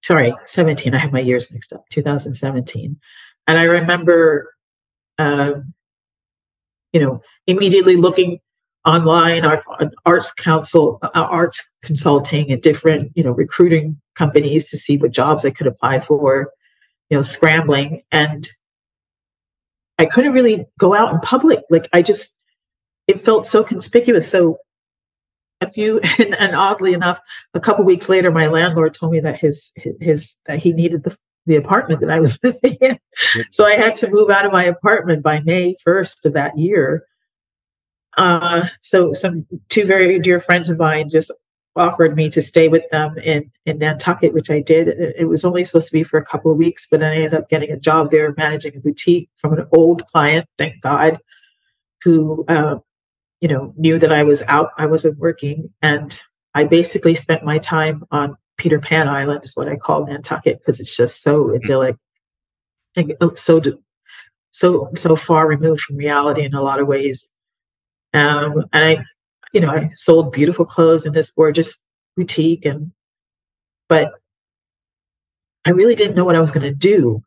[0.02, 0.94] sorry, 17.
[0.94, 1.84] I have my years mixed up.
[1.90, 2.98] 2017.
[3.46, 4.54] And I remember,
[5.18, 5.74] um,
[6.94, 8.40] you know, immediately looking
[8.86, 9.62] online, art,
[10.06, 15.44] arts council, uh, arts consulting, and different, you know, recruiting companies to see what jobs
[15.44, 16.50] I could apply for.
[17.10, 18.48] You know, scrambling, and
[19.98, 21.60] I couldn't really go out in public.
[21.70, 22.32] Like I just,
[23.06, 24.28] it felt so conspicuous.
[24.28, 24.58] So
[25.60, 27.20] a few, and, and oddly enough,
[27.54, 29.70] a couple weeks later, my landlord told me that his
[30.00, 31.16] his that he needed the
[31.46, 32.98] the apartment that I was living in.
[33.50, 37.04] So I had to move out of my apartment by May first of that year.
[38.16, 41.32] Uh, so some two very dear friends of mine just
[41.76, 44.88] offered me to stay with them in in Nantucket, which I did.
[44.88, 47.48] It, was only supposed to be for a couple of weeks, but I ended up
[47.48, 51.18] getting a job there managing a boutique from an old client, thank God,
[52.02, 52.78] who uh,
[53.40, 56.20] you know knew that I was out, I wasn't working, and
[56.54, 60.80] I basically spent my time on Peter Pan Island, is what I call Nantucket, because
[60.80, 61.96] it's just so idyllic
[62.96, 63.60] and uh, so
[64.52, 67.30] so so far removed from reality in a lot of ways.
[68.12, 69.04] Um, and I,
[69.54, 71.80] you know, I sold beautiful clothes in this gorgeous
[72.16, 72.90] boutique, and
[73.88, 74.12] but
[75.64, 77.22] I really didn't know what I was going to do.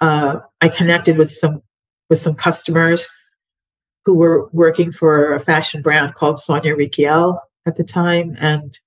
[0.00, 1.62] Uh, I connected with some
[2.08, 3.08] with some customers
[4.06, 8.78] who were working for a fashion brand called Sonia Rykiel at the time, and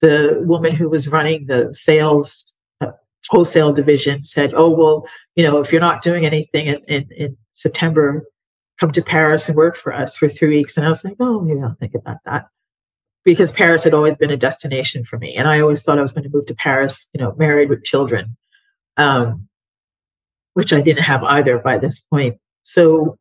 [0.00, 2.90] the woman who was running the sales uh,
[3.28, 5.06] wholesale division said, "Oh well,
[5.36, 8.26] you know, if you're not doing anything in, in, in September,
[8.78, 11.40] come to Paris and work for us for three weeks." And I was like, "Oh,
[11.40, 12.48] maybe I'll think about that,"
[13.24, 16.12] because Paris had always been a destination for me, and I always thought I was
[16.12, 18.36] going to move to Paris, you know, married with children,
[18.96, 19.48] um,
[20.54, 22.36] which I didn't have either by this point.
[22.62, 23.18] So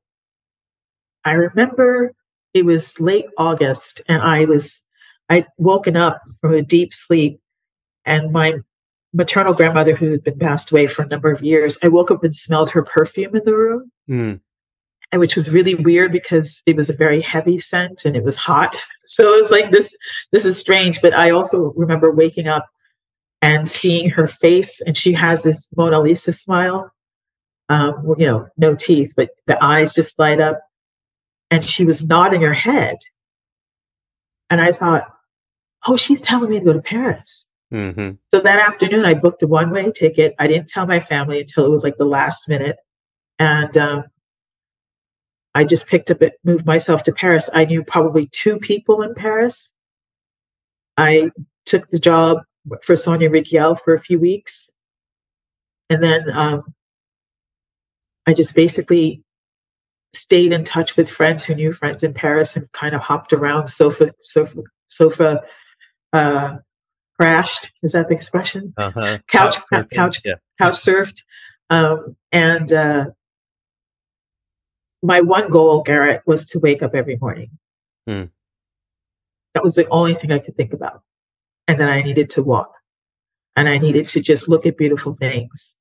[1.23, 2.13] I remember
[2.53, 4.83] it was late August, and I was
[5.29, 7.39] I'd woken up from a deep sleep,
[8.05, 8.59] and my
[9.13, 12.23] maternal grandmother, who had been passed away for a number of years, I woke up
[12.23, 14.41] and smelled her perfume in the room, Mm.
[15.11, 18.35] And which was really weird because it was a very heavy scent and it was
[18.35, 18.83] hot.
[19.07, 19.95] So it was like this.
[20.31, 22.65] This is strange, but I also remember waking up
[23.41, 26.91] and seeing her face, and she has this Mona Lisa smile.
[27.69, 30.59] Um, you know, no teeth, but the eyes just light up.
[31.51, 32.97] and she was nodding her head.
[34.49, 35.03] And I thought,
[35.87, 37.49] oh, she's telling me to go to Paris.
[37.71, 40.35] hmm So that afternoon, I booked a one way ticket.
[40.39, 42.77] I didn't tell my family until it was like the last minute.
[43.39, 44.03] And um,
[45.55, 47.49] I just picked up it, moved myself to Paris.
[47.53, 49.71] I knew probably two people in Paris.
[50.97, 51.31] I
[51.65, 52.39] took the job
[52.83, 54.69] for Sonia Rykiel for a few weeks.
[55.89, 56.73] And then um,
[58.27, 59.23] I just basically
[60.13, 63.67] stayed in touch with friends who knew friends in Paris and kind of hopped around
[63.67, 65.41] sofa, sofa, sofa,
[66.13, 66.57] uh,
[67.19, 67.71] crashed.
[67.83, 68.73] Is that the expression?
[68.77, 69.19] Uh-huh.
[69.27, 69.89] Couch- surfing.
[69.91, 70.35] couch- Yeah.
[70.59, 71.23] couch surfed.
[71.69, 73.05] Um, and uh,
[75.01, 77.49] my one goal, Garrett, was to wake up every morning.
[78.07, 78.25] Hmm.
[79.53, 81.01] That was the only thing I could think about.
[81.67, 82.71] And then I needed to walk.
[83.55, 85.75] And I needed to just look at beautiful things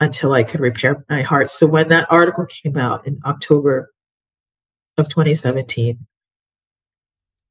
[0.00, 1.50] until I could repair my heart.
[1.50, 3.92] So when that article came out in October
[4.96, 6.06] of 2017,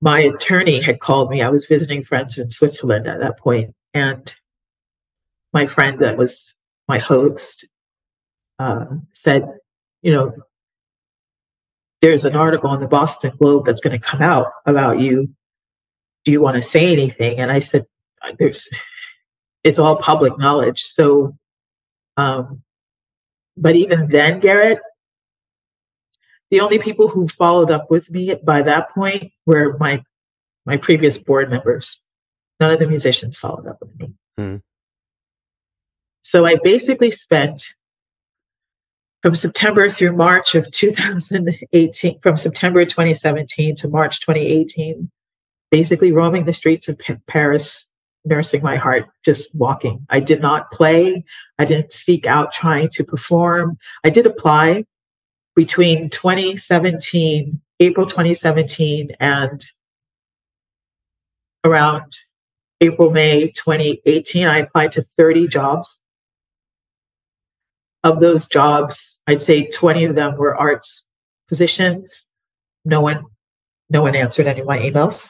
[0.01, 1.41] my attorney had called me.
[1.41, 4.33] I was visiting friends in Switzerland at that point, and
[5.53, 6.55] my friend that was
[6.89, 7.65] my host
[8.59, 9.47] uh, said,
[10.01, 10.33] "You know,
[12.03, 15.29] there's an article in the Boston Globe that's going to come out about you.
[16.25, 17.85] Do you want to say anything?" And I said,
[18.37, 18.67] "There's,
[19.63, 21.37] it's all public knowledge." So,
[22.17, 22.61] um,
[23.55, 24.79] but even then, Garrett,
[26.51, 30.03] the only people who followed up with me by that point were my
[30.65, 32.01] my previous board members.
[32.59, 34.13] None of the musicians followed up with me.
[34.37, 34.57] Hmm.
[36.21, 37.73] So I basically spent
[39.23, 45.09] from September through March of 2018, from September 2017 to March 2018,
[45.71, 47.87] basically roaming the streets of Paris,
[48.25, 50.05] nursing my heart, just walking.
[50.09, 51.23] I did not play.
[51.57, 53.77] I didn't seek out trying to perform.
[54.03, 54.85] I did apply
[55.55, 59.65] between 2017, April 2017, and
[61.63, 62.11] around
[62.81, 66.01] April, May 2018, I applied to 30 jobs.
[68.03, 71.05] Of those jobs, I'd say 20 of them were arts
[71.47, 72.27] positions.
[72.83, 73.23] No one,
[73.89, 75.29] no one answered any of my emails.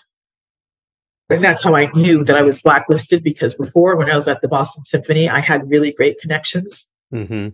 [1.30, 4.42] And that's how I knew that I was blacklisted because before, when I was at
[4.42, 6.88] the Boston Symphony, I had really great connections.
[7.12, 7.50] hmm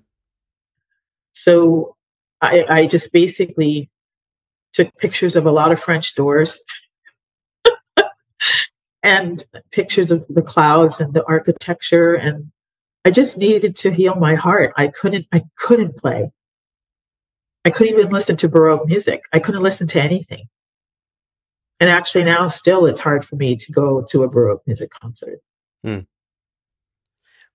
[1.34, 1.96] So
[2.42, 3.90] I, I just basically
[4.74, 6.62] took pictures of a lot of French doors
[9.04, 12.14] and pictures of the clouds and the architecture.
[12.14, 12.52] And
[13.06, 14.74] I just needed to heal my heart.
[14.78, 16.32] I couldn't, I couldn't play.
[17.66, 19.24] I couldn't even listen to Baroque music.
[19.34, 20.48] I couldn't listen to anything.
[21.80, 25.40] And actually now still it's hard for me to go to a Baroque music concert.
[25.84, 26.00] Hmm.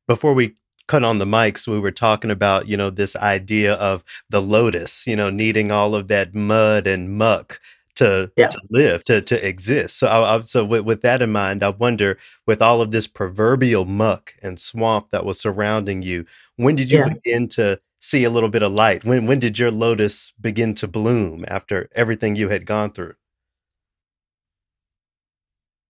[0.09, 0.55] before we
[0.87, 5.07] cut on the mics we were talking about you know this idea of the lotus
[5.07, 7.61] you know needing all of that mud and muck
[7.97, 8.49] to, Yeah.
[8.49, 11.69] to live to to exist so I, I, so with, with that in mind i
[11.71, 16.25] wonder with all of this proverbial muck and swamp that was surrounding you
[16.57, 17.09] when did you Yeah.
[17.09, 20.89] begin to see a little bit of light when when did your lotus begin to
[20.89, 23.15] bloom after everything you had gone through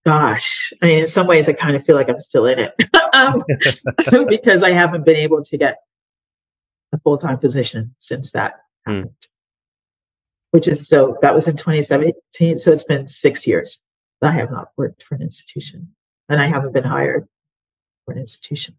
[0.07, 2.75] Gosh, I mean, in some ways, I kind of feel like I'm still in it
[3.15, 3.43] um,
[4.29, 5.79] because I haven't been able to get
[6.93, 8.93] a full time position since that Hmm.
[8.93, 9.24] happened.
[10.55, 13.83] Which is so that was in 2017, so it's been six years.
[14.21, 15.97] that I have not worked for an institution,
[16.29, 17.27] and I haven't been hired
[18.05, 18.79] for an institution.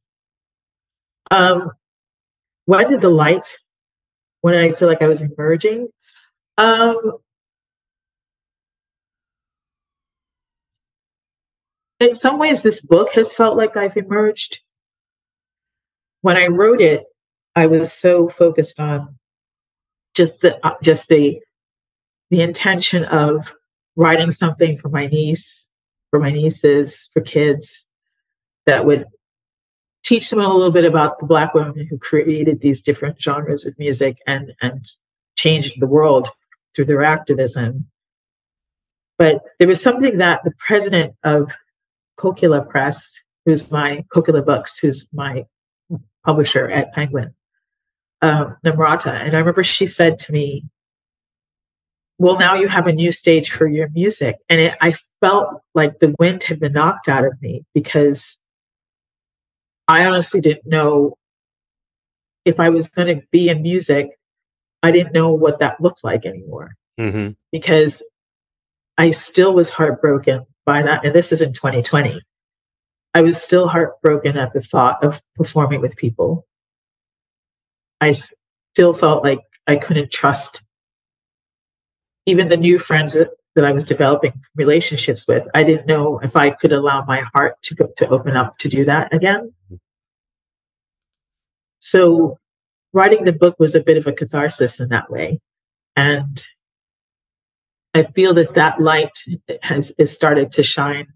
[1.31, 1.71] Um,
[2.63, 3.57] when did the light?
[4.39, 5.89] When I feel like I was emerging?
[6.57, 7.17] Um,
[11.99, 14.59] in some ways this book has felt like i've emerged
[16.21, 17.05] when i wrote it
[17.55, 19.17] i was so focused on
[20.13, 21.41] just the uh, just the
[22.29, 23.53] the intention of
[23.95, 25.67] writing something for my niece
[26.09, 27.85] for my nieces for kids
[28.65, 29.05] that would
[30.03, 33.77] teach them a little bit about the black women who created these different genres of
[33.79, 34.93] music and and
[35.37, 36.29] changed the world
[36.73, 37.85] through their activism
[39.17, 41.53] but there was something that the president of
[42.19, 43.13] Kokila Press,
[43.45, 45.45] who's my Kokila Books, who's my
[46.25, 47.33] publisher at Penguin,
[48.21, 49.11] um, Namrata.
[49.11, 50.65] And I remember she said to me,
[52.17, 54.35] Well, now you have a new stage for your music.
[54.49, 58.37] And it, I felt like the wind had been knocked out of me because
[59.87, 61.17] I honestly didn't know
[62.45, 64.07] if I was going to be in music.
[64.81, 68.01] I didn't know what that looked like anymore hmm because
[68.97, 71.05] I still was heartbroken by that.
[71.05, 72.21] And this is in 2020.
[73.13, 76.45] I was still heartbroken at the thought of performing with people.
[78.01, 80.61] I still felt like I couldn't trust
[82.25, 86.35] even the new friends that, that I was developing relationships with, I didn't know if
[86.35, 89.53] I could allow my heart to go to open up to do that again.
[91.79, 92.39] So
[92.93, 95.39] writing the book was a bit of a catharsis in that way.
[95.95, 96.43] And
[97.93, 99.17] I feel that that light
[99.61, 101.07] has is started to shine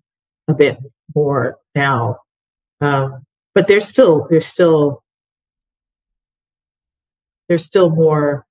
[0.47, 0.77] a bit
[1.15, 2.19] more now.
[2.79, 5.03] Um, but there's still there's still
[7.49, 8.45] there's still more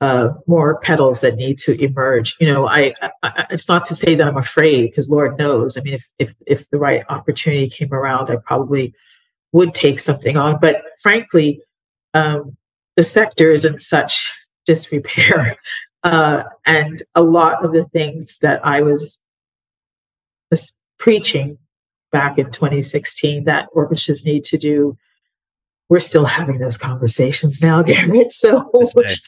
[0.00, 2.34] uh, more petals that need to emerge.
[2.40, 5.76] You know, I, I it's not to say that I'm afraid because Lord knows.
[5.76, 8.94] I mean, if if if the right opportunity came around, I probably
[9.52, 10.58] would take something on.
[10.60, 11.60] But frankly,
[12.14, 12.56] um,
[12.96, 14.32] the sector is in such
[14.64, 15.56] disrepair,
[16.04, 19.20] uh, and a lot of the things that I was,
[20.50, 21.58] was preaching
[22.12, 24.96] back in 2016 that orchestras need to do
[25.90, 28.32] we're still having those conversations now, Garrett.
[28.32, 28.70] So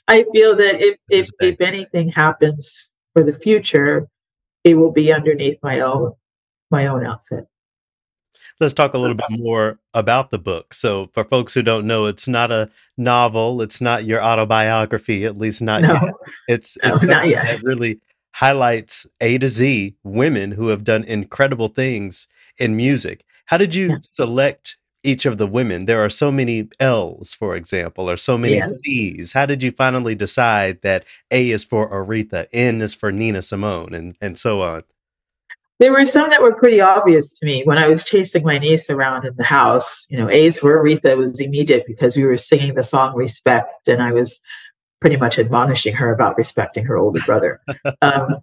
[0.09, 4.09] I feel that if if, if anything happens for the future,
[4.65, 6.13] it will be underneath my own
[6.71, 7.45] my own outfit.
[8.61, 10.73] Let's talk a little bit more about the book.
[10.73, 13.61] So, for folks who don't know, it's not a novel.
[13.61, 15.95] It's not your autobiography, at least not No.
[15.95, 16.15] yet.
[16.49, 17.61] It's No, it's not yet.
[17.65, 18.01] really
[18.35, 22.29] highlights A to Z women who have done incredible things
[22.59, 23.25] in music.
[23.47, 23.97] How did you Yeah.
[24.13, 25.87] select each of the women?
[25.87, 28.79] There are so many L's, for example, or so many Yes.
[28.81, 29.33] C's.
[29.33, 33.95] How did you finally decide that A is for Aretha, N is for Nina Simone,
[33.95, 34.85] and and so on?
[35.79, 38.89] There were some that were pretty obvious to me when I was chasing my niece
[38.89, 40.07] around in the house.
[40.09, 44.01] You know, A's for Aretha was immediate because we were singing the song Respect, and
[44.01, 44.41] I was
[45.01, 47.61] pretty much admonishing her about respecting her older brother.
[48.03, 48.37] um,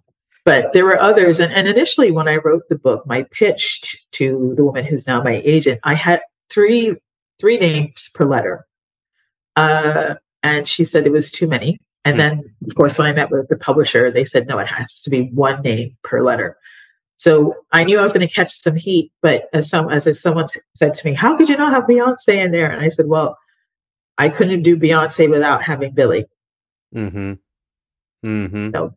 [0.44, 1.40] but there were others.
[1.40, 5.22] And, and initially, when I wrote the book, my pitch to the woman who's now
[5.22, 6.20] my agent, I had
[6.50, 6.96] three
[7.40, 8.66] three names per letter.
[9.56, 11.78] Uh, and she said it was too many.
[12.04, 15.02] And then, of course, when I met with the publisher, they said, no, it has
[15.02, 16.56] to be one name per letter.
[17.18, 20.46] So I knew I was going to catch some heat, but as some as someone
[20.74, 23.36] said to me, "How could you not have Beyonce in there?" And I said, "Well,
[24.16, 26.24] I couldn't do Beyonce without having Billie.
[26.94, 27.34] Mm-hmm.
[28.24, 28.70] Mm-hmm.
[28.74, 28.94] So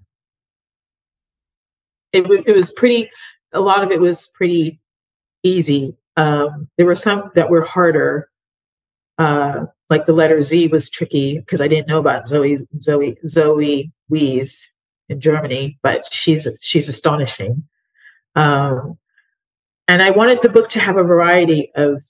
[2.13, 3.09] it it was pretty.
[3.51, 4.79] A lot of it was pretty
[5.43, 5.97] easy.
[6.15, 8.29] Um, there were some that were harder.
[9.17, 13.91] Uh, like the letter Z was tricky because I didn't know about Zoe Zoe Zoe
[14.09, 14.67] Wees
[15.09, 17.63] in Germany, but she's she's astonishing.
[18.35, 18.97] Um,
[19.87, 22.03] and I wanted the book to have a variety of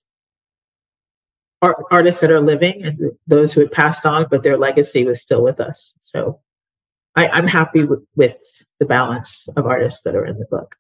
[1.62, 5.22] art, artists that are living and those who had passed on, but their legacy was
[5.22, 5.96] still with us.
[6.00, 6.40] So
[7.16, 10.76] I, I'm happy with, with the balance of artists that are in the book.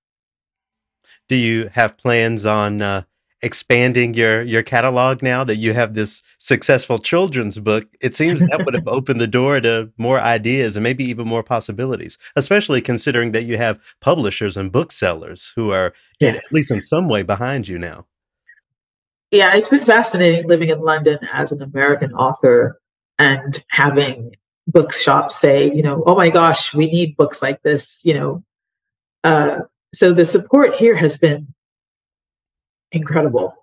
[1.29, 3.03] Do you have plans on uh,
[3.43, 7.85] expanding your your catalog now that you have this successful children's book?
[8.01, 11.43] It seems that would have opened the door to more ideas and maybe even more
[11.43, 16.81] possibilities, especially considering that you have publishers and booksellers who are in, at least in
[16.81, 18.07] some way behind you now.
[19.29, 22.79] Yeah, it's been fascinating living in London as an American author
[23.19, 24.35] and having
[24.67, 28.43] bookshops say, you know, oh my gosh, we need books like this, you know.
[29.23, 29.59] Uh,
[29.93, 31.53] so the support here has been
[32.93, 33.55] incredible.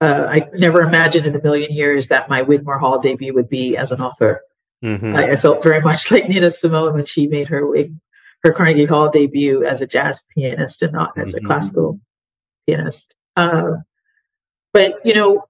[0.00, 3.76] Uh, I never imagined in a million years that my Wigmore Hall debut would be
[3.76, 4.40] as an author.
[4.82, 7.94] hmm I, I felt very much like Nina Simone when she made her wig,
[8.44, 11.46] her Carnegie Hall debut as a jazz pianist and not as a Mhm.
[11.46, 12.00] classical
[12.66, 13.14] pianist.
[13.36, 13.84] Um,
[14.74, 15.44] but you know,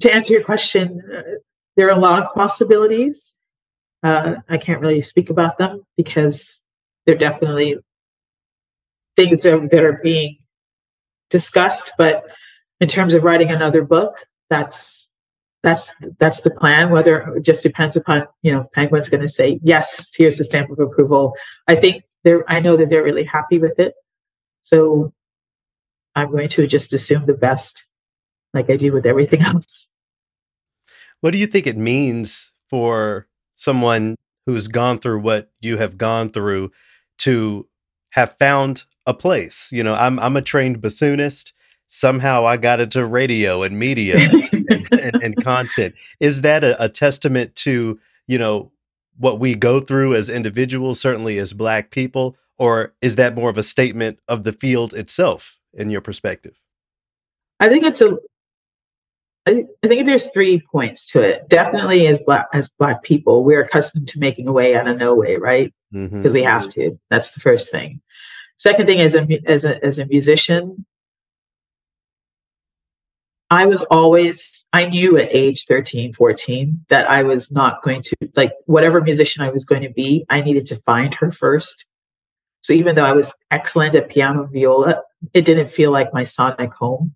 [0.00, 1.22] to answer your question, uh,
[1.76, 3.36] there are a lot of possibilities.
[4.02, 6.62] Uh, I can't really speak about them because
[7.06, 7.76] they're definitely
[9.16, 10.38] things that that are being
[11.34, 11.90] discussed.
[11.98, 12.24] But
[12.80, 15.08] in terms of writing another book, that's
[15.64, 16.90] that's that's the plan.
[16.90, 20.14] Whether it just depends upon you know, Penguin's going to say yes.
[20.16, 21.34] Here's the stamp of approval.
[21.66, 22.48] I think they're.
[22.48, 23.94] I know that they're really happy with it.
[24.62, 25.12] So
[26.14, 27.84] I'm going to just assume the best,
[28.54, 29.88] like I do with everything else.
[31.20, 34.14] What do you think it means for someone
[34.46, 36.70] who's gone through what you have gone through
[37.18, 37.66] to
[38.10, 39.68] have found a place?
[39.72, 41.52] You know, I'm I'm a trained bassoonist.
[41.86, 44.16] Somehow I got into radio and media
[44.52, 45.94] and, and, and content.
[46.18, 48.72] Is that a, a testament to, you know,
[49.18, 53.58] what we go through as individuals, certainly as black people, or is that more of
[53.58, 56.58] a statement of the field itself in your perspective?
[57.60, 58.16] I think it's a
[59.46, 61.48] I think there's three points to it.
[61.50, 65.14] Definitely, as black as black people, we're accustomed to making a way out of no
[65.14, 65.72] way, right?
[65.94, 66.10] Mhm.
[66.10, 66.98] Because we have to.
[67.10, 68.00] That's the first thing.
[68.56, 70.86] Second thing, as a as a as a musician,
[73.50, 78.16] I was always, I knew at age 13, 14 that I was not going to,
[78.34, 81.86] like, whatever musician I was going to be, I needed to find her first.
[82.62, 85.02] So even though I was excellent at piano and viola,
[85.34, 87.14] it didn't feel like my sonic home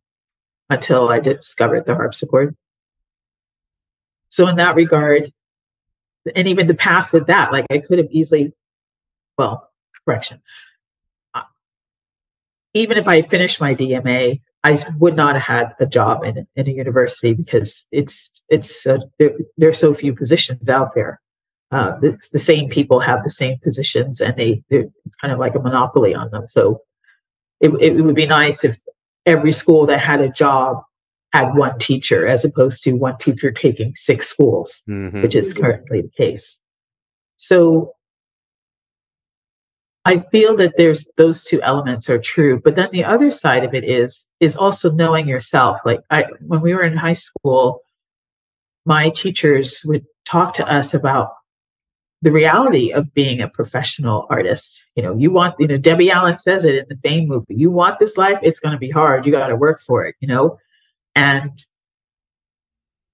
[0.71, 2.55] until I discovered the harpsichord.
[4.29, 5.33] So in that regard,
[6.37, 8.53] and even the path with that, like I could have easily,
[9.39, 9.71] well,
[10.05, 10.43] correction.
[12.75, 16.69] Even if I finished my DMA, I would not have had a job in, in
[16.69, 21.21] a university because it's it's uh, there, there are so few positions out there.
[21.71, 25.55] Uh, the, the same people have the same positions, and they it's kind of like
[25.55, 26.47] a monopoly on them.
[26.49, 26.81] So
[27.61, 28.81] it, it would be nice if
[29.27, 30.83] every school that had a job
[31.35, 35.23] had one teacher as opposed to one teacher taking six schools Mhm.
[35.23, 36.59] which is currently the case.
[37.37, 37.93] So
[40.09, 43.75] I feel that there's those two elements are true, but then the other side of
[43.75, 45.81] it is is also knowing yourself.
[45.85, 47.83] Like I when we were in high school,
[48.87, 51.29] my teachers would talk to us about
[52.23, 54.83] the reality of being a professional artist.
[54.97, 57.55] You know, you want, you know, Debbie Allen says it in the Fame movie.
[57.55, 59.25] You want this life, it's going to be hard.
[59.25, 60.59] You got to work for it, you know?
[61.15, 61.65] And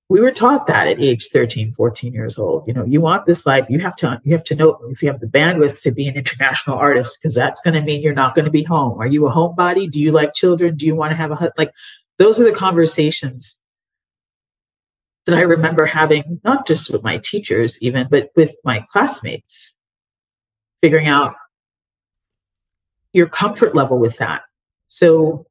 [0.08, 2.64] we were taught that at age 13 14 years old.
[2.66, 5.10] You know you want this life you have to you have to know if you
[5.10, 8.34] have the bandwidth to be an international artist because that's going to mean you're not
[8.34, 9.00] going to be home.
[9.00, 9.90] Are you a homebody?
[9.90, 10.76] Do you like children?
[10.76, 11.72] Do you want to have a hu- like
[12.18, 13.58] those are the conversations
[15.26, 19.74] that i remember having not just with my teachers even but with my classmates
[20.84, 21.34] figuring out
[23.14, 24.42] your comfort level with that.
[24.88, 25.46] So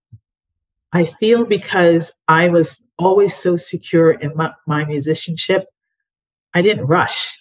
[0.94, 5.66] I feel because I was always so secure in my, my musicianship,
[6.54, 7.36] I didn't rush.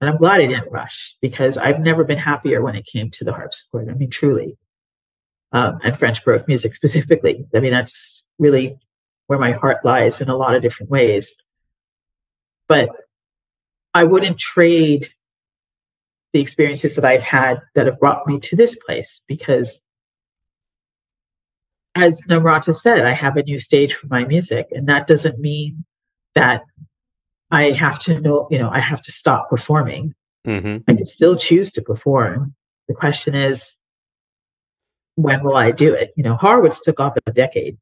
[0.00, 3.24] And I'm glad I didn't rush because I've never been happier when it came to
[3.24, 3.88] the harpsichord.
[3.88, 4.58] I mean, truly.
[5.52, 7.46] Um, and French Baroque music specifically.
[7.54, 8.78] I mean, that's really
[9.26, 11.34] where my heart lies in a lot of different ways.
[12.68, 12.90] But
[13.94, 15.08] I wouldn't trade
[16.34, 19.80] the experiences that I've had that have brought me to this place because
[21.98, 25.84] as Namrata said, I have a new stage for my music, and that doesn't mean
[26.34, 26.62] that
[27.50, 30.14] I have to know, you know, I have to stop performing.
[30.46, 30.84] Mhm.
[30.86, 32.54] I can still choose to perform.
[32.86, 33.76] The question is,
[35.16, 36.12] when will I do it?
[36.16, 37.76] You know, Horowitz took off a decade,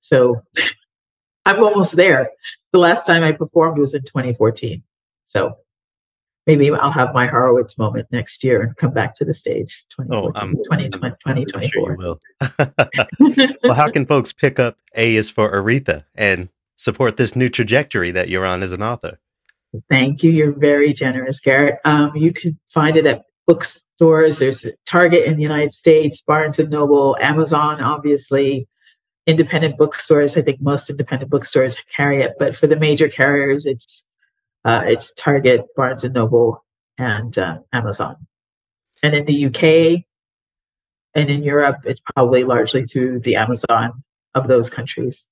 [0.00, 0.42] so
[1.46, 2.30] I'm almost there.
[2.72, 4.82] The last time I performed was in 2014,
[5.24, 5.58] so
[6.46, 9.84] maybe I'll have my Horowitz moment next year and come back to the stage.
[10.10, 11.90] Oh, 2014, I'm, 2020, I'm sure 2024.
[11.90, 13.56] you will.
[13.64, 18.10] well, how can folks pick up A is for Aretha and support this new trajectory
[18.10, 19.18] that you're on as an author?
[19.90, 20.30] Thank you.
[20.30, 21.80] You're very generous, Garrett.
[21.84, 24.38] Um, you can find it at bookstores.
[24.38, 28.68] There's Target in the United States, Barnes and Noble, Amazon, obviously,
[29.26, 30.36] independent bookstores.
[30.36, 34.04] I think most independent bookstores carry it, but for the major carriers, it's
[34.64, 36.64] uh, it's Target, Barnes and Noble,
[36.98, 38.16] and uh, Amazon.
[39.02, 40.04] And in the UK
[41.14, 44.02] and in Europe, it's probably largely through the Amazon
[44.34, 45.28] of those countries.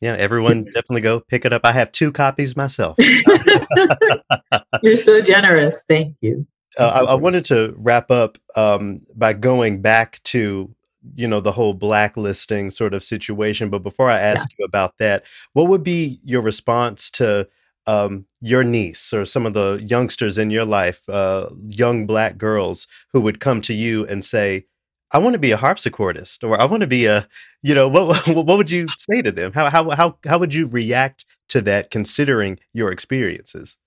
[0.00, 1.62] Yeah, everyone definitely go pick it up.
[1.64, 2.96] I have two copies myself.
[4.82, 5.84] You're so generous.
[5.88, 6.46] Thank you.
[6.78, 10.74] uh, I, I wanted to wrap up um, by going back to
[11.14, 13.70] you know the whole blacklisting sort of situation.
[13.70, 17.48] But before I ask you about that, what would be your response to
[17.88, 22.86] um, your niece or some of the youngsters in your life, uh, young black girls
[23.12, 24.66] who would come to you and say,
[25.10, 27.26] "I want to be a harpsichordist," or "I want to be a,"
[27.62, 29.52] you know, what what would you say to them?
[29.52, 33.78] How how how how would you react to that, considering your experiences?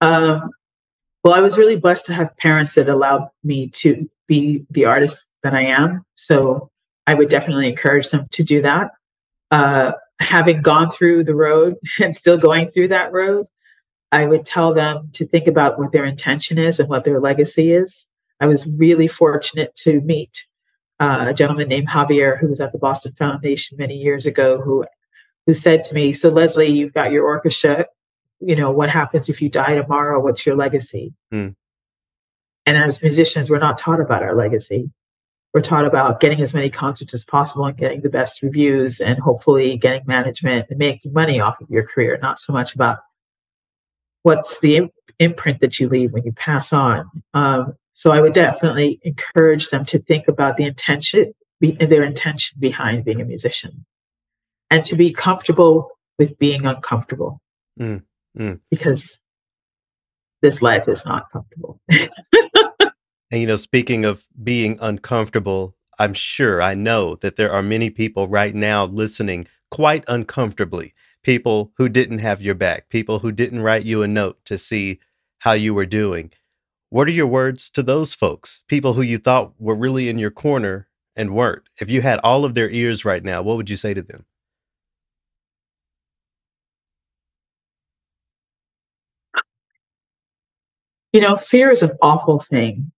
[0.00, 0.50] Um,
[1.22, 5.26] well, I was really blessed to have parents that allowed me to be the artist
[5.42, 6.04] that I am.
[6.14, 6.70] So
[7.06, 8.90] I would definitely encourage them to do that.
[9.50, 13.46] Uh, having gone through the road and still going through that road,
[14.12, 17.72] I would tell them to think about what their intention is and what their legacy
[17.72, 18.08] is.
[18.40, 20.44] I was really fortunate to meet
[21.00, 24.84] uh, a gentleman named Javier who was at the Boston Foundation many years ago who
[25.46, 27.86] who said to me, "So Leslie, you've got your orchestra
[28.46, 30.20] you know, what happens if you die tomorrow?
[30.20, 31.14] What's your legacy?
[31.30, 31.48] Hmm.
[32.66, 34.90] And as musicians, we're not taught about our legacy.
[35.54, 39.18] We're taught about getting as many concerts as possible and getting the best reviews and
[39.20, 42.98] hopefully getting management and making money off of your career, not so much about
[44.24, 44.90] what's the im-
[45.20, 47.08] imprint that you leave when you pass on.
[47.34, 53.04] Um, so I would definitely encourage them to think about the intention, their intention behind
[53.04, 53.86] being a musician,
[54.70, 57.40] and to be comfortable with being uncomfortable
[57.80, 58.02] Mm,
[58.38, 58.60] mm.
[58.70, 59.18] because
[60.42, 61.80] this life is not comfortable.
[63.30, 67.90] And you know, speaking of being uncomfortable, I'm sure, I know that there are many
[67.90, 70.94] people right now listening quite uncomfortably.
[71.22, 75.00] People who didn't have your back, people who didn't write you a note to see
[75.40, 76.30] how you were doing.
[76.90, 78.62] What are your words to those folks?
[78.68, 81.64] People who you thought were really in your corner and weren't.
[81.80, 84.26] If you had all of their ears right now, what would you say to them?
[91.12, 92.92] You know, fear is an awful thing.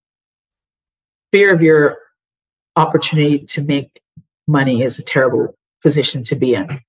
[1.37, 1.99] Fear of your
[2.77, 4.01] opportunity to make
[4.47, 6.81] money is a terrible position to be in.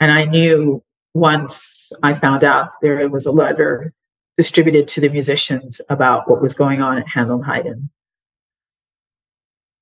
[0.00, 0.84] And I knew
[1.14, 3.94] once I found out there was a letter
[4.36, 7.88] distributed to the musicians about what was going on at Handel and Haydn.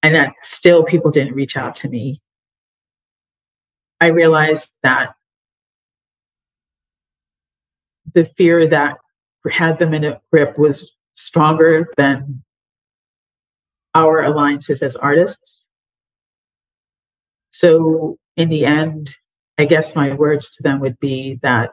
[0.05, 2.23] And that still people didn't reach out to me.
[4.01, 5.16] I realized that
[8.15, 8.99] the fear that
[9.51, 12.45] had them in a grip was stronger than
[13.94, 15.66] our alliances as artists.
[17.52, 19.16] So, in the end,
[19.56, 21.70] I guess my words to them would be that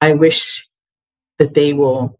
[0.00, 0.66] I wish
[1.38, 2.18] that they will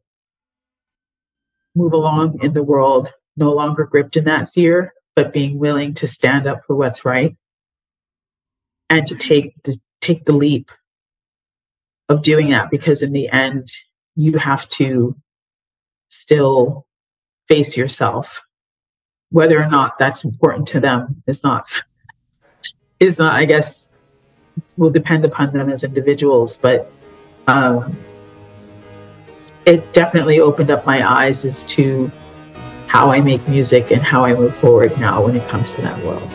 [1.75, 6.07] move along in the world, no longer gripped in that fear, but being willing to
[6.07, 7.37] stand up for what's right
[8.91, 10.71] and to take the take the leap
[12.09, 13.69] of doing that because in the end
[14.15, 15.17] you have to
[16.09, 16.87] still
[17.49, 18.43] face yourself
[19.31, 21.69] whether or not that's important to them is not
[23.01, 23.91] is not i guess
[24.77, 26.91] will depend upon them as individuals but
[27.47, 27.97] um,
[29.65, 32.11] it definitely opened up my eyes as to
[32.87, 35.99] how i make music and how i move forward now when it comes to that
[36.05, 36.35] world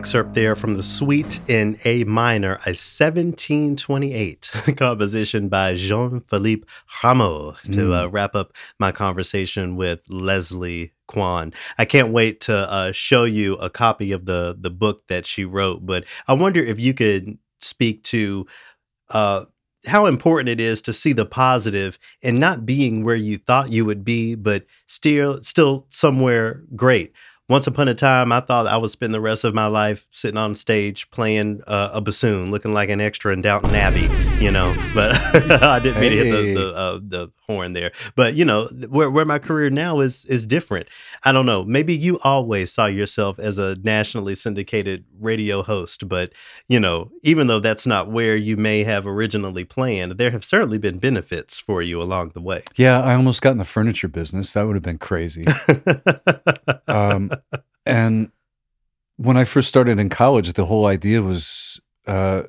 [0.00, 6.66] excerpt there from the Suite in A minor, a 1728 composition by Jean Philippe
[7.02, 11.52] Rameau to uh, wrap up my conversation with Leslie Kwan.
[11.76, 15.44] I can't wait to uh, show you a copy of the the book that she
[15.44, 18.46] wrote, but I wonder if you could speak to
[19.10, 19.44] uh,
[19.86, 23.84] how important it is to see the positive and not being where you thought you
[23.84, 27.12] would be, but still still somewhere great.
[27.50, 30.36] Once upon a time, I thought I would spend the rest of my life sitting
[30.36, 34.08] on stage playing uh, a bassoon, looking like an extra in Downton Abbey,
[34.42, 34.72] you know.
[34.94, 35.14] But
[35.62, 37.92] I didn't mean to hit the the, uh, the horn there.
[38.16, 40.88] But you know, where where my career now is is different.
[41.24, 41.64] I don't know.
[41.64, 46.32] Maybe you always saw yourself as a nationally syndicated radio host, but
[46.68, 50.78] you know, even though that's not where you may have originally planned, there have certainly
[50.78, 52.62] been benefits for you along the way.
[52.76, 54.52] Yeah, I almost got in the furniture business.
[54.52, 55.46] That would have been crazy.
[56.88, 57.30] um,
[57.86, 58.30] and
[59.16, 62.44] when I first started in college, the whole idea was uh,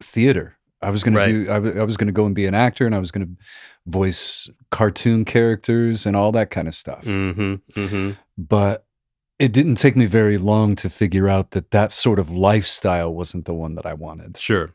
[0.00, 0.56] theater.
[0.82, 1.26] I was going Right.
[1.32, 1.80] to do.
[1.80, 3.32] I was going to go and be an actor, and I was going to
[3.86, 7.04] voice cartoon characters and all that kind of stuff.
[7.04, 7.54] mm-hmm.
[7.78, 8.10] Mm-hmm.
[8.36, 8.84] But
[9.38, 13.44] it didn't take me very long to figure out that that sort of lifestyle wasn't
[13.46, 14.36] the one that I wanted.
[14.36, 14.70] Sure.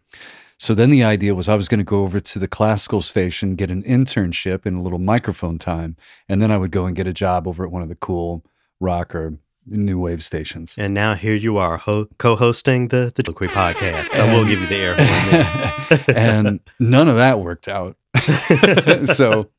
[0.57, 3.55] So then the idea was I was going to go over to the classical station,
[3.55, 5.95] get an internship and a little microphone time,
[6.27, 8.43] and then I would go and get a job over at one of the cool
[8.79, 10.75] rock or new wave stations.
[10.77, 14.19] And now here you are, ho- co-hosting the the Trilloquy podcast.
[14.19, 17.97] I will give you the air and none of that worked out.
[19.05, 19.49] so,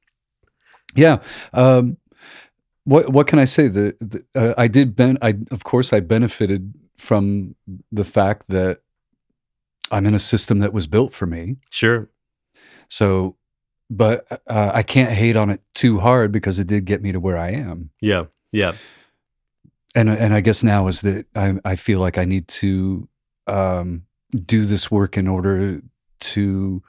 [0.94, 1.18] yeah.
[1.52, 1.96] Um,
[2.84, 3.68] what what can I say?
[3.68, 7.54] The, the uh, I did ben I of course I benefited from
[7.92, 8.80] the fact that
[9.90, 11.56] I'm in a system that was built for me.
[11.70, 12.08] sure.
[12.88, 13.36] So,
[13.88, 17.20] but uh, I can't hate on it too hard because it did get me to
[17.20, 17.90] where I am.
[18.00, 18.24] Yeah.
[18.52, 18.72] Yeah.
[19.94, 23.08] And and I guess now is that I I feel like I need to
[23.46, 24.02] um,
[24.32, 25.80] do this work in order
[26.20, 26.82] to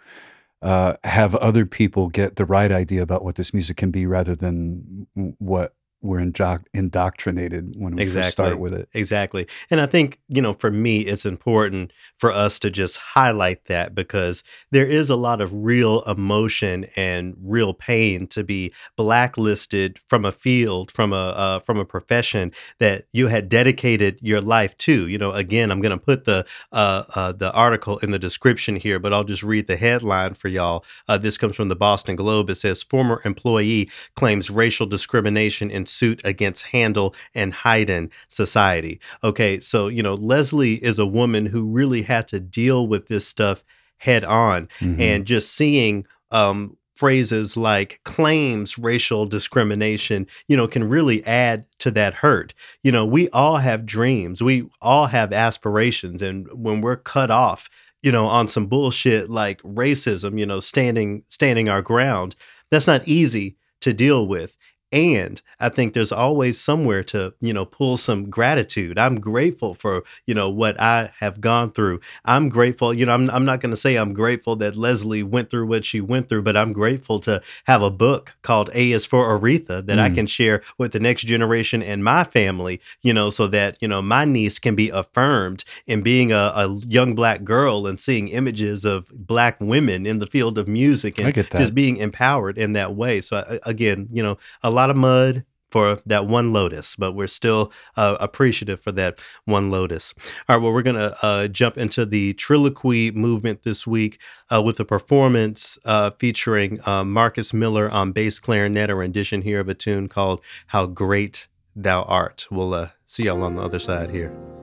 [0.62, 4.36] uh, have other people get the right idea about what this music can be, rather
[4.36, 5.08] than
[5.40, 8.90] what we're indoc- indoctrinated when we first start with it.
[8.94, 9.48] Exactly.
[9.70, 13.94] And I think, you know, for me, it's important for us to just highlight that
[13.94, 20.26] because there is a lot of real emotion and real pain to be blacklisted from
[20.26, 25.08] a field, from a uh, from a profession that you had dedicated your life to.
[25.08, 28.76] You know, again, I'm going to put the uh, uh, the article in the description
[28.76, 30.84] here, but I'll just read the headline for y'all.
[31.08, 32.50] Uh, this comes from the Boston Globe.
[32.50, 39.00] It says former employee claims racial discrimination in suit against Handel and Haydn society.
[39.24, 43.28] Okay, so you know Leslie is a woman who really had to deal with this
[43.28, 43.64] stuff
[43.98, 45.00] head on, Mhm.
[45.00, 51.92] and just seeing um, phrases like claims racial discrimination, you know, can really add to
[51.92, 52.54] that hurt.
[52.84, 57.70] You know, we all have dreams, we all have aspirations, and when we're cut off,
[58.02, 62.36] you know, on some bullshit like racism, you know, standing standing our ground,
[62.70, 64.56] that's not easy to deal with.
[64.92, 69.00] And I think there's always somewhere to, you know, pull some gratitude.
[69.00, 72.02] I'm grateful for, you know, what I have gone through.
[72.26, 75.50] I'm grateful, you know, I'm, I'm not going to say I'm grateful that Leslie went
[75.50, 79.06] through what she went through, but I'm grateful to have a book called A is
[79.06, 80.16] for Aretha that I Mm.
[80.16, 84.02] can share with the next generation and my family, you know, so that, you know,
[84.02, 88.84] my niece can be affirmed in being a, a young black girl and seeing images
[88.84, 91.32] of black women in the field of music and I
[91.62, 93.22] just being empowered in that way.
[93.22, 97.28] So I- again, you know, a lot of mud for that one lotus, but we're
[97.28, 100.14] still uh, appreciative for that one lotus.
[100.48, 104.20] All right, well, we're gonna uh, jump into the Trilloquy movement this week
[104.52, 109.62] uh, with a performance uh, featuring uh, Marcus Miller on bass clarinet, a rendition here
[109.62, 113.80] of a tune called "How Great Thou Art." We'll uh, see y'all on the other
[113.80, 114.61] side here.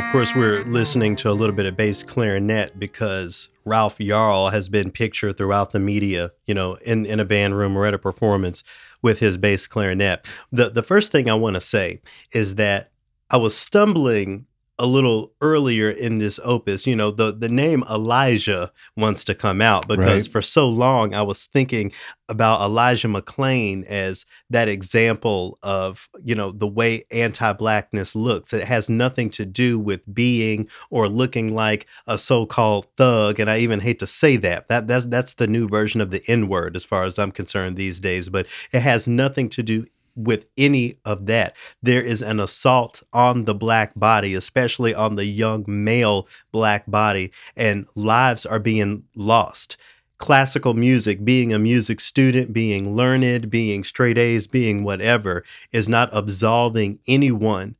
[0.00, 4.68] Of course, we're listening to a little bit of bass clarinet because Ralph Yarl has
[4.68, 7.98] been pictured throughout the media, you know, in, in a band room or at a
[7.98, 8.64] performance
[9.02, 10.26] with his bass clarinet.
[10.50, 12.00] The the first thing I want to say
[12.32, 12.90] is that
[13.28, 14.46] I was stumbling
[14.80, 16.86] a little earlier in this opus.
[16.86, 20.32] You know, the the name Elijah wants to come out because Right.
[20.32, 21.92] for so long I was thinking
[22.28, 28.52] about Elijah McClain as that example of, you know, the way anti-blackness looks.
[28.52, 33.38] It has nothing to do with being or looking like a so-called thug.
[33.38, 34.68] And I even hate to say that.
[34.68, 38.00] That that's that's the new version of the N-word as far as I'm concerned these
[38.00, 38.30] days.
[38.30, 41.54] But it has nothing to do with any of that.
[41.82, 47.32] There is an assault on the black body, especially on the young male black body,
[47.56, 49.76] and lives are being lost.
[50.18, 56.10] Classical music, being a music student, being learned, being straight A's, being whatever, is not
[56.12, 57.74] absolving anyone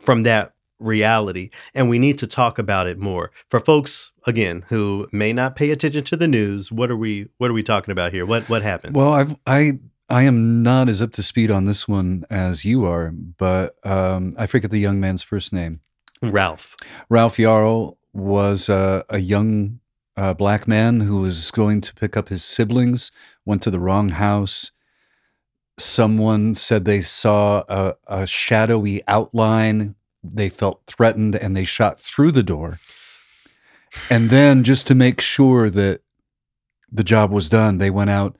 [0.00, 1.50] from that reality.
[1.74, 3.30] And we need to talk about it more.
[3.48, 7.50] For folks, again, who may not pay attention to the news, what are we what
[7.50, 8.26] are we talking about here?
[8.26, 8.94] What what happened?
[8.94, 9.78] Well, I've I
[10.14, 14.36] I am not as up to speed on this one as you are, but um,
[14.38, 15.80] I forget the young man's first name.
[16.22, 16.76] Ralph.
[17.08, 19.80] Ralph Yarl was uh, a young
[20.16, 23.10] uh, black man who was going to pick up his siblings,
[23.44, 24.70] went to the wrong house.
[25.80, 29.96] Someone said they saw a, a shadowy outline.
[30.22, 32.78] They felt threatened and they shot through the door.
[34.08, 36.02] And then, just to make sure that
[36.92, 38.36] the job was done, they went out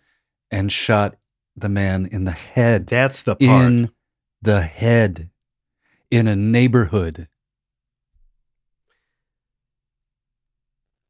[0.52, 1.16] and shot
[1.56, 2.86] the man in the head.
[2.86, 3.66] That's the part.
[3.66, 3.90] In
[4.42, 5.30] the head.
[6.10, 7.28] In a neighborhood.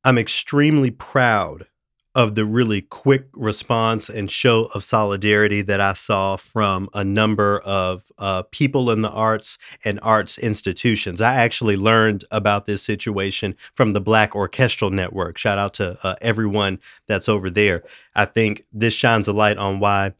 [0.05, 1.67] I'm extremely proud
[2.15, 7.59] of the really quick response and show of solidarity that I saw from a number
[7.61, 11.21] of uh, people in the arts and arts institutions.
[11.21, 15.39] I actually learned about this situation from the Black Orchestral Network.
[15.39, 17.83] Shout out to uh, everyone that's over there.
[18.15, 20.13] I think this shines a light on why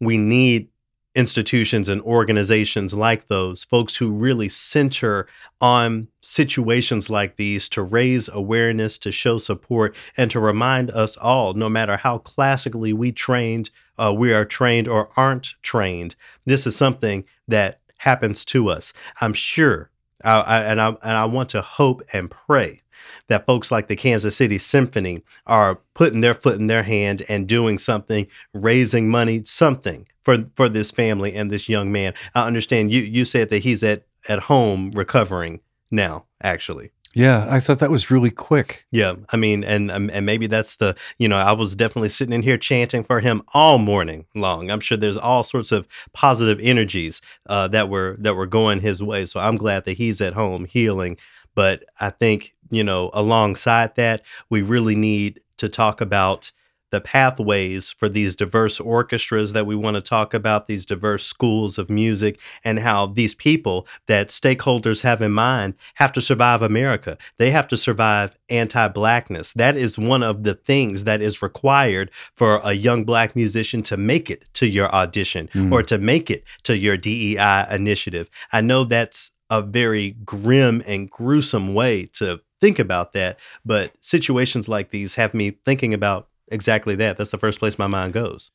[0.00, 0.68] we need
[1.16, 5.26] institutions and organizations like those, folks who really center
[5.62, 11.54] on situations like these to raise awareness, to show support, and to remind us all,
[11.54, 16.14] no matter how classically we trained, uh, we are trained or aren't trained,
[16.44, 18.92] this is something that happens to us.
[19.22, 19.90] I'm sure,
[20.22, 22.82] I, I, and I and I want to hope and pray
[23.28, 27.48] that folks like the Kansas City Symphony are putting their foot in their hand and
[27.48, 32.14] doing something, raising money, something for for this family and this young man.
[32.34, 36.90] I understand you you said that he's at at home recovering now, actually.
[37.16, 38.84] Yeah, I thought that was really quick.
[38.90, 42.34] Yeah, I mean, and um, and maybe that's the you know I was definitely sitting
[42.34, 44.70] in here chanting for him all morning long.
[44.70, 49.02] I'm sure there's all sorts of positive energies uh, that were that were going his
[49.02, 49.24] way.
[49.24, 51.16] So I'm glad that he's at home healing.
[51.56, 56.52] But I think you know alongside that, we really need to talk about
[56.92, 61.78] the pathways for these diverse orchestras that we want to talk about, these diverse schools
[61.78, 67.18] of music, and how these people that stakeholders have in mind have to survive America.
[67.38, 69.52] They have to survive anti blackness.
[69.54, 73.96] That is one of the things that is required for a young black musician to
[73.96, 75.72] make it to your audition Mm.
[75.72, 78.30] or to make it to your DEI initiative.
[78.52, 84.68] I know that's a very grim and gruesome way to think about that, but situations
[84.68, 87.16] like these have me thinking about exactly that.
[87.16, 88.50] That's the first place my mind goes.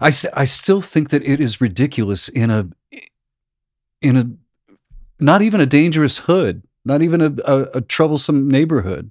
[0.00, 2.68] I, I still think that it is ridiculous in a
[4.00, 4.30] in a
[5.18, 9.10] not even a dangerous hood, not even a, a, a troublesome neighborhood.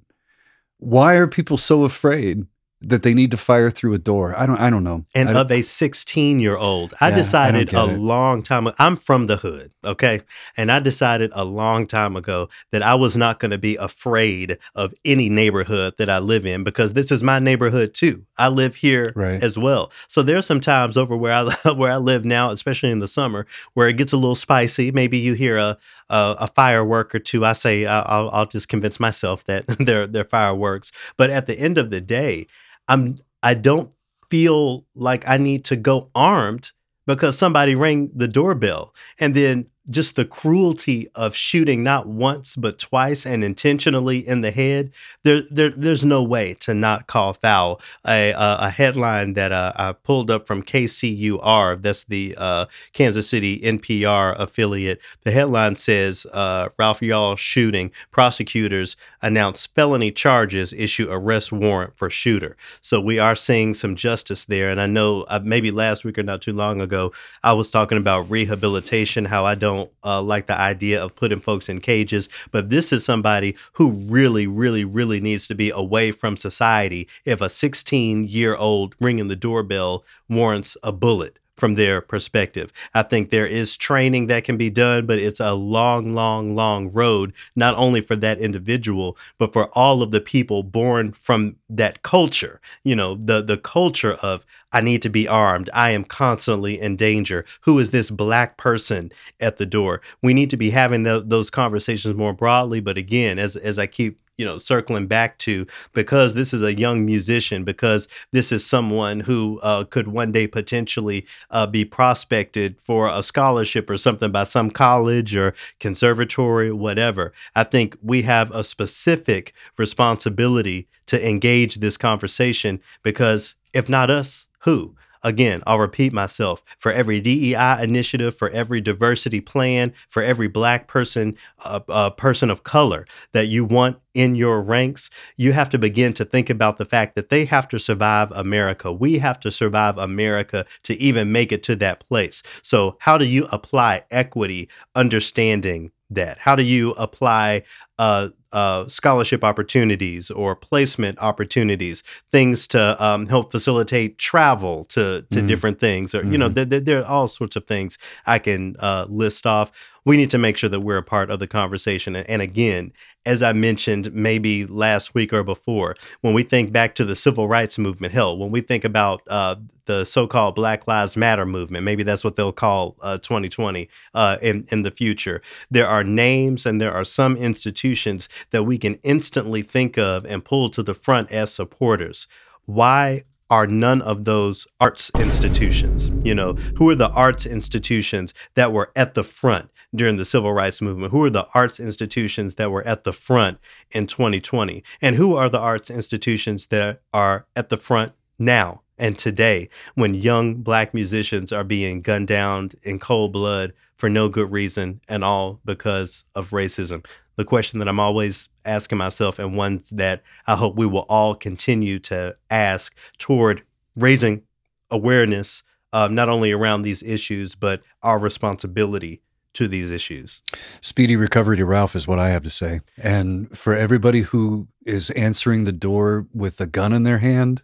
[0.78, 2.46] Why are people so afraid
[2.88, 4.34] that they need to fire through a door?
[4.38, 5.04] I don't I don't know.
[5.14, 7.98] And don't- of a 16 year old, I Yeah, decided get a it.
[7.98, 10.20] long time ago, I'm from the hood, okay?
[10.56, 14.58] And I decided a long time ago that I was not going to be afraid
[14.74, 18.24] of any neighborhood that I live in because this is my neighborhood too.
[18.38, 19.42] I live here Right.
[19.42, 19.92] as well.
[20.08, 21.44] So there's some times over where I
[21.74, 24.90] where I live now, especially in the summer, where it gets a little spicy.
[24.90, 25.78] Maybe you hear a
[26.10, 27.44] a, a firework or two.
[27.44, 30.92] I say I- I'll, I'll just convince myself that they're they're fireworks.
[31.16, 32.46] But at the end of the day,
[32.88, 33.90] I'm I don't
[34.30, 36.72] feel like I need to go armed
[37.06, 38.94] because somebody rang the doorbell.
[39.20, 44.50] And then just the cruelty of shooting not once but twice and intentionally in the
[44.50, 44.90] head.
[45.22, 47.80] There, there there's no way to not call foul.
[48.06, 51.82] A a, a headline that uh, I pulled up from KCUR.
[51.82, 55.00] That's the uh, Kansas City NPR affiliate.
[55.22, 57.90] The headline says uh, Ralph Yarl shooting.
[58.10, 62.56] Prosecutors announce felony charges, issue arrest warrant for shooter.
[62.80, 64.70] So we are seeing some justice there.
[64.70, 67.12] And I know uh, maybe last week or not too long ago,
[67.42, 69.73] I was talking about rehabilitation, how I don't
[70.04, 72.28] uh, like the idea of putting folks in cages.
[72.50, 77.40] But this is somebody who really, really, really needs to be away from society if
[77.40, 82.72] a 16 year old ringing the doorbell warrants a bullet from their perspective.
[82.94, 86.90] I think there is training that can be done, but it's a long, long, long
[86.90, 92.02] road, not only for that individual, but for all of the people born from that
[92.02, 92.60] culture.
[92.82, 95.70] You know, the the culture of I need to be armed.
[95.72, 97.44] I am constantly in danger.
[97.60, 100.00] Who is this black person at the door?
[100.20, 102.80] We need to be having tho- those conversations more broadly.
[102.80, 106.74] But again, as as I keep you know circling back to because this is a
[106.74, 112.80] young musician because this is someone who uh, could one day potentially uh, be prospected
[112.80, 117.32] for a scholarship or something by some college or conservatory whatever.
[117.54, 124.46] I think we have a specific responsibility to engage this conversation because if not us
[124.60, 124.94] who
[125.24, 130.86] Again, I'll repeat myself for every DEI initiative, for every diversity plan, for every black
[130.86, 135.78] person, uh, uh, person of color that you want in your ranks, you have to
[135.78, 138.92] begin to think about the fact that they have to survive America.
[138.92, 142.42] We have to survive America to even make it to that place.
[142.62, 146.38] So, how do you apply equity, understanding that?
[146.38, 147.62] How do you apply
[147.98, 152.02] uh, uh, scholarship opportunities or placement opportunities,
[152.32, 155.48] things to um, help facilitate travel to to Mhm.
[155.48, 156.54] different things, or you know, Mhm.
[156.54, 159.70] there, there, there are all sorts of things I can uh, list off.
[160.04, 162.14] We need to make sure that we're a part of the conversation.
[162.14, 162.92] And, again,
[163.26, 167.48] as I mentioned maybe last week or before, when we think back to the civil
[167.48, 169.56] rights movement, hell, when we think about uh,
[169.86, 174.66] the so-called Black Lives Matter movement, maybe that's what they'll call uh, 2020 uh, in
[174.70, 175.40] in the future.
[175.70, 180.44] There are names and there are some institutions that we can instantly think of and
[180.44, 182.26] pull to the front as supporters.
[182.66, 186.10] Why are none of those arts institutions?
[186.24, 190.52] You know, who are the arts institutions that were at the front during the civil
[190.52, 191.12] rights movement?
[191.12, 193.58] Who are the arts institutions that were at the front
[193.90, 194.82] in 2020?
[195.00, 200.14] And who are the arts institutions that are at the front now and today when
[200.14, 205.24] young black musicians are being gunned down in cold blood for no good reason and
[205.24, 207.04] all because of racism?
[207.36, 211.34] The question that I'm always asking myself, and one that I hope we will all
[211.34, 213.64] continue to ask toward
[213.96, 214.42] raising
[214.90, 219.20] awareness, uh, not only around these issues, but our responsibility
[219.54, 220.42] to these issues.
[220.80, 222.80] Speedy recovery to Ralph is what I have to say.
[222.96, 227.62] And for everybody who is answering the door with a gun in their hand,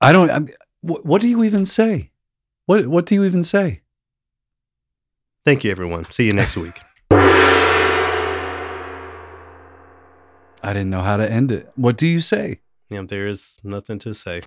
[0.00, 0.30] I don't.
[0.30, 0.48] I'm,
[0.80, 2.10] what, what do you even say?
[2.66, 3.82] What What do you even say?
[5.44, 6.04] Thank you, everyone.
[6.04, 6.80] See you next week.
[7.10, 7.82] I
[10.72, 11.68] didn't know how to end it.
[11.76, 12.60] What do you say?
[12.90, 14.40] yeah, there is nothing to say.